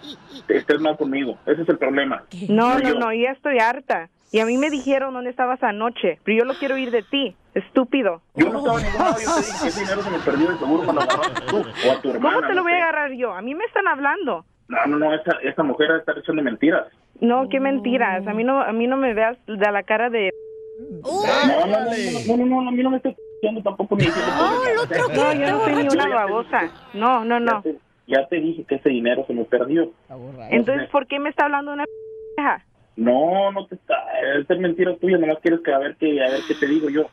[0.49, 1.39] estés mal conmigo.
[1.47, 2.25] Ese es el problema.
[2.49, 4.09] No, no, no, ya estoy harta.
[4.31, 7.37] Y a mí me dijeron dónde estabas anoche, pero yo lo quiero ir de ti,
[7.55, 8.23] estúpido.
[8.35, 10.49] Yo no estaba en ningún lado, yo te dije que ese dinero se me perdió
[10.51, 12.37] de seguro cuando agarraste tú o a tu hermana.
[12.37, 13.35] ¿Cómo te lo no voy a agarrar yo?
[13.35, 14.47] A mí me están hablando.
[14.69, 16.87] No, no, no, esta, esta mujer está echando mentiras.
[17.21, 18.27] No, qué mentiras.
[18.27, 20.31] A mí no, a mí no me veas de la cara de...
[21.03, 21.11] No,
[21.47, 23.11] no, no, no, no, no, no, a mí no me está
[23.43, 24.99] escuchando tampoco ni diciendo cosas.
[25.17, 26.61] No, yo no soy ni una ya te babosa.
[26.95, 27.63] No, no, no.
[27.63, 29.91] dije- Ya te dije que ese dinero se me perdió.
[30.51, 32.65] Entonces, ¿por qué me está hablando una p***ja?
[32.95, 33.95] No, no te está,
[34.39, 37.07] es mentira tuya, nomás quieres que a ver qué, a ver qué te digo yo.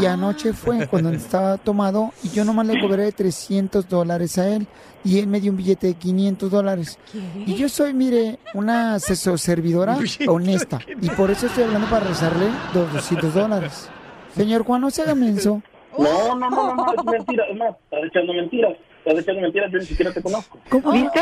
[0.00, 4.68] Y anoche fue cuando estaba tomado y yo nomás le cobré 300 dólares a él
[5.02, 7.00] y él me dio un billete de 500 dólares.
[7.46, 9.96] Y yo soy, mire, una asesor servidora
[10.28, 13.90] honesta y por eso estoy hablando para rezarle los 200 dólares.
[14.36, 15.62] Señor Juan, no se haga menso.
[15.98, 19.72] No, no, no, no, no, es mentira, es más, estás echando mentiras, estás echando mentiras,
[19.72, 20.58] yo ni siquiera te conozco.
[20.92, 21.20] ¿Viste?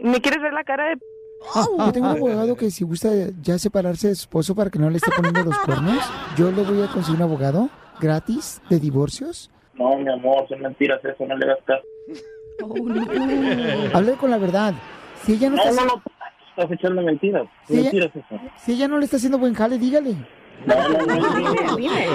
[0.00, 0.98] ¿Me quieres ver la cara de...
[1.54, 3.08] Ah, yo tengo un abogado que si gusta
[3.42, 5.98] ya separarse de su esposo para que no le esté poniendo los cuernos,
[6.36, 7.68] yo le voy a conseguir un abogado
[8.00, 9.50] gratis de divorcios.
[9.74, 11.84] No, mi amor, son mentiras eso, no le hagas caso.
[13.92, 14.74] Hable con la verdad.
[15.24, 16.02] Si ella no, No, está, no, no,
[16.50, 18.40] estás echando mentiras, mentiras eso.
[18.64, 20.16] si ella no le está haciendo buen jale, dígale.
[20.66, 22.06] No, no, no, no, Dime,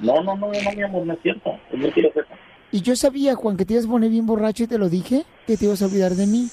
[0.00, 2.26] no, no, no, no, mi amor, no es cierto, es mentiras eso.
[2.70, 5.24] Y yo sabía, Juan, que te ibas a poner bien borracho y te lo dije,
[5.46, 6.48] que te ibas a olvidar de mí.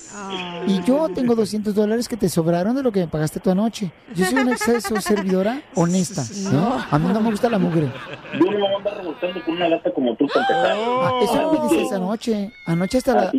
[0.68, 3.92] Y yo tengo 200 dólares que te sobraron de lo que me pagaste tu anoche.
[4.16, 6.24] Yo soy una exceso servidora honesta.
[6.54, 6.82] ¿no?
[6.90, 7.92] A mí no me gusta la mugre.
[8.40, 10.78] Yo no me voy a andar revoltando con una gata como tú para empezar.
[10.78, 12.52] Ah, eso me dices anoche.
[12.66, 13.32] Anoche hasta, la-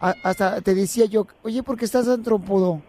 [0.00, 2.82] a- hasta te decía yo, oye, ¿por qué estás tan trompudo?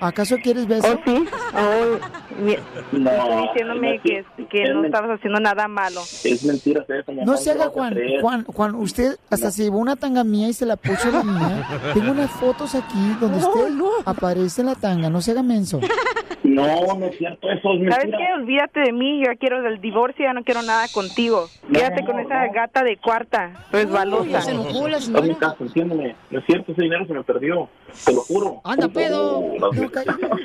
[0.00, 0.86] ¿Acaso quieres beso?
[0.92, 1.24] ¿Oh, sí?
[1.54, 2.56] Oh, mi-
[2.98, 6.00] No, estoy diciéndome no, que, que es no estabas haciendo nada malo.
[6.00, 7.26] Es mi amor.
[7.26, 7.96] No se haga, Juan.
[8.20, 11.66] Juan, Juan, usted hasta se llevó una tanga mía y se la puso la mía.
[11.94, 15.10] Tengo unas fotos aquí donde usted aparece en la tanga.
[15.10, 15.80] No se haga menso.
[16.42, 16.66] No,
[16.98, 18.18] no es cierto, eso es ¿Sabes mentira.
[18.18, 18.34] qué?
[18.34, 21.46] Olvídate de mí, yo ya quiero del divorcio, ya no quiero nada contigo.
[21.72, 24.38] Quédate con esa gata de cuarta, resbalosa.
[24.38, 26.14] Hazme caso, entiéndeme.
[26.30, 27.68] No es cierto, ese dinero se me perdió.
[28.04, 28.60] Te lo juro.
[28.64, 29.42] Anda, pedo.
[29.58, 29.70] No,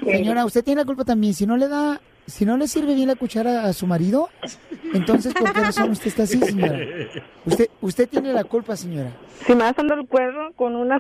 [0.06, 1.34] Señora, usted tiene la culpa también.
[1.34, 4.30] Si no le da, si no le sirve bien la cuchara a su marido,
[4.94, 6.80] entonces ¿por qué razón usted está así, señora?
[7.45, 9.11] Usted, usted tiene la culpa, señora.
[9.45, 10.99] Si me vas dando el cuerno con una...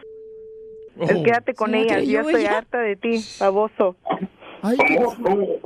[0.97, 2.57] pues quédate con ¿Se la ella, yo estoy ella?
[2.59, 3.95] harta de ti, baboso.
[4.61, 5.59] Ay, qué,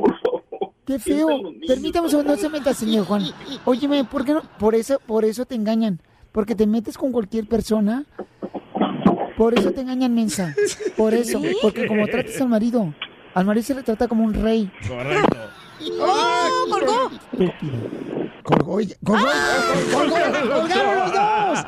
[0.86, 1.28] qué feo.
[1.68, 3.24] Permítame no se meta, señor Juan.
[3.66, 4.42] Óyeme, ¿por qué no?
[4.60, 6.02] Por eso, por eso te engañan.
[6.32, 8.06] Porque te metes con cualquier persona.
[9.42, 10.54] Por eso te engañan, mensa.
[10.96, 11.42] Por eso.
[11.64, 12.94] Porque como tratas al marido,
[13.34, 14.72] al marido se le trata como un rey.
[14.88, 15.38] Correcto.
[16.00, 17.10] ¡Oh, colgó!
[18.44, 19.40] Colgó, colgó,
[19.92, 21.66] colgó, colgaron los dos.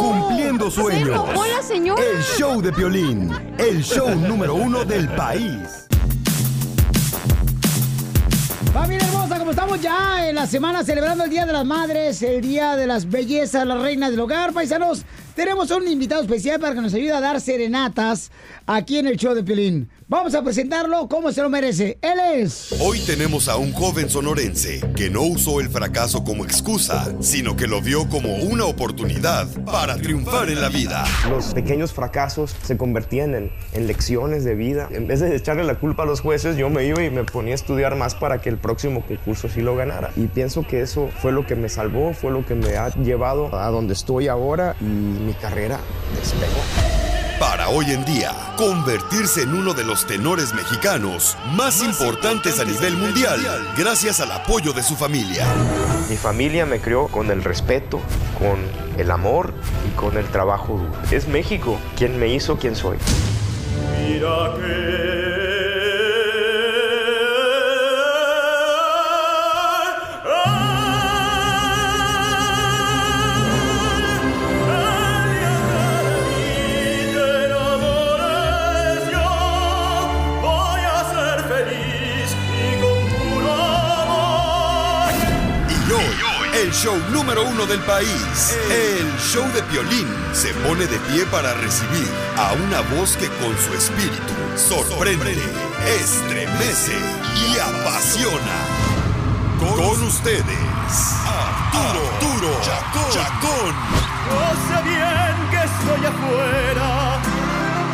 [0.00, 1.08] Cumpliendo sueños.
[1.08, 2.02] enojó la señora.
[2.02, 5.86] El show de Piolín, el show número uno del país.
[8.72, 12.40] Familia hermosa, como estamos ya en la semana celebrando el Día de las Madres, el
[12.40, 15.04] Día de las Bellezas, las reinas del hogar, paisanos,
[15.38, 18.32] tenemos un invitado especial para que nos ayude a dar serenatas
[18.66, 19.88] aquí en el show de Piolín.
[20.10, 21.98] Vamos a presentarlo como se lo merece.
[22.00, 22.74] Él es...
[22.80, 27.66] Hoy tenemos a un joven sonorense que no usó el fracaso como excusa, sino que
[27.66, 31.04] lo vio como una oportunidad para triunfar en la vida.
[31.28, 34.88] Los pequeños fracasos se convertían en, en lecciones de vida.
[34.92, 37.52] En vez de echarle la culpa a los jueces, yo me iba y me ponía
[37.52, 40.10] a estudiar más para que el próximo concurso sí lo ganara.
[40.16, 43.54] Y pienso que eso fue lo que me salvó, fue lo que me ha llevado
[43.54, 45.78] a donde estoy ahora y mi carrera
[46.18, 47.17] despegó.
[47.38, 52.96] Para hoy en día, convertirse en uno de los tenores mexicanos más importantes a nivel
[52.96, 53.38] mundial,
[53.76, 55.46] gracias al apoyo de su familia.
[56.10, 58.00] Mi familia me crió con el respeto,
[58.40, 58.58] con
[58.98, 59.54] el amor
[59.88, 60.92] y con el trabajo duro.
[61.12, 62.98] Es México quien me hizo quien soy.
[64.00, 65.27] Mira que
[86.68, 91.54] el show número uno del país, el show de Piolín, se pone de pie para
[91.54, 95.32] recibir a una voz que con su espíritu sorprende,
[95.98, 96.92] estremece
[97.48, 98.58] y apasiona.
[99.58, 100.44] Con ustedes,
[101.24, 102.60] Arturo, Arturo
[103.12, 103.74] Chacón.
[104.28, 104.38] Yo
[104.68, 107.18] sé bien que estoy afuera,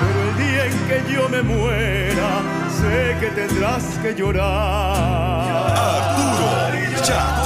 [0.00, 2.42] pero el día en que yo me muera,
[2.80, 5.76] sé que tendrás que llorar.
[5.76, 7.43] Arturo Chacón.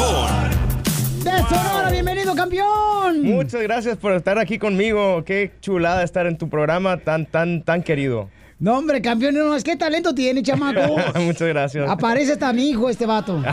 [1.28, 3.22] ¡De Sonora, bienvenido, campeón!
[3.22, 5.22] Muchas gracias por estar aquí conmigo.
[5.26, 8.30] Qué chulada estar en tu programa tan, tan, tan querido.
[8.58, 10.96] No, hombre, campeón, no, es que talento tiene, chamaco.
[11.20, 11.88] Muchas gracias.
[11.88, 13.42] Aparece hasta mi hijo, este vato.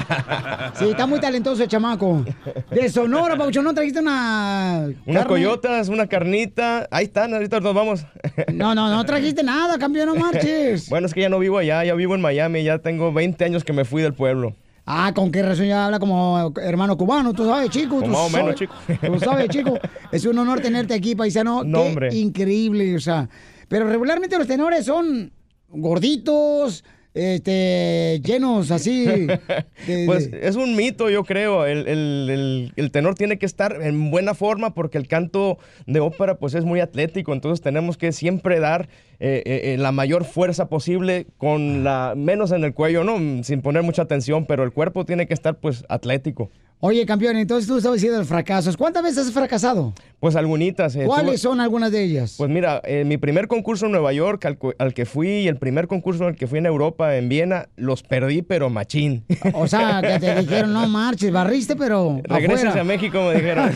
[0.80, 2.26] Sí, está muy talentoso el chamaco.
[2.72, 4.86] De Sonora, Paucho, ¿no trajiste una...
[5.06, 5.28] Unas carne?
[5.28, 6.88] coyotas, una carnita.
[6.92, 8.06] Ahí están, ahorita nos vamos.
[8.54, 10.90] No, no, no trajiste nada, campeón, no marches.
[10.90, 13.64] Bueno, es que ya no vivo allá, ya vivo en Miami, ya tengo 20 años
[13.66, 14.56] que me fui del pueblo.
[14.86, 17.34] Ah, ¿con qué razón ya habla como hermano cubano?
[17.34, 18.02] Tú sabes, chico.
[18.04, 18.74] Tú más o menos, chico.
[19.04, 19.80] Tú sabes, chico.
[20.12, 21.64] Es un honor tenerte aquí, paisano.
[21.64, 22.16] No, Qué hombre.
[22.16, 23.28] increíble, o sea.
[23.68, 25.32] Pero regularmente los tenores son
[25.70, 26.84] gorditos,
[27.16, 29.06] este, llenos así.
[29.88, 31.66] de- Pues es un mito, yo creo.
[31.66, 36.00] El, el- el- el tenor tiene que estar en buena forma porque el canto de
[36.02, 37.34] ópera pues es muy atlético.
[37.34, 38.88] Entonces tenemos que siempre dar
[39.20, 43.44] eh, eh, eh, la mayor fuerza posible con la menos en el cuello, ¿no?
[43.44, 46.52] Sin poner mucha atención, pero el cuerpo tiene que estar pues atlético.
[46.88, 48.78] Oye, campeón, entonces tú estabas diciendo de fracasos.
[48.78, 49.92] ¿Cuántas veces has fracasado?
[50.20, 50.96] Pues algunitas.
[50.96, 52.36] eh, ¿Cuáles tuve- son algunas de ellas?
[52.38, 55.58] Pues mira, eh, mi primer concurso en Nueva York al, al que fui y el
[55.58, 59.24] primer concurso al que fui en Europa, en Viena, los perdí, pero machín.
[59.54, 62.82] O sea, que te dijeron, no marches, barriste, pero Regreses afuera.
[62.82, 63.72] a México, me dijeron.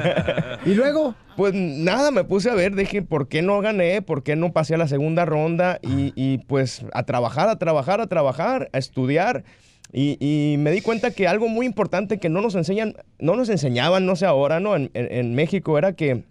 [0.66, 1.14] ¿Y luego?
[1.36, 4.02] Pues nada, me puse a ver, dije, ¿por qué no gané?
[4.02, 5.78] ¿Por qué no pasé a la segunda ronda?
[5.82, 9.44] Y, y, pues a trabajar, a trabajar, a trabajar, a estudiar.
[9.92, 13.48] Y, y me di cuenta que algo muy importante que no nos enseñan, no nos
[13.48, 14.76] enseñaban, no sé ahora, ¿no?
[14.76, 16.24] En, en- en México era que,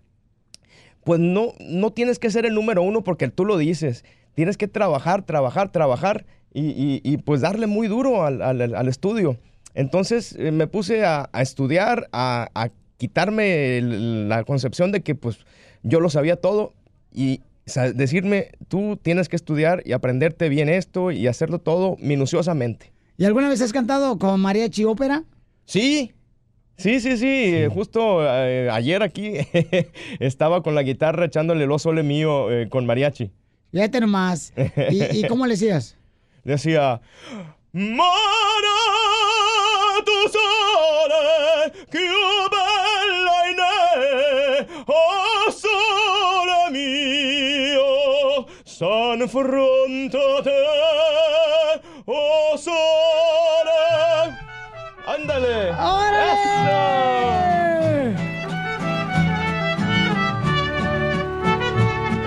[1.03, 4.05] pues no, no tienes que ser el número uno porque tú lo dices.
[4.35, 8.87] Tienes que trabajar, trabajar, trabajar y, y- y, pues darle muy duro al, al- al
[8.87, 9.37] estudio.
[9.73, 15.15] Entonces eh, me puse a, a estudiar, a, a quitarme el- la concepción de que
[15.15, 15.39] pues
[15.83, 16.73] yo lo sabía todo
[17.13, 17.41] y
[17.93, 22.91] decirme, tú tienes que estudiar y aprenderte bien esto y hacerlo todo minuciosamente.
[23.19, 25.25] ¿Y alguna vez has cantado con mariachi ópera?
[25.65, 26.13] Sí,
[26.77, 27.65] sí, sí, sí.
[27.69, 29.33] Justo eh, ayer aquí
[30.21, 33.29] estaba con la guitarra echándole lo sole mío eh, con mariachi.
[33.73, 34.53] Fíjate nomás.
[34.89, 35.97] ¿Y, y cómo le decías?
[36.45, 37.01] Decía,
[37.73, 38.07] Mara
[40.05, 42.07] tu sole, che
[42.53, 43.73] bella
[44.87, 49.21] oh sole mio, san
[52.05, 53.08] oh sole.
[55.39, 55.69] ¡Ándale!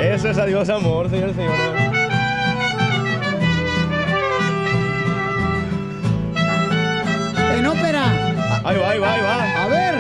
[0.01, 0.15] ¡Eso!
[0.15, 1.61] Eso es adiós amor, señores y señores.
[7.59, 8.05] En ópera.
[8.65, 9.63] Ahí va, ahí va, ahí va.
[9.63, 9.95] A ver.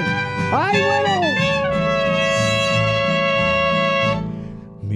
[0.53, 1.32] ¡Ay, bueno!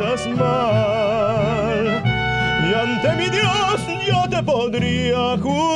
[0.00, 1.84] tratas mal.
[2.68, 5.74] Y ante mi Dios yo te podría jurar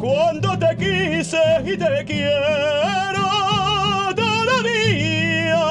[0.00, 3.28] cuando te quise y te quiero
[4.16, 5.64] todavía.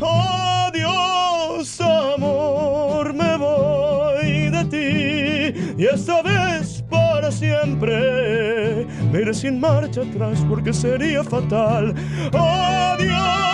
[0.00, 5.54] Adiós, amor, me voy de ti.
[5.78, 11.94] Y esta vez para siempre me iré sin marcha atrás porque sería fatal.
[12.32, 13.45] Adiós,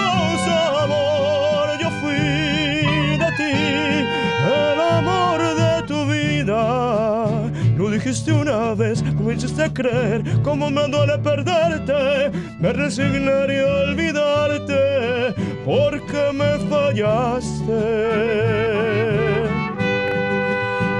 [8.13, 12.31] Una vez, como hiciste creer, cómo me duele perderte.
[12.61, 15.35] Me resignaría a olvidarte
[15.65, 17.73] porque me fallaste.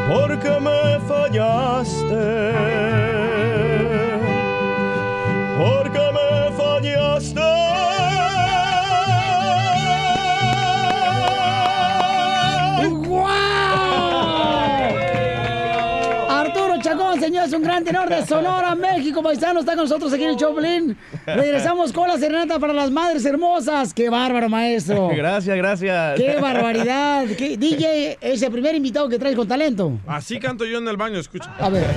[0.09, 3.12] Porque me fallaste.
[18.27, 20.97] Sonora, México, paisano, está con nosotros aquí en el Choplin.
[21.27, 23.93] Regresamos con la serenata para las madres hermosas.
[23.95, 25.09] ¡Qué bárbaro, maestro!
[25.15, 26.17] Gracias, gracias.
[26.19, 27.25] ¡Qué barbaridad!
[27.39, 29.93] ¿Qué- DJ es el primer invitado que traes con talento.
[30.07, 31.51] Así canto yo en el baño, escucha.
[31.59, 31.87] A ver.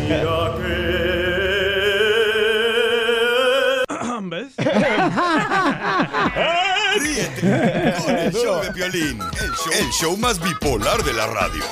[4.27, 4.53] ¿Ves?
[6.99, 11.63] Ríete con el show de Piolín, el show, el show más bipolar de la radio.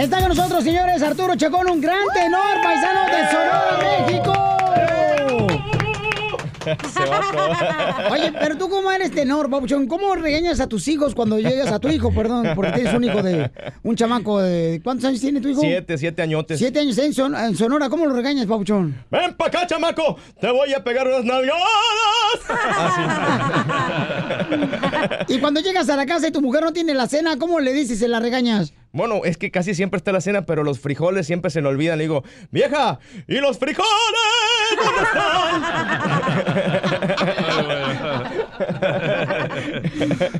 [0.00, 4.39] Está con nosotros, señores, Arturo Chacón, un gran tenor paisano de Sonora, México.
[8.10, 11.78] Oye, pero tú cómo eres tenor, Papuchón, ¿cómo regañas a tus hijos cuando llegas a
[11.78, 13.50] tu hijo, perdón, porque tienes un hijo de
[13.82, 15.60] un chamaco de ¿cuántos años tiene tu hijo?
[15.60, 16.58] Siete, siete añotes.
[16.58, 18.94] Siete años en, Son- en Sonora, ¿cómo lo regañas, Papuchón?
[19.10, 20.16] ¡Ven pa' acá, chamaco!
[20.40, 21.60] ¡Te voy a pegar unas nalgadas!
[25.28, 27.72] Y cuando llegas a la casa y tu mujer no tiene la cena, ¿cómo le
[27.72, 28.72] dices se la regañas?
[28.92, 31.98] Bueno, es que casi siempre está la cena, pero los frijoles siempre se le olvidan.
[31.98, 33.86] Le digo, vieja, ¿y los frijoles?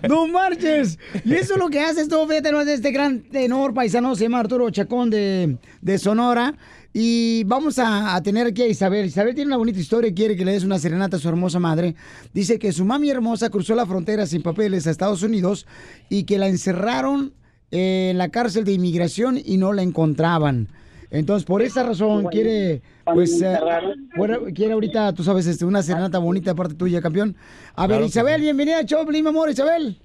[0.03, 0.99] ¿Dónde ¡No marches!
[1.25, 4.25] Y eso es lo que haces tú, fíjate, no, de este gran tenor paisano, se
[4.25, 6.55] llama Arturo Chacón de, de Sonora.
[6.93, 9.07] Y vamos a, a tener aquí a Isabel.
[9.07, 11.61] Isabel tiene una bonita historia y quiere que le des una serenata a su hermosa
[11.61, 11.95] madre.
[12.35, 15.67] Dice que su mami hermosa cruzó la frontera sin papeles a Estados Unidos
[16.09, 17.33] y que la encerraron
[17.71, 20.69] en la cárcel de inmigración y no la encontraban.
[21.11, 23.59] Entonces, por esa razón quiere, pues, eh,
[24.55, 27.37] quiere ahorita, tú sabes, este, una serenata bonita de parte tuya, campeón.
[27.75, 29.99] A ver, Claro Isabel, bienvenida a Choplin, mi amor, Isabel.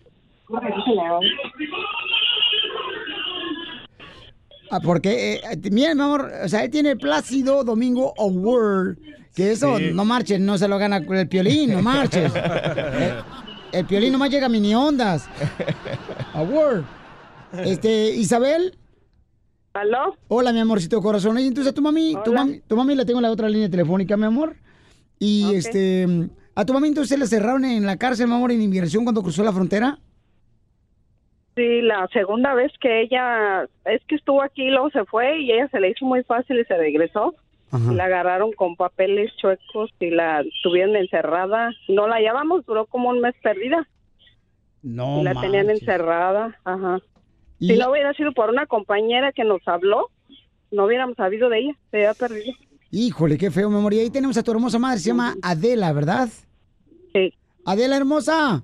[4.72, 5.42] Ah, porque, eh,
[5.72, 8.98] mira, mi amor, o sea, él tiene el Plácido Domingo Award,
[9.36, 9.92] que eso, Sí.
[9.94, 12.32] no marches, no se lo gana con el piolín, no marches.
[13.76, 15.28] Eh, el piolín nomás llega a mini ondas.
[16.34, 16.84] Award.
[17.64, 18.78] Este, Isabel.
[19.76, 20.16] ¿Aló?
[20.30, 21.38] Hola, mi amorcito corazón.
[21.38, 23.70] Y entonces a tu mami, tu mami, tu mami la tengo en la otra línea
[23.70, 24.56] telefónica, mi amor.
[25.20, 26.08] Y este,
[26.56, 29.44] a tu mami entonces la cerraron en la cárcel, mi amor, en inmigración cuando cruzó
[29.44, 30.00] la frontera.
[31.58, 35.52] Sí, la segunda vez que ella, es que estuvo aquí y luego se fue y
[35.52, 37.36] ella se le hizo muy fácil y se regresó.
[37.74, 41.72] Y la agarraron con papeles chuecos y la tuvieron encerrada.
[41.90, 43.86] No la llevamos, duró como un mes perdida.
[44.82, 47.02] No, y la tenían encerrada, ajá.
[47.60, 50.10] Y- Si no hubiera sido por una compañera que nos habló,
[50.72, 52.54] no hubiéramos sabido de ella, se había perdido.
[52.92, 53.94] Híjole, qué feo, mi amor.
[53.94, 56.30] Y ahí tenemos a tu hermosa madre, se llama Adela, ¿verdad?
[57.14, 57.34] Sí.
[57.66, 58.64] Adela hermosa.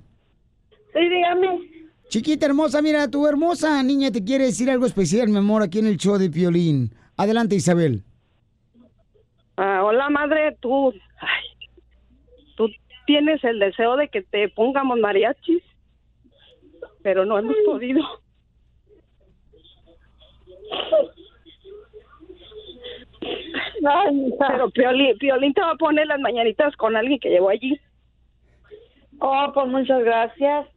[0.93, 1.69] Sí, dígame.
[2.09, 5.87] Chiquita hermosa, mira, tu hermosa niña te quiere decir algo especial, mi amor, aquí en
[5.87, 6.93] el show de Piolín.
[7.15, 8.03] Adelante, Isabel.
[9.55, 11.69] Ah, hola madre, tú, ay,
[12.57, 12.67] tú
[13.05, 15.61] tienes el deseo de que te pongamos mariachis,
[17.01, 18.01] pero no hemos podido.
[24.39, 27.79] Pero Piolín, Piolín te va a poner las mañanitas con alguien que llevó allí.
[29.19, 30.67] Oh, pues muchas gracias.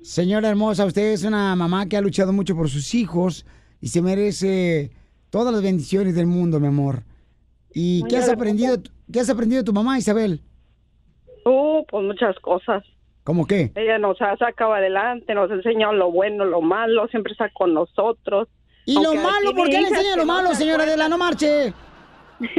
[0.00, 3.46] Señora hermosa, usted es una mamá que ha luchado mucho por sus hijos
[3.80, 4.90] y se merece
[5.30, 7.02] todas las bendiciones del mundo, mi amor.
[7.72, 8.76] ¿Y qué has aprendido,
[9.12, 10.40] qué has aprendido de tu mamá, Isabel?
[11.44, 12.84] Uh, pues muchas cosas.
[13.24, 13.72] ¿Cómo qué?
[13.74, 17.72] Ella nos ha sacado adelante, nos ha enseñado lo bueno, lo malo, siempre está con
[17.74, 18.48] nosotros.
[18.84, 19.54] ¿Y lo malo?
[19.56, 20.82] ¿Por qué le enseña lo malo, se señora.
[20.84, 21.08] Adela?
[21.08, 21.72] No marche.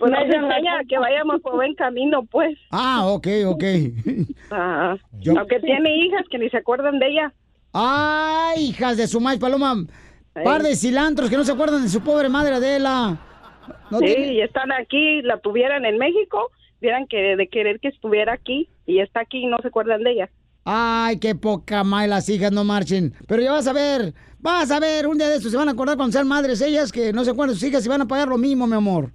[0.00, 2.56] Pues nos enseña que vayamos por buen camino, pues.
[2.70, 3.64] Ah, ok, ok.
[4.50, 7.32] Ah, Yo- Aunque tiene hijas que ni se acuerdan de ella.
[7.72, 9.74] Ay, hijas de su maíz, paloma.
[10.44, 13.18] Par de cilantros que no se acuerdan de su pobre madre Adela.
[13.90, 17.88] No sí, tiene- y están aquí, la tuvieran en México, vieran que de querer que
[17.88, 20.30] estuviera aquí y está aquí y no se acuerdan de ella.
[20.64, 23.14] Ay, qué poca madre las hijas no marchen.
[23.26, 25.72] Pero ya vas a ver, vas a ver, un día de estos se van a
[25.72, 28.08] acordar cuando sean madres ellas que no se acuerdan de sus hijas y van a
[28.08, 29.12] pagar lo mismo, mi amor.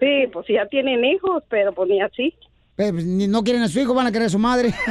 [0.00, 2.34] Sí, pues ya tienen hijos, pero pues ni así.
[2.74, 4.74] Pero, pues, ni- no quieren a su hijo, van a querer a su madre.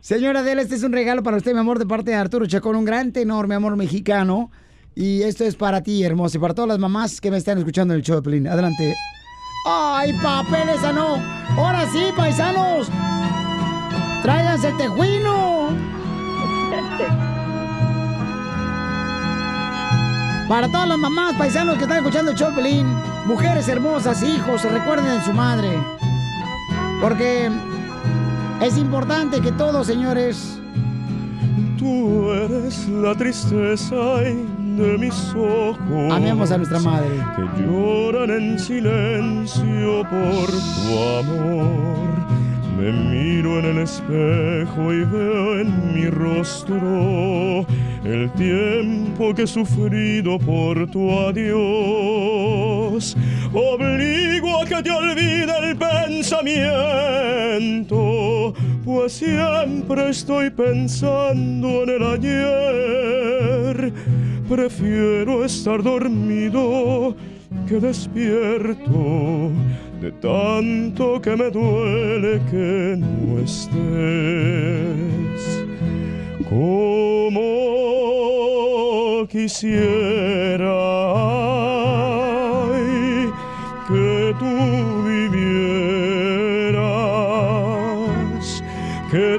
[0.00, 2.76] Señora Adela, este es un regalo para usted, mi amor, de parte de Arturo Chacón,
[2.76, 4.50] un gran tenor, mi amor mexicano.
[4.94, 7.92] Y esto es para ti, hermoso, y para todas las mamás que me están escuchando
[7.94, 8.46] en el show de Pelín.
[8.46, 8.94] Adelante.
[9.68, 11.20] ¡Ay, papel esa no!
[11.56, 12.88] ¡Ahora sí, paisanos!
[14.22, 15.70] ¡Tráiganse el tejuino!
[20.48, 22.86] Para todas las mamás, paisanos que están escuchando el Pelín,
[23.26, 25.76] mujeres hermosas, hijos, recuerden de su madre.
[27.00, 27.50] Porque
[28.60, 30.60] es importante que todos, señores,
[31.78, 33.96] Tú eres la tristeza
[34.76, 36.12] de mis ojos.
[36.12, 37.08] amemos a nuestra madre.
[37.34, 42.26] que lloran en silencio por tu amor.
[42.78, 47.64] Me miro en el espejo y veo en mi rostro
[48.04, 53.16] el tiempo que he sufrido por tu adiós.
[53.54, 58.52] Obligo a que te olvide el pensamiento,
[58.84, 63.90] pues siempre estoy pensando en el ayer.
[64.48, 67.16] Prefiero estar dormido
[67.66, 69.50] que despierto
[70.00, 73.76] de tanto que me duele que no estés.
[76.48, 77.42] Como
[79.26, 80.76] quisiera
[83.88, 84.54] que tú
[85.08, 85.42] vivieras,
[89.10, 89.38] que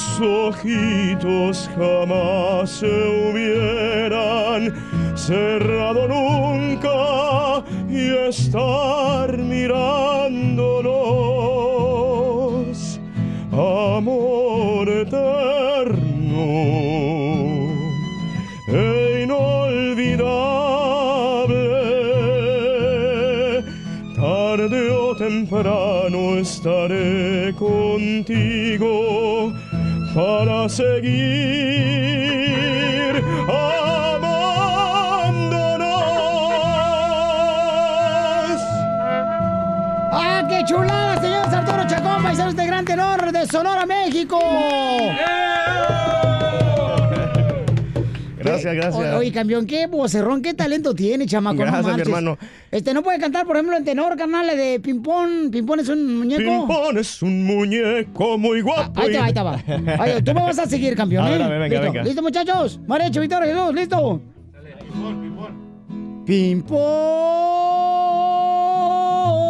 [0.00, 4.72] tus ojitos jamás se hubieran
[5.14, 9.80] cerrado nunca y estar mirándonos.
[13.52, 16.46] Amor eterno
[18.68, 20.40] e inolvidable.
[24.16, 26.99] Tarde o temprano estaré
[30.20, 31.14] para seguir
[33.48, 34.30] amándonos.
[40.12, 44.38] ¡Ah, qué chulada, señor Arturo Chacón, paisanos de Gran Tenor de Sonora, México!
[48.62, 49.14] Gracias, gracias.
[49.14, 51.56] O- Oye, campeón, qué vocerrón, qué talento tiene, chamaco.
[51.56, 52.06] no Gracias, mi marches.
[52.08, 52.38] hermano.
[52.70, 55.50] Este, ¿no puede cantar, por ejemplo, en tenor, carnal, de ping-pong?
[55.50, 56.42] ¿Ping-pong es un muñeco?
[56.42, 59.00] Pimpón es un muñeco muy guapo.
[59.00, 59.58] Ahí te va, ahí te va.
[60.24, 61.38] Tú me vas a seguir, campeón, ¿eh?
[61.38, 61.80] venga, ¿Listo?
[61.82, 62.02] venga.
[62.02, 62.80] ¿Listo, muchachos?
[62.86, 64.20] Marecho, Victoria, Jesús, ¿listo?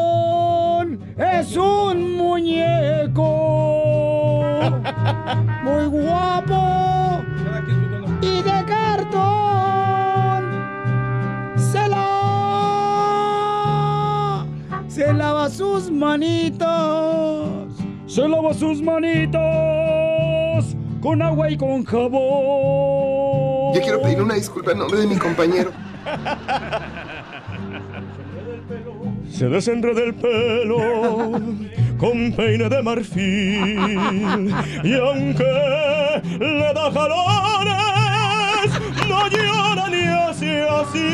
[0.01, 3.23] Ping-pong es un muñeco
[5.65, 7.10] muy guapo
[8.23, 9.21] y de cartón.
[11.57, 12.11] Se la
[14.89, 16.69] se lava sus manitos,
[18.07, 19.41] se lava sus manitos
[21.01, 23.75] con agua y con jabón.
[23.75, 25.71] Yo quiero pedir una disculpa en nombre de mi compañero.
[29.31, 31.41] Se desenreda el pelo
[31.99, 34.53] con peine de marfil
[34.85, 37.80] y aunque le da jalones
[39.21, 41.09] no llora ni hace así.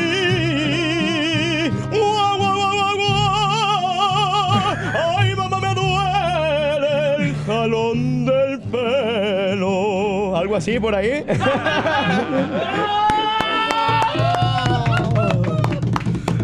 [1.91, 3.97] Guau, guau, guau.
[5.17, 10.35] Ay, mamá, me duele el jalón del pelo.
[10.37, 11.25] Algo así por ahí.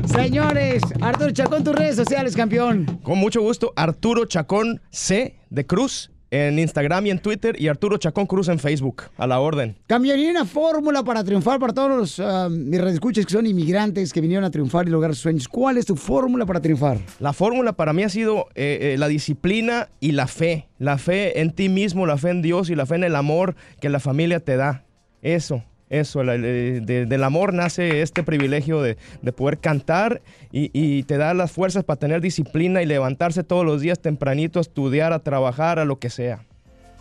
[0.06, 3.00] Señores, Arturo Chacón, tus redes sociales, campeón.
[3.04, 7.98] Con mucho gusto, Arturo Chacón C de Cruz en Instagram y en Twitter y Arturo
[7.98, 9.04] Chacón Cruz en Facebook.
[9.18, 9.76] A la orden.
[9.86, 14.12] Campeón, ¿y hay una fórmula para triunfar para todos los ah, mis que son inmigrantes
[14.12, 15.48] que vinieron a triunfar y lograr sus sueños?
[15.48, 16.98] ¿Cuál es tu fórmula para triunfar?
[17.20, 20.68] La fórmula para mí ha sido eh, eh, la disciplina y la fe.
[20.80, 23.56] La fe en ti mismo, la fe en Dios y la fe en el amor
[23.80, 24.86] que la familia te da.
[25.22, 25.64] Eso,
[26.00, 26.24] eso.
[26.24, 30.22] la- de- de- del amor nace este privilegio de, de poder cantar
[30.52, 34.60] y, y te da las fuerzas para tener disciplina y levantarse todos los días tempranito
[34.60, 36.46] a estudiar, a trabajar, a lo que sea.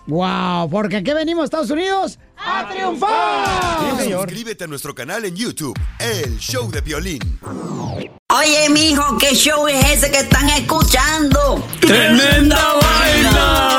[0.09, 0.69] ¡Wow!
[0.69, 4.03] Porque aquí venimos, Estados Unidos, a triunfar.
[4.03, 7.21] Suscríbete a nuestro canal en YouTube, El Show de Violín.
[8.29, 11.65] Oye, mijo, ¿qué show es ese que están escuchando?
[11.81, 13.79] ¡Tremenda vaina!